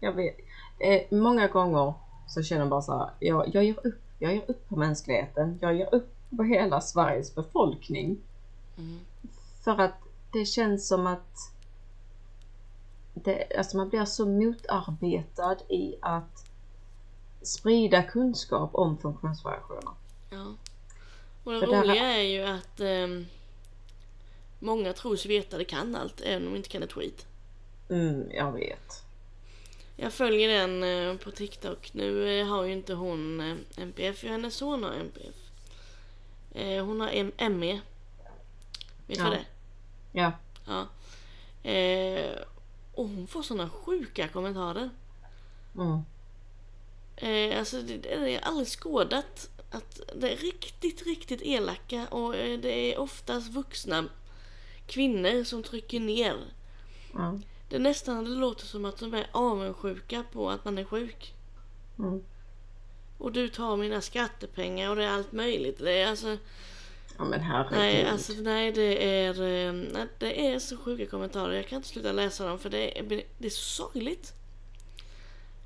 jag 0.00 0.12
vet. 0.12 0.36
Eh, 0.78 1.18
många 1.18 1.48
gånger 1.48 1.94
så 2.28 2.42
känner 2.42 2.62
jag 2.62 2.68
bara 2.68 2.82
så 2.82 2.98
här, 2.98 3.10
jag, 3.18 3.54
jag 3.54 3.64
ger 3.64 3.86
upp. 3.86 4.02
Jag 4.18 4.34
ger 4.34 4.50
upp 4.50 4.68
på 4.68 4.76
mänskligheten. 4.76 5.58
Jag 5.62 5.74
ger 5.74 5.94
upp 5.94 6.14
på 6.36 6.42
hela 6.42 6.80
Sveriges 6.80 7.34
befolkning. 7.34 8.18
Mm. 8.78 9.00
För 9.64 9.80
att 9.80 9.94
det 10.32 10.44
känns 10.44 10.88
som 10.88 11.06
att 11.06 11.52
det, 13.24 13.56
alltså 13.58 13.76
man 13.76 13.88
blir 13.88 14.04
så 14.04 14.26
motarbetad 14.26 15.56
i 15.68 15.94
att 16.02 16.44
sprida 17.42 18.02
kunskap 18.02 18.70
om 18.74 18.98
funktionsvariationer. 18.98 19.92
Ja. 20.30 20.54
Och 21.44 21.52
det 21.52 21.60
För 21.60 21.66
där- 21.66 21.82
roliga 21.82 22.04
är 22.04 22.22
ju 22.22 22.42
att 22.42 22.80
ehm, 22.80 23.26
många 24.58 24.92
tror 24.92 25.16
sig 25.16 25.28
veta 25.28 25.58
det 25.58 25.64
kan 25.64 25.96
allt, 25.96 26.20
även 26.20 26.46
om 26.46 26.52
de 26.52 26.56
inte 26.56 26.68
kan 26.68 26.82
ett 26.82 26.92
skit. 26.92 27.26
Mm, 27.90 28.30
jag 28.30 28.52
vet. 28.52 29.02
Jag 29.96 30.12
följer 30.12 30.48
en 30.64 30.82
eh, 30.84 31.16
på 31.16 31.30
TikTok. 31.30 31.90
Nu 31.94 32.40
eh, 32.40 32.46
har 32.46 32.64
ju 32.64 32.72
inte 32.72 32.94
hon 32.94 33.40
eh, 33.40 33.56
NPF, 33.82 34.24
ju 34.24 34.28
hennes 34.30 34.54
son 34.54 34.84
har 34.84 34.92
NPF. 34.92 35.34
Eh, 36.52 36.84
hon 36.84 37.00
har 37.00 37.08
M- 37.12 37.32
ME. 37.58 37.72
Vet 37.72 37.80
du 39.06 39.14
Ja. 39.14 39.24
vad 39.24 39.32
det 39.32 39.38
är? 39.38 39.46
Ja. 40.12 40.32
Ja. 40.66 40.86
Och 42.98 43.08
hon 43.08 43.26
får 43.26 43.42
såna 43.42 43.70
sjuka 43.70 44.28
kommentarer. 44.28 44.90
Mm. 45.76 46.00
Eh, 47.16 47.58
alltså 47.58 47.82
det, 47.82 47.96
det 47.96 48.34
är 48.34 48.40
aldrig 48.40 48.68
skådat. 48.68 49.50
Att 49.70 50.00
det 50.16 50.32
är 50.32 50.36
riktigt, 50.36 51.06
riktigt 51.06 51.42
elaka 51.42 52.06
och 52.10 52.36
eh, 52.36 52.60
det 52.60 52.92
är 52.92 52.98
oftast 52.98 53.52
vuxna 53.52 54.08
kvinnor 54.86 55.44
som 55.44 55.62
trycker 55.62 56.00
ner. 56.00 56.36
Ja. 57.14 57.38
Det 57.68 57.76
är 57.76 57.80
nästan 57.80 58.24
det 58.24 58.30
låter 58.30 58.66
som 58.66 58.84
att 58.84 58.98
de 58.98 59.14
är 59.14 59.26
avundsjuka 59.32 60.24
på 60.32 60.50
att 60.50 60.64
man 60.64 60.78
är 60.78 60.84
sjuk. 60.84 61.34
Mm. 61.98 62.24
Och 63.18 63.32
du 63.32 63.48
tar 63.48 63.76
mina 63.76 64.00
skattepengar 64.00 64.90
och 64.90 64.96
det 64.96 65.04
är 65.04 65.10
allt 65.10 65.32
möjligt. 65.32 65.78
Det 65.78 65.92
är 65.92 66.10
alltså, 66.10 66.36
ja 67.18 67.24
men 67.24 67.40
herregud. 67.40 67.78
nej, 67.78 68.04
alltså 68.06 68.32
nej 68.32 68.72
det 68.72 69.14
är, 69.24 69.42
eh, 69.42 69.72
nej, 69.72 70.06
det 70.18 70.46
är 70.48 70.58
så 70.58 70.76
sjuka 70.76 71.06
kommentarer. 71.06 71.52
Jag 71.54 71.66
kan 71.66 71.76
inte 71.76 71.88
sluta 71.88 72.12
läsa 72.12 72.46
dem 72.46 72.58
för 72.58 72.70
det 72.70 72.98
är, 72.98 73.02
det 73.38 73.46
är 73.46 73.50
så 73.50 73.84
sorgligt. 73.84 74.32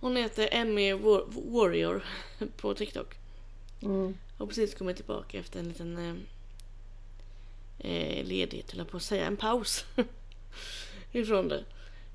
Hon 0.00 0.16
heter 0.16 0.48
Emmy 0.52 0.92
War- 0.92 1.52
Warrior 1.52 2.04
på 2.56 2.74
TikTok. 2.74 3.14
Mm. 3.82 4.18
Har 4.38 4.46
precis 4.46 4.74
kommit 4.74 4.96
tillbaka 4.96 5.38
efter 5.38 5.58
en 5.60 5.68
liten 5.68 5.98
eh, 7.78 7.90
eh, 7.92 8.24
ledighet, 8.24 8.72
eller 8.72 8.84
på 8.84 8.96
att 8.96 9.02
säga, 9.02 9.26
en 9.26 9.36
paus. 9.36 9.84
ifrån 11.12 11.48
det. 11.48 11.64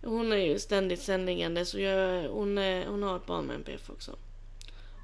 Hon 0.03 0.31
är 0.31 0.37
ju 0.37 0.59
ständigt 0.59 1.01
sändningsande 1.01 1.65
så 1.65 1.79
jag, 1.79 2.29
hon, 2.29 2.57
är, 2.57 2.85
hon 2.85 3.03
har 3.03 3.15
ett 3.17 3.25
barn 3.25 3.45
med 3.45 3.55
NPF 3.55 3.89
också. 3.89 4.15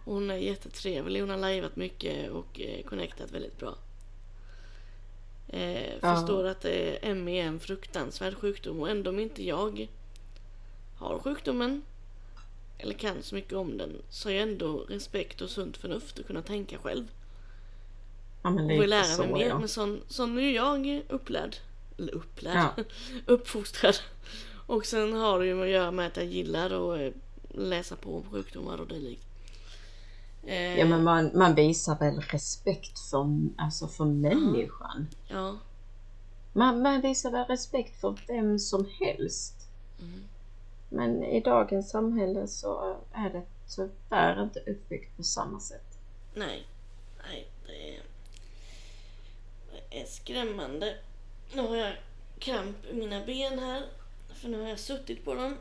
Hon 0.05 0.31
är 0.31 0.36
jättetrevlig, 0.36 1.19
hon 1.21 1.29
har 1.29 1.38
lajvat 1.38 1.75
mycket 1.75 2.31
och 2.31 2.61
eh, 2.61 2.84
connectat 2.84 3.31
väldigt 3.31 3.57
bra. 3.59 3.75
Eh, 5.53 5.93
Ja. 6.01 6.15
Förstår 6.15 6.43
att 6.47 6.65
eh, 6.65 7.15
ME 7.15 7.41
är 7.41 7.45
en 7.47 7.59
fruktansvärd 7.59 8.35
sjukdom 8.35 8.79
och 8.79 8.89
ändå 8.89 9.09
om 9.09 9.19
inte 9.19 9.43
jag 9.43 9.87
har 10.97 11.19
sjukdomen 11.19 11.81
eller 12.77 12.93
kan 12.93 13.23
så 13.23 13.35
mycket 13.35 13.53
om 13.53 13.77
den 13.77 14.01
så 14.09 14.29
har 14.29 14.33
jag 14.33 14.43
ändå 14.43 14.77
respekt 14.77 15.41
och 15.41 15.49
sunt 15.49 15.77
förnuft 15.77 16.19
att 16.19 16.27
kunna 16.27 16.41
tänka 16.41 16.77
själv. 16.77 17.05
Ja 18.43 18.49
Och 18.49 18.69
vill 18.69 18.89
lära 18.89 19.03
så 19.03 19.21
mig 19.21 19.33
mer. 19.33 19.47
ja. 19.47 19.59
Men 19.59 19.67
sån, 19.67 20.01
sån 20.07 20.37
är 20.37 20.51
jag 20.51 21.01
upplärd. 21.09 21.55
Eller 21.97 22.13
upplärd. 22.13 22.57
Ja. 22.77 22.83
Uppfostrad. 23.25 23.95
Och 24.67 24.85
sen 24.85 25.13
har 25.13 25.39
det 25.39 25.45
ju 25.45 25.63
att 25.63 25.69
göra 25.69 25.91
med 25.91 26.07
att 26.07 26.17
jag 26.17 26.25
gillar 26.25 26.65
att 26.93 26.99
eh, 27.01 27.11
läsa 27.49 27.95
på 27.95 28.15
om 28.17 28.23
sjukdomar 28.31 28.77
och 28.81 28.87
dylikt. 28.87 29.27
Eh, 30.45 30.79
Ja 30.79 30.85
men 30.85 31.03
man, 31.03 31.31
man 31.33 31.55
visar 31.55 31.99
väl 31.99 32.19
respekt 32.21 32.99
för, 32.99 33.27
alltså 33.57 33.87
för 33.87 34.05
människan. 34.05 35.07
ja. 35.27 35.57
Man, 36.55 36.81
man 36.81 37.01
visar 37.01 37.31
väl 37.31 37.45
respekt 37.47 38.01
för 38.01 38.19
vem 38.27 38.59
som 38.59 38.87
helst. 38.99 39.53
Mm. 39.99 40.23
Men 40.89 41.23
i 41.23 41.39
dagens 41.39 41.89
samhälle 41.89 42.47
så 42.47 42.97
är 43.11 43.29
det 43.29 43.41
tyvärr 43.75 44.43
inte 44.43 44.59
uppbyggt 44.59 45.17
på 45.17 45.23
samma 45.23 45.59
sätt. 45.59 45.97
Nej. 46.33 46.67
Nej, 47.29 47.47
det 47.67 47.95
är, 47.97 48.01
det 49.89 50.01
är 50.01 50.05
skrämmande. 50.05 50.97
Nu 51.53 51.61
har 51.61 51.75
jag 51.75 51.93
kramp 52.39 52.85
i 52.91 52.93
mina 52.95 53.25
ben 53.25 53.59
här. 53.59 53.85
För 54.33 54.49
nu 54.49 54.61
har 54.61 54.69
jag 54.69 54.79
suttit 54.79 55.25
på 55.25 55.33
dem. 55.33 55.57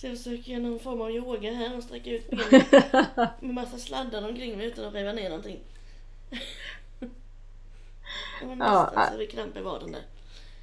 Så 0.00 0.06
jag 0.06 0.16
försöker 0.16 0.52
göra 0.52 0.62
någon 0.62 0.78
form 0.78 1.00
av 1.00 1.10
yoga 1.10 1.52
här 1.52 1.76
och 1.76 1.82
sträcka 1.82 2.10
ut 2.10 2.30
benen. 2.50 3.28
Med 3.40 3.54
massa 3.54 3.78
sladdar 3.78 4.28
omkring 4.28 4.56
mig 4.56 4.66
utan 4.66 4.84
att 4.84 4.94
riva 4.94 5.12
ner 5.12 5.28
någonting. 5.28 5.60
Det 8.40 8.46
var 8.46 8.54
nästan 8.54 8.92
Ja, 8.94 9.08
så 9.12 9.18
det 9.18 9.26
kramp 9.26 9.56
i 9.56 9.60
vaden 9.60 9.92
där. 9.92 10.02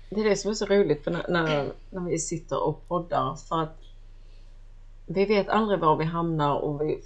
Det 0.10 0.22
är 0.22 0.30
det 0.30 0.36
som 0.36 0.52
är 0.52 0.56
så 0.56 0.66
roligt 0.66 1.04
för 1.04 1.12
när, 1.12 1.26
när, 1.30 1.74
när 1.90 2.10
vi 2.10 2.20
sitter 2.20 2.64
och 2.64 2.88
poddar 2.88 3.36
för 3.36 3.62
att 3.62 3.78
vi 5.06 5.26
vet 5.26 5.50
aldrig 5.50 5.80
var 5.80 5.96
vi 5.96 6.06
hamnar 6.06 6.56
och 6.56 6.82
vi, 6.82 7.04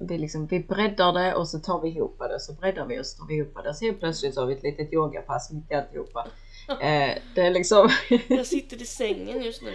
vi, 0.00 0.18
liksom, 0.18 0.46
vi 0.46 0.60
breddar 0.60 1.12
det 1.12 1.34
och 1.34 1.48
så 1.48 1.58
tar 1.58 1.80
vi 1.80 1.88
ihop 1.88 2.18
det 2.18 2.40
så 2.40 2.52
breddar 2.52 2.86
vi 2.86 3.00
och 3.00 3.06
så 3.06 3.18
tar 3.18 3.26
vi 3.26 3.34
ihop 3.34 3.64
det. 3.64 3.74
Så 3.74 3.84
helt 3.84 4.00
plötsligt 4.00 4.34
så 4.34 4.40
har 4.40 4.46
vi 4.46 4.54
ett 4.54 4.62
litet 4.62 4.92
yogapass 4.92 5.52
mitt 5.52 5.70
i 5.70 5.74
alltihopa. 5.74 6.26
Eh, 6.68 7.18
det 7.34 7.40
är 7.40 7.50
liksom... 7.50 7.90
Jag 8.28 8.46
sitter 8.46 8.82
i 8.82 8.84
sängen 8.84 9.42
just 9.42 9.62
nu. 9.62 9.72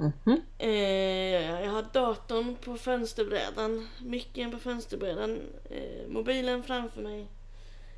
Mhm. 0.00 0.42
Eh, 0.58 0.70
jag 1.64 1.70
har 1.70 1.82
datorn 1.92 2.56
på 2.56 2.76
fönsterbrädan, 2.76 3.88
micken 4.00 4.50
på 4.50 4.58
fönsterbrädan, 4.58 5.40
eh, 5.70 6.08
mobilen 6.08 6.62
framför 6.62 7.02
mig. 7.02 7.26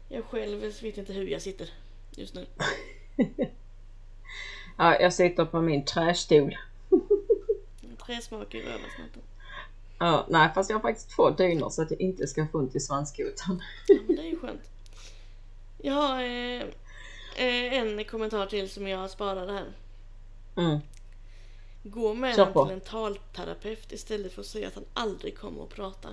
Jag 0.09 0.25
själv 0.25 0.61
vet 0.61 0.99
inte 0.99 1.13
hur 1.13 1.27
jag 1.27 1.43
sitter 1.43 1.71
just 2.17 2.35
nu. 2.35 2.47
Ja, 4.77 5.01
jag 5.01 5.13
sitter 5.13 5.45
på 5.45 5.61
min 5.61 5.85
trästol. 5.85 6.57
Träsmak 8.07 8.55
i 8.55 8.61
rövarsnatten. 8.63 9.23
Ja, 9.99 10.27
nej, 10.31 10.51
fast 10.55 10.71
jag 10.71 10.77
har 10.77 10.83
faktiskt 10.83 11.11
två 11.11 11.31
dynor 11.31 11.71
så 11.71 11.83
att 11.83 11.91
jag 11.91 12.01
inte 12.01 12.27
ska 12.27 12.47
få 12.47 12.59
ont 12.59 12.77
i 12.77 12.81
svanskotan. 12.81 13.63
Ja, 13.87 13.99
men 14.07 14.17
det 14.17 14.23
är 14.23 14.27
ju 14.27 14.39
skönt. 14.39 14.71
Jag 15.79 15.95
har 15.95 16.23
eh, 16.23 16.63
eh, 17.37 17.75
en 17.75 18.05
kommentar 18.05 18.47
till 18.47 18.71
som 18.71 18.89
jag 18.89 19.11
sparade 19.11 19.53
här. 19.53 19.73
Mm. 20.57 20.81
Gå 21.83 22.15
med 22.15 22.37
Kör 22.37 22.47
på. 22.47 22.65
till 22.65 22.75
en 22.75 22.81
talterapeut 22.81 23.93
istället 23.93 24.33
för 24.33 24.41
att 24.41 24.47
säga 24.47 24.69
att 24.69 24.75
han 24.75 24.85
aldrig 24.95 25.39
kommer 25.39 25.63
att 25.63 25.69
prata. 25.69 26.09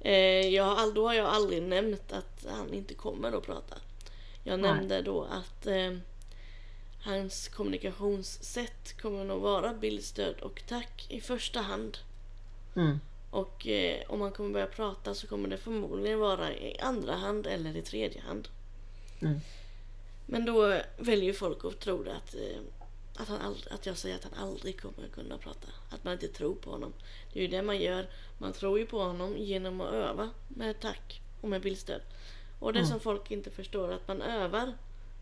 Eh, 0.00 0.48
jag 0.48 0.64
har, 0.64 0.92
då 0.92 1.06
har 1.06 1.14
jag 1.14 1.26
aldrig 1.26 1.62
nämnt 1.62 2.12
att 2.12 2.46
han 2.48 2.74
inte 2.74 2.94
kommer 2.94 3.32
att 3.32 3.46
prata. 3.46 3.76
Jag 4.44 4.60
Nej. 4.60 4.70
nämnde 4.70 5.02
då 5.02 5.24
att 5.24 5.66
eh, 5.66 5.96
hans 7.02 7.48
kommunikationssätt 7.48 9.00
kommer 9.00 9.24
nog 9.24 9.40
vara 9.40 9.74
bildstöd 9.74 10.40
och 10.40 10.62
tack 10.68 11.06
i 11.08 11.20
första 11.20 11.60
hand. 11.60 11.98
Mm. 12.76 13.00
Och 13.30 13.66
eh, 13.66 14.02
om 14.08 14.20
han 14.20 14.32
kommer 14.32 14.50
börja 14.50 14.66
prata 14.66 15.14
så 15.14 15.26
kommer 15.26 15.48
det 15.48 15.58
förmodligen 15.58 16.18
vara 16.18 16.52
i 16.52 16.78
andra 16.80 17.14
hand 17.14 17.46
eller 17.46 17.76
i 17.76 17.82
tredje 17.82 18.20
hand. 18.20 18.48
Mm. 19.20 19.40
Men 20.26 20.44
då 20.44 20.80
väljer 20.98 21.32
folk 21.32 21.64
att 21.64 21.80
tro 21.80 22.02
det 22.02 22.16
att, 22.16 22.34
eh, 22.34 22.60
att, 23.18 23.28
han 23.28 23.40
ald- 23.40 23.74
att 23.74 23.86
jag 23.86 23.96
säger 23.96 24.16
att 24.16 24.24
han 24.24 24.34
aldrig 24.48 24.80
kommer 24.80 25.04
att 25.06 25.12
kunna 25.12 25.38
prata. 25.38 25.68
Att 25.90 26.04
man 26.04 26.12
inte 26.12 26.28
tror 26.28 26.54
på 26.54 26.70
honom. 26.70 26.92
Det 27.32 27.38
är 27.38 27.42
ju 27.42 27.48
det 27.48 27.62
man 27.62 27.78
gör. 27.80 28.06
Man 28.38 28.52
tror 28.52 28.78
ju 28.78 28.86
på 28.86 28.98
honom 29.02 29.36
genom 29.36 29.80
att 29.80 29.92
öva 29.92 30.30
med 30.48 30.80
tack 30.80 31.20
och 31.40 31.48
med 31.48 31.60
bildstöd. 31.62 32.00
Och 32.60 32.72
det 32.72 32.78
Mm. 32.78 32.90
som 32.90 33.00
folk 33.00 33.30
inte 33.30 33.50
förstår 33.50 33.88
är 33.88 33.94
att 33.94 34.08
man 34.08 34.22
övar 34.22 34.72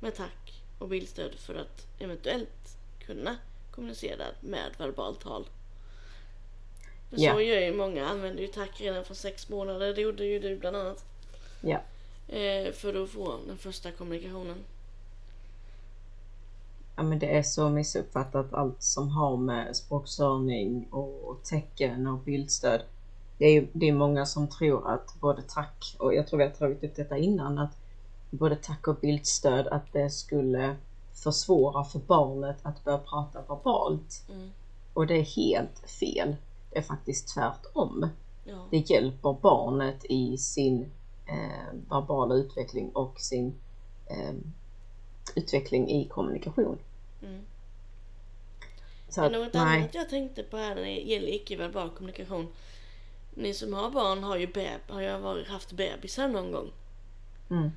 med 0.01 0.15
tack 0.15 0.63
och 0.79 0.89
bildstöd 0.89 1.35
för 1.35 1.55
att 1.55 1.87
eventuellt 1.99 2.77
kunna 3.07 3.37
kommunicera 3.71 4.25
med 4.41 4.73
verbalt 4.79 5.21
tal. 5.21 5.47
För 7.11 7.17
Ja. 7.21 7.33
så 7.35 7.41
gör 7.41 7.61
ju 7.61 7.73
många, 7.75 8.07
använder 8.07 8.43
ju 8.43 8.49
tack 8.49 8.81
redan 8.81 9.05
från 9.05 9.17
sex 9.17 9.49
månader. 9.49 9.95
Det 9.95 10.01
gjorde 10.01 10.25
ju 10.25 10.39
du 10.41 10.57
bland 10.59 10.77
annat. 10.77 11.05
Ja. 11.61 11.83
Eh, 12.35 12.73
för 12.73 13.03
att 13.05 13.11
få 13.11 13.39
den 13.47 13.59
första 13.59 13.91
kommunikationen. 13.93 14.65
Ja, 16.97 17.03
men 17.03 17.19
det 17.19 17.37
är 17.37 17.43
så 17.43 17.69
missuppfattat 17.69 18.55
allt 18.55 18.83
som 18.83 19.09
har 19.09 19.37
med 19.37 19.77
språkstörning 19.77 20.89
och 20.91 21.43
tecken 21.45 22.07
och 22.07 22.19
bildstöd. 22.19 22.81
Det 23.39 23.47
är 23.47 23.69
det 23.73 23.89
är 23.89 23.93
många 23.93 24.27
som 24.27 24.49
tror 24.49 24.91
att 24.91 25.21
både 25.21 25.43
tack 25.43 25.97
och 25.99 26.15
jag 26.15 26.27
tror 26.27 26.39
vi 26.39 26.45
har 26.45 26.51
tagit 26.51 26.85
upp 26.85 26.97
detta 26.97 27.17
innan 27.17 27.59
att 27.59 27.77
både 28.31 28.57
tack 28.57 28.89
och 28.89 28.97
bildstöd 28.97 29.67
att 29.67 29.93
det 29.93 30.11
skulle 30.11 30.77
försvåra 31.15 31.85
för 31.85 31.99
barnet 31.99 32.57
att 32.63 32.85
börja 32.85 32.99
prata 32.99 33.41
verbalt. 33.49 34.23
Mm. 34.29 34.51
Och 34.95 35.07
det 35.07 35.15
är 35.15 35.37
helt 35.37 35.79
fel. 35.79 36.37
Det 36.71 36.79
är 36.79 36.83
faktiskt 36.83 37.35
tvärtom. 37.35 38.09
Ja. 38.45 38.67
Det 38.71 38.91
hjälper 38.91 39.37
barnet 39.43 40.05
i 40.05 40.39
sin 40.39 40.91
eh, 41.27 41.79
verbala 41.91 42.35
utveckling 42.35 42.91
och 42.91 43.21
sin 43.21 43.55
eh, 44.07 44.35
utveckling 45.35 45.91
i 45.91 46.09
kommunikation. 46.09 46.79
Mm. 47.23 47.43
Så 49.09 49.25
att, 49.25 49.33
något 49.33 49.53
nej, 49.55 49.79
annat 49.79 49.95
jag 49.95 50.09
tänkte 50.09 50.43
på 50.43 50.57
här 50.57 50.75
när 50.75 50.83
det 50.83 51.01
gäller 51.01 51.29
icke-verbal 51.29 51.91
kommunikation. 51.91 52.49
Ni 53.35 53.55
som 53.55 53.75
har 53.75 53.91
barn 53.91 54.23
har 54.23 54.37
ju 54.37 54.47
beb, 54.47 54.81
har 54.89 55.01
ju 55.01 55.19
varit, 55.19 55.49
haft 55.49 55.73
bebisar 55.73 56.29
någon 56.29 56.53
gång. 56.53 56.73
mm. 57.51 57.71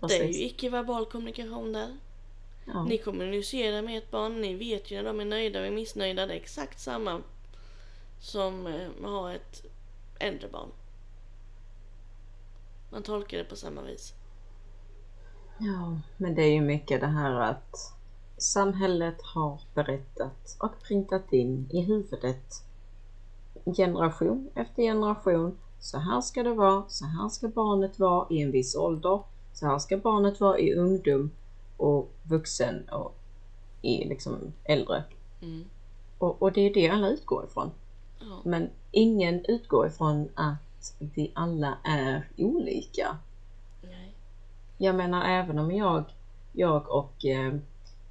Det 0.00 0.18
är 0.18 0.24
ju 0.24 0.44
icke-verbal 0.44 1.06
kommunikation 1.06 1.72
där. 1.72 1.96
Ja. 2.66 2.84
Ni 2.84 2.98
kommunicerar 2.98 3.82
med 3.82 3.98
ett 3.98 4.10
barn, 4.10 4.40
ni 4.40 4.54
vet 4.54 4.90
ju 4.90 4.96
när 4.96 5.04
de 5.04 5.20
är 5.20 5.24
nöjda 5.24 5.66
och 5.66 5.72
missnöjda. 5.72 6.26
Det 6.26 6.32
är 6.34 6.36
exakt 6.36 6.80
samma 6.80 7.22
som 8.20 8.66
eh, 8.66 8.88
att 9.04 9.10
ha 9.10 9.32
ett 9.32 9.64
äldre 10.18 10.48
barn. 10.48 10.68
Man 12.90 13.02
tolkar 13.02 13.38
det 13.38 13.44
på 13.44 13.56
samma 13.56 13.82
vis. 13.82 14.14
Ja, 15.58 15.98
men 16.16 16.34
det 16.34 16.42
är 16.42 16.52
ju 16.52 16.60
mycket 16.60 17.00
det 17.00 17.06
här 17.06 17.40
att 17.40 17.92
samhället 18.36 19.22
har 19.22 19.60
berättat 19.74 20.56
och 20.58 20.82
printat 20.82 21.32
in 21.32 21.68
i 21.72 21.80
huvudet 21.80 22.62
generation 23.76 24.50
efter 24.54 24.82
generation. 24.82 25.58
Så 25.80 25.98
här 25.98 26.20
ska 26.20 26.42
det 26.42 26.54
vara, 26.54 26.84
så 26.88 27.04
här 27.04 27.28
ska 27.28 27.48
barnet 27.48 27.98
vara 27.98 28.26
i 28.30 28.42
en 28.42 28.50
viss 28.50 28.76
ålder, 28.76 29.20
så 29.52 29.66
här 29.66 29.78
ska 29.78 29.96
barnet 29.96 30.40
vara 30.40 30.58
i 30.58 30.74
ungdom 30.74 31.30
och 31.76 32.10
vuxen 32.22 32.88
och 32.88 33.14
i 33.82 34.08
liksom 34.08 34.52
äldre. 34.64 35.04
Mm. 35.42 35.64
Och, 36.18 36.42
och 36.42 36.52
det 36.52 36.60
är 36.60 36.74
det 36.74 36.88
alla 36.88 37.08
utgår 37.08 37.44
ifrån. 37.44 37.70
Ja. 38.20 38.40
Men 38.44 38.70
ingen 38.90 39.44
utgår 39.44 39.86
ifrån 39.86 40.28
att 40.34 40.94
vi 40.98 41.32
alla 41.34 41.78
är 41.84 42.28
olika. 42.36 43.16
Jag 44.78 44.94
menar 44.94 45.24
även 45.24 45.58
om 45.58 45.72
jag, 45.72 46.04
jag 46.52 46.90
och 46.90 47.24
eh, 47.24 47.54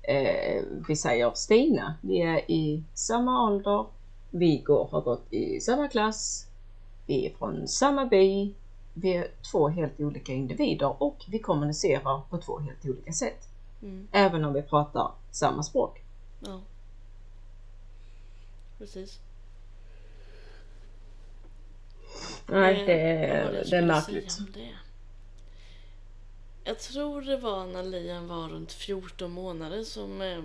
eh, 0.02 0.64
vi 0.88 0.96
säger 0.96 1.32
Stina, 1.36 1.96
vi 2.02 2.22
är 2.22 2.52
i 2.52 2.84
samma 2.94 3.44
ålder, 3.44 3.86
vi 4.30 4.58
går, 4.58 4.88
har 4.92 5.02
gått 5.02 5.34
i 5.34 5.60
samma 5.60 5.88
klass, 5.88 6.48
vi 7.06 7.26
är 7.26 7.34
från 7.36 7.68
samma 7.68 8.06
by, 8.06 8.54
vi 8.94 9.14
är 9.14 9.28
två 9.52 9.68
helt 9.68 10.00
olika 10.00 10.34
individer 10.34 11.04
och 11.04 11.26
vi 11.28 11.40
kommunicerar 11.40 12.22
på 12.30 12.38
två 12.38 12.60
helt 12.60 12.86
olika 12.86 13.12
sätt. 13.12 13.50
Mm. 13.82 14.08
Även 14.12 14.46
om 14.46 14.54
vi 14.54 14.62
pratar 14.62 15.12
samma 15.32 15.64
språk. 15.64 16.02
Ja. 16.40 16.60
Precis. 18.78 19.20
Nej, 22.48 22.80
Eh, 22.80 22.86
det 22.86 22.94
är, 22.94 23.66
det 23.70 23.78
är 23.78 23.86
märkligt. 23.86 24.40
Jag 26.68 26.80
tror 26.80 27.22
det 27.22 27.38
var 27.38 27.66
när 27.66 27.84
Liam 27.84 28.28
var 28.28 28.50
runt 28.50 28.72
14 28.72 29.32
månader 29.32 29.84
som 29.84 30.22
eh, 30.22 30.42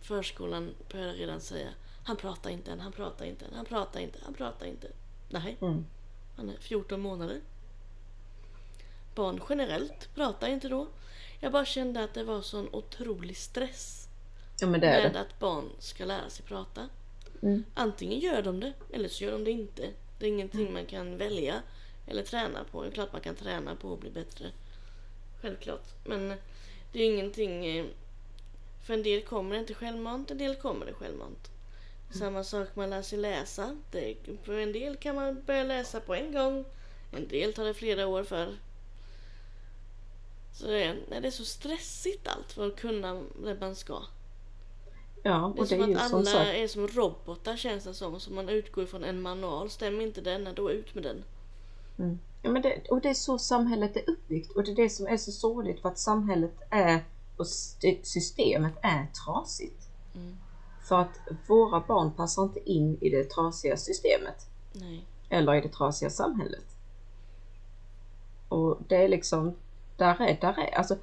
förskolan 0.00 0.74
började 0.92 1.12
redan 1.12 1.40
säga 1.40 1.68
Han 2.04 2.16
pratar 2.16 2.50
inte 2.50 2.72
än, 2.72 2.80
han 2.80 2.92
pratar 2.92 3.24
inte 3.24 3.44
än, 3.44 3.54
han 3.54 3.64
pratar 3.64 4.00
inte, 4.00 4.18
han 4.24 4.34
pratar 4.34 4.66
inte. 4.66 4.88
Nej, 5.28 5.56
Mm. 5.60 5.86
han 6.36 6.50
är 6.50 6.56
14 6.60 7.00
månader. 7.00 7.40
Barn 9.14 9.40
generellt 9.48 10.14
pratar 10.14 10.48
inte 10.48 10.68
då. 10.68 10.86
Jag 11.40 11.52
bara 11.52 11.64
kände 11.64 12.04
att 12.04 12.14
det 12.14 12.24
var 12.24 12.42
sån 12.42 12.68
otrolig 12.72 13.36
stress 13.36 14.08
Ja 14.60 14.66
men 14.66 14.80
det 14.80 14.86
är 14.86 15.02
med 15.02 15.12
det. 15.12 15.20
att 15.20 15.38
barn 15.38 15.70
ska 15.78 16.04
lära 16.04 16.30
sig 16.30 16.44
prata. 16.46 16.88
Mm. 17.42 17.64
Antingen 17.74 18.18
gör 18.20 18.42
de 18.42 18.60
det 18.60 18.72
eller 18.92 19.08
så 19.08 19.24
gör 19.24 19.32
de 19.32 19.44
det 19.44 19.50
inte. 19.50 19.88
Det 20.18 20.26
är 20.26 20.30
ingenting 20.30 20.72
man 20.72 20.86
kan 20.86 21.16
välja 21.18 21.62
eller 22.06 22.22
träna 22.22 22.64
på. 22.64 22.82
Det 22.82 22.88
är 22.88 22.92
klart 22.92 23.12
man 23.12 23.20
kan 23.20 23.34
träna 23.34 23.76
på 23.76 23.92
att 23.92 24.00
bli 24.00 24.10
bättre. 24.10 24.46
Självklart. 25.44 25.94
Men 26.04 26.28
det 26.92 27.02
är 27.02 27.06
ingenting... 27.14 27.66
eh, 27.66 27.86
För 28.86 28.94
en 28.94 29.02
del 29.02 29.22
kommer 29.22 29.54
det 29.54 29.60
inte 29.60 29.74
självmant, 29.74 30.30
en 30.30 30.38
del 30.38 30.56
kommer 30.56 30.86
det 30.86 30.94
självmant. 30.94 31.50
Samma 32.10 32.44
sak 32.44 32.76
man 32.76 32.90
lär 32.90 33.02
sig 33.02 33.18
läsa. 33.18 33.76
Det, 33.90 34.16
för 34.44 34.58
en 34.58 34.72
del 34.72 34.96
kan 34.96 35.14
man 35.16 35.42
börja 35.44 35.64
läsa 35.64 36.00
på 36.00 36.14
en 36.14 36.32
gång. 36.32 36.64
En 37.12 37.28
del 37.28 37.54
tar 37.54 37.64
det 37.64 37.74
flera 37.74 38.06
år 38.06 38.24
för. 38.24 38.58
Så 40.52 40.66
det 40.66 40.96
nej, 41.08 41.20
det 41.20 41.26
är 41.28 41.30
så 41.30 41.44
stressigt 41.44 42.28
allt 42.28 42.52
för 42.52 42.66
att 42.68 42.76
kunna 42.76 43.22
det 43.44 43.56
man 43.60 43.76
ska. 43.76 44.02
Ja, 45.22 45.54
Det 45.54 45.62
är 45.62 45.62
och 45.62 45.68
det 45.68 45.76
är 45.76 45.86
ju 45.86 45.94
att 45.94 46.02
som 46.02 46.18
alla 46.20 46.24
sagt. 46.24 46.50
är 46.54 46.68
som 46.68 46.88
robotar 46.88 47.56
känns 47.56 47.84
det 47.84 47.94
som. 47.94 48.20
Så 48.20 48.32
man 48.32 48.48
utgår 48.48 48.84
ifrån 48.84 49.04
en 49.04 49.22
manual. 49.22 49.70
Stämmer 49.70 50.04
inte 50.04 50.20
den, 50.20 50.54
då 50.54 50.70
ut 50.70 50.94
med 50.94 51.02
den. 51.04 51.24
Mm. 51.98 52.18
Ja, 52.42 52.50
men 52.50 52.62
det, 52.62 52.88
och 52.90 53.00
det 53.00 53.08
är 53.08 53.14
så 53.14 53.38
samhället 53.38 53.96
är 53.96 54.10
uppbyggt 54.10 54.52
och 54.56 54.64
det 54.64 54.70
är 54.70 54.76
det 54.76 54.88
som 54.88 55.06
är 55.06 55.16
så 55.16 55.32
sorgligt 55.32 55.80
för 55.80 55.88
att 55.88 55.98
samhället 55.98 56.54
är 56.70 57.04
och 57.36 57.46
st- 57.46 58.00
systemet 58.02 58.72
är 58.82 59.06
trasigt. 59.24 59.88
Mm. 60.14 60.36
För 60.88 60.98
att 61.00 61.18
våra 61.48 61.80
barn 61.80 62.10
passar 62.12 62.42
inte 62.42 62.70
in 62.70 62.98
i 63.00 63.10
det 63.10 63.24
trasiga 63.24 63.76
systemet 63.76 64.46
Nej. 64.72 65.04
eller 65.28 65.54
i 65.54 65.60
det 65.60 65.68
trasiga 65.68 66.10
samhället. 66.10 66.64
Och 68.48 68.78
det 68.88 68.96
är 69.04 69.08
liksom, 69.08 69.54
där 69.96 70.20
är, 70.22 70.38
där 70.40 70.58
är, 70.58 70.74
alltså 70.78 70.96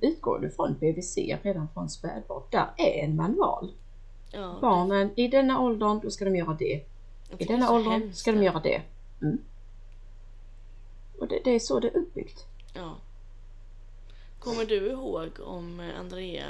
utgår 0.00 0.38
du 0.38 0.50
från 0.50 0.74
BVC 0.80 1.16
redan 1.42 1.68
från 1.74 1.88
spädbarn. 1.88 2.42
Där 2.50 2.70
är 2.76 3.04
en 3.04 3.16
manual. 3.16 3.72
Ja, 4.32 4.58
Barnen 4.60 5.10
i 5.16 5.28
denna 5.28 5.60
åldern, 5.60 6.00
då 6.02 6.10
ska 6.10 6.24
de 6.24 6.36
göra 6.36 6.56
det. 6.58 6.84
I 7.38 7.44
denna 7.44 7.72
åldern 7.72 7.92
hemskt 7.92 8.18
ska 8.18 8.32
de 8.32 8.42
göra 8.42 8.60
det. 8.60 8.82
Mm. 9.22 9.38
Och 11.22 11.28
det, 11.28 11.40
det 11.44 11.50
är 11.50 11.58
så 11.58 11.80
det 11.80 11.88
är 11.88 11.96
uppbyggt. 11.96 12.46
Ja. 12.74 12.96
Kommer 14.38 14.64
du 14.64 14.90
ihåg 14.90 15.30
om 15.44 15.80
eh, 15.80 16.00
Andrea 16.00 16.46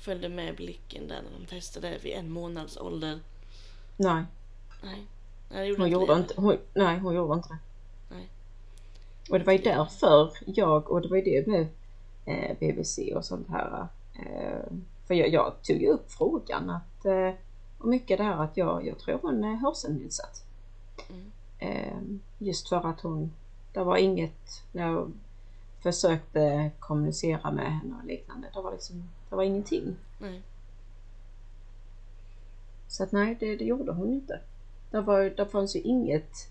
följde 0.00 0.28
med 0.28 0.56
blicken 0.56 1.08
där 1.08 1.22
när 1.22 1.38
de 1.40 1.46
testade 1.46 1.98
vid 2.02 2.12
en 2.12 2.32
månads 2.32 2.76
ålder? 2.76 3.20
Nej, 3.96 4.24
Nej. 4.82 5.06
Nej, 5.50 5.60
det 5.60 5.66
gjorde 5.66 5.82
hon 5.82 5.90
gjorde 5.90 6.14
det. 6.14 6.20
inte, 6.20 6.34
hon, 6.36 6.56
nej, 6.74 6.98
hon 6.98 7.14
gjorde 7.14 7.34
inte 7.34 7.48
det. 7.48 7.58
Nej. 8.14 8.28
Och 9.30 9.38
det 9.38 9.44
var 9.44 9.52
ju 9.52 9.58
därför 9.58 10.30
jag, 10.46 10.90
och 10.90 11.02
det 11.02 11.08
var 11.08 11.16
ju 11.16 11.22
det 11.22 11.46
med 11.46 11.66
eh, 12.24 12.58
BBC 12.58 13.14
och 13.14 13.24
sånt 13.24 13.48
här. 13.48 13.86
Eh, 14.14 14.72
för 15.06 15.14
jag, 15.14 15.28
jag 15.28 15.62
tog 15.62 15.76
ju 15.76 15.88
upp 15.88 16.12
frågan 16.12 16.70
att, 16.70 17.04
eh, 17.04 17.30
och 17.78 17.88
mycket 17.88 18.18
där 18.18 18.44
att 18.44 18.56
jag, 18.56 18.86
jag 18.86 18.98
tror 18.98 19.18
hon 19.22 19.44
är 19.44 19.56
hörselnedsatt. 19.56 20.44
Mm. 21.10 21.30
Eh, 21.58 22.18
just 22.38 22.68
för 22.68 22.86
att 22.86 23.00
hon, 23.00 23.32
det 23.72 23.84
var 23.84 23.96
inget, 23.96 24.62
när 24.72 24.82
jag 24.82 25.12
försökte 25.82 26.70
kommunicera 26.78 27.50
med 27.50 27.72
henne 27.72 27.94
och 28.02 28.06
liknande, 28.06 28.48
det 28.54 28.60
var 28.60 28.72
liksom, 28.72 29.08
det 29.28 29.36
var 29.36 29.42
ingenting. 29.42 29.96
Nej. 30.18 30.42
Så 32.88 33.02
att 33.02 33.12
nej, 33.12 33.36
det, 33.40 33.56
det 33.56 33.64
gjorde 33.64 33.92
hon 33.92 34.12
inte. 34.12 34.40
Det, 34.90 35.00
var, 35.00 35.24
det 35.36 35.46
fanns 35.46 35.76
ju 35.76 35.80
inget 35.80 36.50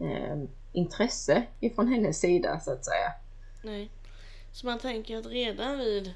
eh, 0.00 0.42
intresse 0.72 1.46
ifrån 1.60 1.88
hennes 1.88 2.20
sida 2.20 2.60
så 2.60 2.72
att 2.72 2.84
säga. 2.84 3.12
Nej. 3.62 3.90
Så 4.52 4.66
man 4.66 4.78
tänker 4.78 5.18
att 5.18 5.26
redan 5.26 5.78
vid 5.78 6.14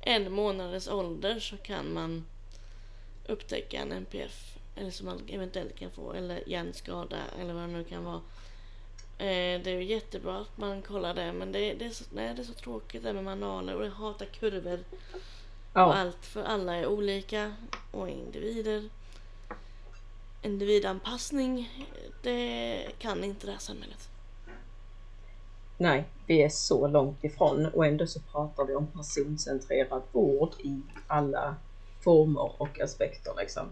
en 0.00 0.32
månaders 0.32 0.88
ålder 0.88 1.40
så 1.40 1.56
kan 1.56 1.92
man 1.92 2.26
upptäcka 3.28 3.80
en 3.80 3.92
NPF. 3.92 4.58
Eller 4.76 4.90
som 4.90 5.06
man 5.06 5.20
eventuellt 5.28 5.76
kan 5.76 5.90
få. 5.90 6.12
Eller 6.12 6.48
hjärnskada 6.48 7.16
eller 7.40 7.54
vad 7.54 7.62
det 7.62 7.66
nu 7.66 7.84
kan 7.84 8.04
vara. 8.04 8.20
Eh, 9.20 9.60
det 9.62 9.70
är 9.70 9.74
ju 9.74 9.84
jättebra 9.84 10.40
att 10.40 10.58
man 10.58 10.82
kollar 10.82 11.14
det. 11.14 11.32
Men 11.32 11.52
det, 11.52 11.74
det, 11.74 11.84
är, 11.86 11.90
så, 11.90 12.04
nej, 12.12 12.34
det 12.34 12.42
är 12.42 12.44
så 12.44 12.52
tråkigt 12.52 13.02
det 13.02 13.12
med 13.12 13.24
manualer. 13.24 13.76
Och 13.76 13.84
jag 13.86 13.90
hatar 13.90 14.26
kurvor. 14.26 14.78
Och 15.72 15.80
Ja, 15.80 15.94
allt 15.94 16.26
för 16.26 16.42
alla 16.44 16.74
är 16.76 16.86
olika. 16.86 17.54
Och 17.90 18.08
individer. 18.08 18.88
Individanpassning. 20.42 21.70
Det 22.22 22.86
kan 22.98 23.24
inte 23.24 23.46
det 23.46 23.52
här 23.52 23.58
samhället. 23.58 24.08
nej, 25.76 26.04
vi 26.26 26.42
är 26.42 26.48
så 26.48 26.86
långt 26.88 27.24
ifrån 27.24 27.66
och 27.66 27.86
ändå 27.86 28.06
så 28.06 28.20
pratar 28.20 28.64
vi 28.64 28.74
om 28.74 28.86
personcentrerad 28.86 30.02
vård 30.12 30.50
i 30.58 30.82
alla 31.06 31.54
former 32.00 32.62
och 32.62 32.80
aspekter 32.80 33.32
liksom. 33.38 33.66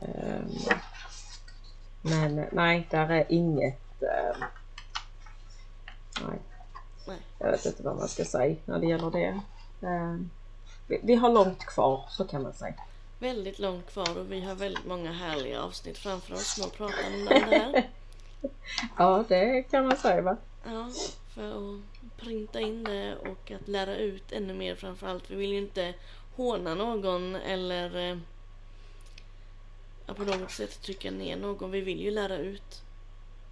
Ehm, 0.00 0.50
Men 2.02 2.46
nej, 2.52 2.86
där 2.90 3.08
är 3.08 3.26
inget... 3.28 3.85
ehm, 4.02 4.40
Nej, 6.28 6.38
Nej. 7.06 7.18
jag 7.38 7.50
vet 7.50 7.66
inte 7.66 7.82
vad 7.82 7.96
man 7.96 8.08
ska 8.08 8.24
säga 8.24 8.56
när 8.64 8.78
det 8.78 8.86
gäller 8.86 9.10
det. 9.10 9.40
Ehm, 9.86 10.30
Vi, 10.88 11.00
vi 11.02 11.14
har 11.14 11.30
långt 11.32 11.64
kvar, 11.66 12.04
så 12.08 12.24
kan 12.24 12.42
man 12.42 12.52
säga. 12.52 12.74
väldigt 13.18 13.58
långt 13.58 13.90
kvar 13.92 14.18
och 14.18 14.32
vi 14.32 14.40
har 14.40 14.54
väldigt 14.54 14.86
många 14.86 15.12
härliga 15.12 15.62
avsnitt 15.62 15.98
framför 15.98 16.34
oss 16.34 16.54
som 16.54 16.62
har 16.62 16.70
pratat 16.70 17.06
om 17.14 17.24
det 17.24 17.38
här. 17.38 17.88
Ja, 18.98 19.24
det 19.28 19.62
kan 19.62 19.86
man 19.86 19.96
säga 19.96 20.22
va? 20.22 20.36
Ja, 20.64 20.90
för 21.34 21.50
att 21.50 21.80
printa 22.16 22.60
in 22.60 22.84
det 22.84 23.16
och 23.16 23.50
att 23.50 23.68
lära 23.68 23.96
ut 23.96 24.32
ännu 24.32 24.54
mer 24.54 24.74
framförallt. 24.74 25.30
Vi 25.30 25.36
vill 25.36 25.50
ju 25.52 25.58
inte 25.58 25.94
håna 26.36 26.74
någon 26.74 27.36
eller 27.36 28.10
eh, 28.10 28.16
på 30.14 30.22
något 30.24 30.50
sätt 30.50 30.82
trycka 30.82 31.10
ner 31.10 31.36
någon. 31.36 31.70
Vi 31.70 31.80
vill 31.80 32.00
ju 32.00 32.10
lära 32.10 32.36
ut. 32.36 32.82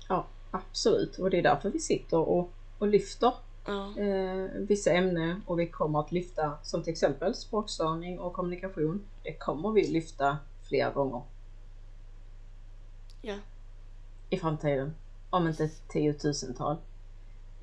Ja, 0.08 0.26
absolut. 0.54 1.18
Och 1.18 1.30
det 1.30 1.38
är 1.38 1.42
därför 1.42 1.70
vi 1.70 1.80
sitter 1.80 2.18
och, 2.18 2.52
och 2.78 2.88
lyfter 2.88 3.32
Ja, 3.66 3.98
eh, 3.98 4.50
vissa 4.54 4.92
ämnen 4.92 5.42
och 5.46 5.60
vi 5.60 5.66
kommer 5.66 6.00
att 6.00 6.12
lyfta 6.12 6.58
som 6.62 6.82
till 6.82 6.92
exempel 6.92 7.34
språkstörning 7.34 8.18
och 8.18 8.32
kommunikation. 8.32 9.04
Det 9.22 9.32
kommer 9.32 9.72
vi 9.72 9.86
lyfta 9.86 10.38
flera 10.62 10.90
gånger 10.90 11.22
ja, 13.22 13.34
i 14.30 14.36
framtiden. 14.36 14.94
Om 15.30 15.48
inte 15.48 15.68
tiotusental. 15.68 16.76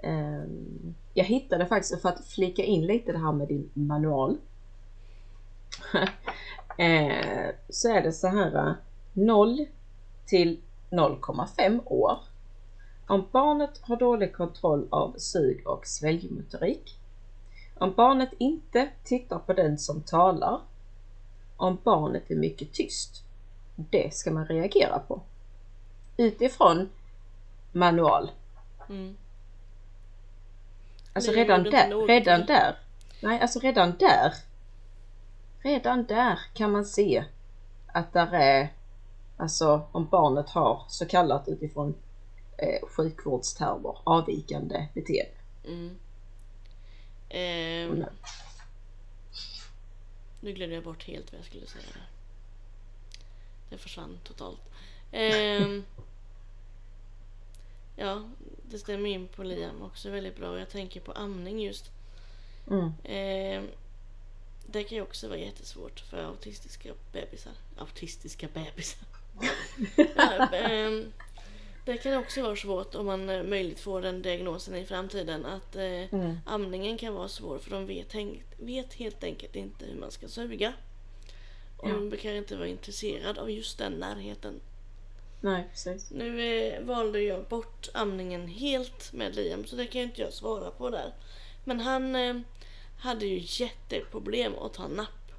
Ehm, 0.04 0.96
jag 1.14 1.26
hittade 1.26 1.66
faktiskt, 1.66 2.02
för 2.02 2.10
att 2.10 2.26
flika 2.26 2.64
in 2.64 2.86
lite 2.86 3.12
det 3.12 3.18
här 3.18 3.32
med 3.32 3.48
din 3.48 3.70
manual. 3.74 4.38
eh, 6.78 7.50
så 7.70 7.90
är 7.90 8.02
det 8.02 8.12
så 8.12 8.28
här 8.28 8.68
eh, 8.68 8.74
0 9.14 9.66
till 10.26 10.62
0,5 10.90 11.82
år. 11.86 12.20
Om 13.12 13.28
barnet 13.32 13.82
har 13.82 13.96
dålig 13.96 14.34
kontroll 14.34 14.88
av 14.92 15.14
sug 15.18 15.68
och 15.68 15.88
sväljmotorik. 15.88 17.00
Om 17.78 17.94
barnet 17.94 18.30
inte 18.38 18.90
tittar 19.04 19.40
på 19.40 19.54
den 19.54 19.78
som 19.78 20.02
talar. 20.02 20.62
Om 21.58 21.78
barnet 21.84 22.32
är 22.32 22.36
mycket 22.36 22.74
tyst. 22.74 23.24
Det 23.76 24.14
ska 24.14 24.32
man 24.32 24.46
reagera 24.46 25.00
på. 25.00 25.22
Utifrån 26.18 26.90
manual. 27.72 28.32
mm, 28.90 29.18
Alltså 31.14 31.32
Nej, 31.32 31.40
redan 31.40 31.64
där, 31.64 31.90
något. 31.90 32.10
redan 32.10 32.46
där. 32.46 32.76
Nej, 33.22 33.40
alltså 33.42 33.60
redan 33.60 33.98
där. 34.00 34.34
Redan 35.60 36.06
där 36.06 36.40
kan 36.54 36.72
man 36.72 36.86
se 36.86 37.24
att 37.88 38.14
där 38.14 38.34
är, 38.34 38.74
alltså 39.38 39.82
om 39.92 40.06
barnet 40.06 40.50
har 40.50 40.84
så 40.88 41.06
kallat 41.06 41.48
utifrån 41.48 41.96
eh, 42.62 42.88
sjukvårdstermer 42.88 43.98
avvikande 44.04 44.88
beteende. 44.94 45.38
mm. 45.66 45.96
Mm. 47.34 48.06
nu 50.42 50.54
glömde 50.54 50.76
jag 50.76 50.84
bort 50.84 51.04
helt 51.04 51.32
vad 51.32 51.40
jag 51.40 51.46
skulle 51.46 51.68
säga. 51.68 51.84
Det 53.70 53.78
försvann 53.78 54.20
totalt. 54.24 54.62
Ehm, 55.12 55.84
ja, 57.96 58.30
det 58.70 58.80
stämmer 58.80 59.10
in 59.10 59.28
på 59.28 59.44
Liam 59.44 59.82
också 59.82 60.10
väldigt 60.10 60.36
bra. 60.38 60.60
Jag 60.60 60.70
tänker 60.70 61.00
på 61.00 61.12
amning 61.12 61.60
just. 61.60 61.92
Mm. 62.70 62.92
Ehm, 63.04 63.68
det 64.66 64.84
kan 64.84 64.96
ju 64.96 65.02
också 65.02 65.28
vara 65.28 65.40
jättesvårt 65.40 66.00
för 66.00 66.18
autistiska 66.18 66.94
bebisar. 67.12 67.54
Autistiska 67.78 68.48
bebisar. 68.54 69.08
ja, 70.16 70.54
ehm, 70.54 71.12
det 71.86 71.98
kan 71.98 72.18
också 72.18 72.42
vara 72.42 72.56
svårt 72.56 72.96
om 72.96 73.06
man 73.06 73.30
eh, 73.30 73.44
möjligt 73.44 73.80
får 73.80 74.02
den 74.02 74.22
diagnosen 74.22 74.76
i 74.76 74.86
framtiden 74.86 75.46
att 75.46 75.76
eh, 75.76 75.82
Mm. 76.14 76.38
amningen 76.46 76.98
kan 76.98 77.14
vara 77.14 77.28
svår 77.28 77.60
för 77.60 77.72
de 77.72 77.86
vet, 77.86 78.16
vet 78.60 78.94
helt 78.94 79.24
enkelt 79.24 79.56
inte 79.56 79.86
hur 79.86 80.00
man 80.00 80.12
ska 80.12 80.28
suga. 80.28 80.74
Och 81.78 81.90
Ja. 81.90 81.94
de 81.94 82.18
kan 82.18 82.36
inte 82.36 82.56
vara 82.58 82.68
intresserad 82.68 83.38
av 83.38 83.52
just 83.52 83.78
den 83.78 83.94
närheten. 83.94 84.62
Nej, 85.42 85.68
precis. 85.72 86.12
Nu 86.12 86.58
eh, 86.58 86.82
valde 86.84 87.22
jag 87.22 87.44
bort 87.46 87.90
amningen 87.94 88.48
helt 88.48 89.14
med 89.14 89.36
Liam 89.36 89.66
så 89.66 89.76
det 89.76 89.86
kan 89.86 90.02
ju 90.02 90.08
inte 90.08 90.22
jag 90.22 90.34
svara 90.34 90.72
på 90.72 90.90
där. 90.90 91.14
Men 91.66 91.80
han 91.80 92.16
eh, 92.16 92.36
hade 93.00 93.26
ju 93.26 93.40
jätteproblem 93.64 94.56
att 94.56 94.74
ta 94.74 94.88
napp. 94.88 95.32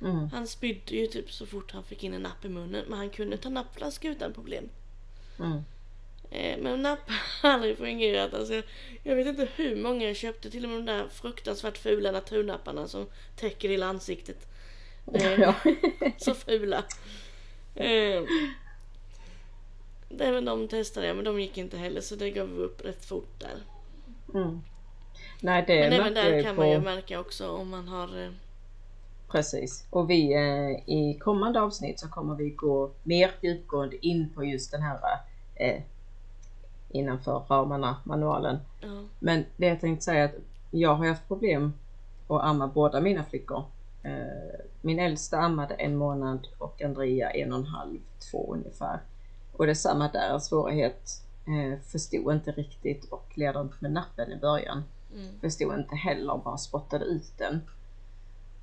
Mm. 0.00 0.28
Han 0.32 0.46
spydde 0.46 0.96
ju 0.96 1.06
typ 1.06 1.32
så 1.32 1.46
fort 1.46 1.72
han 1.72 1.84
fick 1.84 2.04
in 2.04 2.14
en 2.14 2.22
napp 2.22 2.44
i 2.44 2.48
munnen 2.48 2.84
men 2.88 2.98
han 2.98 3.10
kunde 3.10 3.36
ta 3.36 3.48
nappflaska 3.48 4.08
utan 4.08 4.32
problem. 4.32 4.68
Mm. 5.38 5.64
Eh, 6.30 6.58
men 6.58 6.82
napp 6.82 7.10
har 7.42 7.50
aldrig 7.50 7.78
fungerat. 7.78 8.34
Alltså, 8.34 8.62
jag 9.02 9.16
vet 9.16 9.26
inte 9.26 9.48
hur 9.56 9.76
många 9.76 10.06
jag 10.06 10.16
köpte. 10.16 10.50
Till 10.50 10.64
och 10.64 10.70
med 10.70 10.78
de 10.78 10.84
där 10.84 11.08
fruktansvärt 11.08 11.78
fula 11.78 12.12
naturnapparna 12.12 12.88
som 12.88 13.06
täcker 13.36 13.68
hela 13.68 13.86
ansiktet. 13.86 14.48
Eh, 15.14 15.40
Ja. 15.40 15.54
Så 16.18 16.34
fula. 16.34 16.84
Eh, 17.74 18.22
det 20.08 20.24
även 20.24 20.44
de 20.44 20.68
testade 20.68 21.06
jag 21.06 21.16
men 21.16 21.24
de 21.24 21.40
gick 21.40 21.58
inte 21.58 21.76
heller 21.76 22.00
så 22.00 22.14
det 22.16 22.30
gav 22.30 22.48
vi 22.56 22.62
upp 22.62 22.84
rätt 22.84 23.04
fort 23.04 23.40
där. 23.40 23.58
Mm. 24.34 24.60
Nej, 25.40 25.64
det 25.66 25.80
Men 25.80 25.92
även 25.92 26.14
där 26.14 26.42
kan 26.42 26.56
på... 26.56 26.60
man 26.62 26.70
ju 26.70 26.80
märka 26.80 27.20
också 27.20 27.48
om 27.48 27.68
man 27.68 27.88
har... 27.88 28.34
Precis. 29.34 29.86
Och 29.90 30.10
vi 30.10 30.34
eh, 30.34 30.94
i 30.94 31.18
kommande 31.20 31.60
avsnitt 31.60 32.00
så 32.00 32.08
kommer 32.08 32.34
vi 32.34 32.50
gå 32.50 32.90
mer 33.02 33.30
djupgående 33.40 34.06
in 34.06 34.30
på 34.34 34.44
just 34.44 34.70
den 34.70 34.82
här 34.82 34.98
eh, 35.54 35.82
innanför 36.88 37.44
ramarna, 37.48 37.96
manualen. 38.04 38.58
ja, 38.80 39.02
Men 39.18 39.44
det 39.56 39.66
jag 39.66 39.80
tänkte 39.80 40.04
säga 40.04 40.22
är 40.22 40.24
att 40.24 40.34
jag 40.70 40.94
har 40.94 41.06
haft 41.06 41.28
problem 41.28 41.72
att 42.28 42.42
amma 42.42 42.66
båda 42.66 43.00
mina 43.00 43.24
flickor. 43.24 43.64
Eh, 44.02 44.60
min 44.80 44.98
äldsta 44.98 45.38
ammade 45.38 45.74
en 45.74 45.96
månad 45.96 46.46
och 46.58 46.82
Andrea 46.82 47.30
en 47.30 47.52
och 47.52 47.58
en 47.58 47.66
halv, 47.66 47.98
två 48.30 48.54
ungefär. 48.54 49.00
Och 49.52 49.66
det 49.66 49.72
är 49.72 49.74
samma 49.74 50.08
där, 50.08 50.38
svårighet. 50.38 51.22
Eh, 51.46 51.78
förstod 51.80 52.34
inte 52.34 52.52
riktigt 52.52 53.04
och 53.04 53.32
ledde 53.34 53.60
inte 53.60 53.76
med 53.80 53.92
nappen 53.92 54.32
i 54.32 54.36
början. 54.36 54.84
Mm. 55.14 55.40
förstod 55.40 55.74
inte 55.74 55.94
heller 55.94 56.40
bara 56.44 56.58
spottade 56.58 57.04
ut 57.04 57.38
den. 57.38 57.60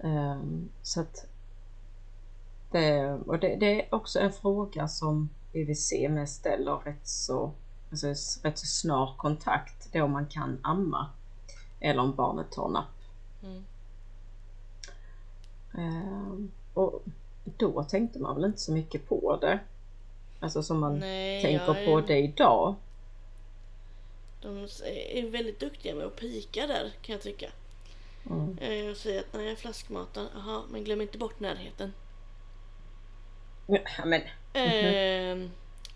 Ehm, 0.03 0.69
så 0.81 1.01
att 1.01 1.25
det, 2.71 3.13
och 3.13 3.39
det, 3.39 3.55
det 3.55 3.81
är 3.81 3.95
också 3.95 4.19
en 4.19 4.31
fråga 4.31 4.87
som 4.87 5.29
BVC 5.53 5.93
med 6.09 6.29
ställer 6.29 6.75
rätt 6.77 7.07
så, 7.07 7.51
alltså 7.91 8.07
rätt 8.43 8.57
så 8.57 8.65
snar 8.65 9.13
kontakt 9.17 9.93
då 9.93 10.07
man 10.07 10.25
kan 10.25 10.59
amma 10.61 11.09
eller 11.79 12.01
om 12.01 12.15
barnet 12.15 12.51
tar 12.51 12.69
napp. 12.69 13.01
Mm. 13.43 13.63
Ehm, 15.77 16.51
och 16.73 17.03
då 17.43 17.83
tänkte 17.83 18.19
man 18.19 18.35
väl 18.35 18.45
inte 18.45 18.59
så 18.59 18.71
mycket 18.71 19.09
på 19.09 19.37
det. 19.41 19.59
Alltså 20.39 20.63
som 20.63 20.79
man 20.79 20.99
Nej, 20.99 21.41
tänker 21.41 21.65
jag 21.65 21.85
på 21.85 21.97
är- 21.99 22.07
det 22.07 22.19
idag. 22.19 22.75
De 24.41 24.57
är 24.57 25.29
väldigt 25.29 25.59
duktiga 25.59 25.95
med 25.95 26.05
att 26.05 26.15
pika 26.15 26.67
där 26.67 26.93
kan 27.01 27.13
jag 27.13 27.21
tycka. 27.21 27.47
Mm. 28.29 28.57
Eh, 28.61 28.73
Jag 28.73 28.97
säger 28.97 29.19
att 29.19 29.33
när 29.33 29.43
jag 29.43 29.57
flaskmatar, 29.57 30.27
jaha, 30.35 30.61
men 30.69 30.83
glöm 30.83 31.01
inte 31.01 31.17
bort 31.17 31.39
närheten. 31.39 31.93
Ja, 33.67 33.79
men 34.05 34.21
Ehm, 34.53 35.51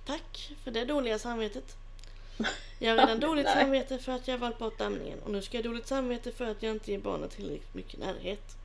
tack 0.05 0.53
för 0.63 0.71
det 0.71 0.86
dåliga 0.86 1.19
samvetet. 1.19 1.76
Jag 2.80 2.91
har 2.91 2.97
redan 2.97 3.19
dåligt 3.30 3.45
Nej. 3.45 3.53
samvete 3.63 3.97
för 3.97 4.11
att 4.11 4.28
jag 4.28 4.38
valt 4.38 4.57
bort 4.59 4.82
amningen 4.82 5.19
och 5.19 5.32
nu 5.32 5.41
ska 5.41 5.57
jag 5.57 5.63
ha 5.63 5.69
dåligt 5.69 5.88
samvete 5.88 6.32
för 6.32 6.45
att 6.45 6.63
jag 6.63 6.71
inte 6.71 6.91
ger 6.91 6.99
barnet 6.99 7.32
tillräckligt 7.32 7.73
mycket 7.73 7.99
närhet. 7.99 8.57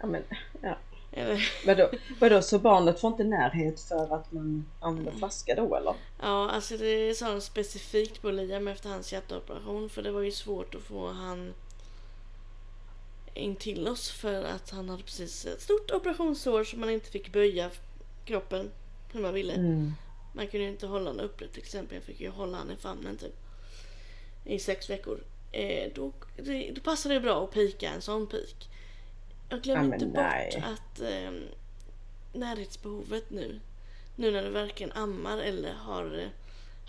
Ja, 0.00 0.06
men, 0.06 0.22
ja. 0.62 0.76
Eller, 1.12 1.50
Vadå, 1.66 1.90
vadå, 2.20 2.42
så 2.42 2.58
barnet 2.58 3.00
får 3.00 3.10
inte 3.10 3.24
närhet 3.24 3.80
för 3.80 4.14
att 4.14 4.32
man 4.32 4.66
använder 4.80 5.12
flaska 5.12 5.54
då 5.54 5.76
eller? 5.76 5.94
ja, 6.20 6.50
alltså 6.50 6.76
det 6.76 7.14
sa 7.14 7.30
de 7.32 7.40
specifikt 7.40 8.22
på 8.22 8.30
Liam 8.30 8.68
efter 8.68 8.88
hans 8.88 9.12
hjärtoperation 9.12 9.88
för 9.90 10.02
det 10.02 10.10
var 10.10 10.20
ju 10.20 10.32
svårt 10.32 10.74
att 10.74 10.82
få 10.82 11.08
han 11.12 11.54
in 13.34 13.56
till 13.56 13.88
oss 13.88 14.10
för 14.10 14.44
att 14.44 14.70
han 14.70 14.88
hade 14.88 15.02
precis 15.02 15.46
ett 15.46 15.60
stort 15.60 15.90
operationssår 15.90 16.64
som 16.64 16.80
man 16.80 16.90
inte 16.90 17.10
fick 17.10 17.32
böja 17.32 17.70
kroppen 18.24 18.70
hur 19.12 19.20
man 19.20 19.34
ville. 19.34 19.52
Mm. 19.54 19.92
Man 20.34 20.46
kunde 20.46 20.64
ju 20.66 20.72
inte 20.72 20.86
hålla 20.86 21.10
honom 21.10 21.24
upprätt 21.24 21.52
till 21.52 21.62
exempel. 21.62 21.94
Jag 21.94 22.04
fick 22.04 22.20
ju 22.20 22.28
hålla 22.30 22.58
honom 22.58 22.72
i 22.72 22.76
famnen 22.76 23.16
typ. 23.16 23.36
I 24.44 24.58
sex 24.58 24.90
veckor. 24.90 25.24
Eh, 25.52 25.92
då, 25.94 26.12
det, 26.36 26.70
då 26.74 26.80
passar 26.80 27.10
det 27.10 27.20
bra 27.20 27.44
att 27.44 27.50
pika 27.50 27.90
en 27.90 28.02
sån 28.02 28.26
pik. 28.26 28.68
Jag 29.48 29.62
glömmer 29.62 29.88
Ja, 29.88 29.94
inte 29.94 30.06
nej. 30.06 30.50
bort 30.54 30.64
att 30.64 31.00
eh, 31.00 31.30
närhetsbehovet 32.32 33.30
nu. 33.30 33.60
Nu 34.16 34.30
när 34.30 34.42
du 34.42 34.50
varken 34.50 34.92
ammar 34.92 35.38
eller 35.38 35.72
har 35.72 36.18
eh, 36.18 36.28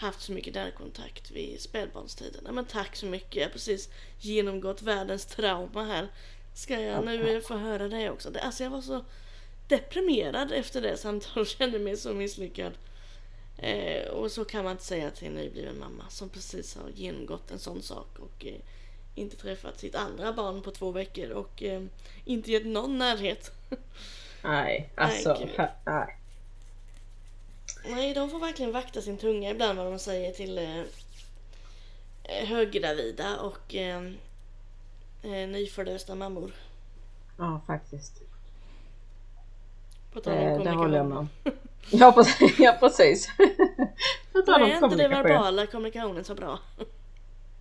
haft 0.01 0.21
så 0.21 0.31
mycket 0.31 0.53
närkontakt 0.53 1.31
vid 1.31 1.61
spädbarnstiden. 1.61 2.41
Ja, 2.45 2.51
men 2.51 2.65
tack 2.65 2.95
så 2.95 3.05
mycket. 3.05 3.35
Jag 3.35 3.43
har 3.43 3.51
precis 3.51 3.89
genomgått 4.19 4.81
världens 4.81 5.25
trauma 5.25 5.83
här. 5.83 6.07
Ska 6.53 6.79
jag 6.79 7.05
nu 7.05 7.41
få 7.41 7.57
höra 7.57 7.87
det 7.87 8.09
också? 8.09 8.29
Det, 8.29 8.41
alltså 8.41 8.63
jag 8.63 8.71
var 8.71 8.81
så 8.81 9.05
deprimerad 9.67 10.51
efter 10.51 10.81
det 10.81 10.97
samtalet. 10.97 11.47
Kände 11.47 11.79
mig 11.79 11.97
så 11.97 12.13
misslyckad. 12.13 12.73
Eh, 13.57 14.07
och 14.07 14.31
så 14.31 14.45
kan 14.45 14.63
man 14.63 14.71
inte 14.71 14.83
säga 14.83 15.11
till 15.11 15.27
en 15.27 15.33
nybliven 15.33 15.79
mamma 15.79 16.03
som 16.09 16.29
precis 16.29 16.75
har 16.75 16.89
genomgått 16.89 17.51
en 17.51 17.59
sån 17.59 17.81
sak 17.81 18.19
och 18.19 18.45
eh, 18.45 18.61
inte 19.15 19.35
träffat 19.35 19.79
sitt 19.79 19.95
andra 19.95 20.33
barn 20.33 20.61
på 20.61 20.71
två 20.71 20.91
veckor 20.91 21.29
och 21.29 21.63
eh, 21.63 21.83
inte 22.25 22.51
gett 22.51 22.65
någon 22.65 22.97
närhet. 22.97 23.51
Nej, 24.43 24.89
alltså. 24.95 25.37
nej. 25.85 26.20
Nej, 27.85 28.13
de 28.13 28.29
får 28.29 28.39
verkligen 28.39 28.71
vakta 28.71 29.01
sin 29.01 29.17
tunga 29.17 29.49
ibland 29.49 29.77
vad 29.77 29.87
de 29.91 29.99
säger 29.99 30.31
till 30.31 30.57
eh, 30.57 30.79
eh, 32.23 32.47
höggravida 32.47 33.39
och 33.39 33.75
eh, 33.75 34.03
eh, 35.21 35.47
nyförlösta 35.49 36.15
mammor. 36.15 36.51
Ja, 37.37 37.61
faktiskt. 37.67 38.21
På 40.13 40.19
tal 40.21 40.33
om 40.33 40.57
Det, 40.57 40.63
det 40.63 40.71
håller 40.71 40.97
jag 40.97 41.05
med 41.05 41.17
om. 41.17 41.29
Ja, 41.91 42.11
precis. 42.11 42.59
Ja, 42.59 42.77
precis. 42.79 43.27
På 44.33 44.41
tal 44.41 44.63
om 44.63 44.69
är 44.71 44.75
inte 44.75 44.95
det 44.95 45.07
verbala 45.07 45.65
kommunikationen 45.65 46.23
så 46.23 46.35
bra. 46.35 46.59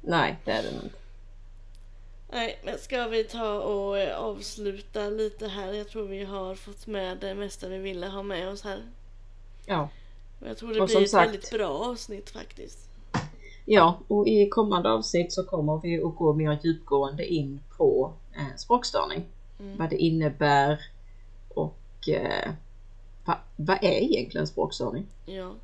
Nej, 0.01 0.37
det 0.45 0.53
är 0.53 0.63
det 0.63 0.73
nog 0.73 0.85
inte. 0.85 0.99
Nej, 2.33 2.61
men 2.65 2.79
ska 2.79 3.07
vi 3.09 3.25
ta 3.25 3.61
och 3.61 3.99
eh, 3.99 4.19
avsluta 4.19 5.09
lite 5.09 5.49
här? 5.49 5.73
Jag 5.73 5.89
tror 5.89 6.07
vi 6.09 6.25
har 6.25 6.55
fått 6.55 6.87
med 6.87 7.19
det 7.19 7.35
mesta 7.35 7.69
vi 7.69 7.79
ville 7.79 8.07
ha 8.07 8.23
med 8.23 8.49
oss 8.49 8.65
här. 8.65 8.83
Ja. 9.67 9.89
Jag 10.45 10.57
tror 10.59 10.75
det 10.75 10.81
Och 10.81 10.87
blir 10.87 11.03
ett 11.03 11.11
sagt- 11.11 11.29
väldigt 11.29 11.51
bra 11.51 11.69
avsnitt 11.69 12.31
faktiskt. 12.31 12.79
Ja, 13.65 13.99
och 14.09 14.29
i 14.29 14.49
kommande 14.49 14.91
avsnitt 14.91 15.33
så 15.33 15.45
kommer 15.45 15.81
vi 15.81 16.03
att 16.03 16.17
gå 16.17 16.33
mer 16.33 16.59
djupgående 16.63 17.27
in 17.27 17.61
på 17.77 18.13
eh, 18.33 18.57
språkstörning. 18.57 19.25
Mm. 19.61 19.77
Vad 19.79 19.91
det 19.91 19.97
innebär 19.97 20.81
och 21.49 22.09
eh, 22.09 22.53
va, 23.25 23.39
vad 23.57 23.77
är 23.85 24.03
egentligen 24.03 24.47
språkstörning? 24.47 25.07
Ja, 25.27 25.55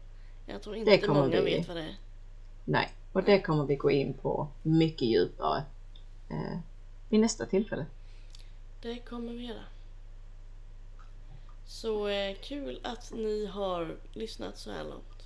jag 0.46 0.62
tror 0.62 0.72
Det 0.74 0.78
inte 0.78 0.98
kommer 0.98 1.20
många 1.20 1.40
vi- 1.40 1.56
vet 1.56 1.68
vad 1.68 1.76
det 1.76 1.82
är. 1.82 1.96
Nej, 2.64 2.92
och 3.12 3.22
det 3.22 3.40
kommer 3.40 3.64
vi 3.64 3.76
gå 3.76 3.90
in 3.90 4.14
på 4.14 4.48
mycket 4.62 5.08
djupare 5.08 5.62
eh, 6.30 6.58
vid 7.08 7.20
nästa 7.20 7.46
tillfälle. 7.46 7.86
Det 8.82 8.96
kommer 8.98 9.32
vi 9.32 9.46
göra. 9.46 9.62
Så 11.66 12.08
eh, 12.08 12.36
kul 12.42 12.80
att 12.84 13.12
ni 13.12 13.46
har 13.46 13.96
lyssnat 14.12 14.58
så 14.58 14.70
här 14.70 14.84
långt. 14.84 15.22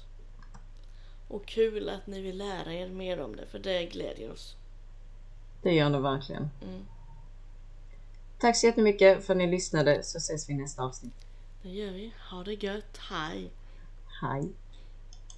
Och 1.28 1.46
kul 1.46 1.88
att 1.88 2.06
ni 2.06 2.20
vill 2.20 2.38
lära 2.38 2.74
er 2.74 2.88
mer 2.88 3.20
om 3.20 3.36
det, 3.36 3.46
för 3.46 3.58
det 3.58 3.86
glädjer 3.86 4.32
oss. 4.32 4.56
Det 5.62 5.74
gör 5.74 5.90
det 5.90 6.00
verkligen. 6.00 6.50
Mm. 6.62 6.86
Tack 8.38 8.56
så 8.56 8.66
jättemycket 8.66 9.24
för 9.24 9.34
att 9.34 9.38
ni 9.38 9.46
lyssnade 9.46 10.02
så 10.02 10.18
ses 10.18 10.48
vi 10.48 10.52
i 10.52 10.56
nästa 10.56 10.82
avsnitt. 10.82 11.26
Det 11.62 11.68
gör 11.68 11.92
vi. 11.92 12.12
Ha 12.30 12.44
det 12.44 12.62
gött. 12.62 12.96
Hej! 12.96 13.50
Hej! 14.22 14.52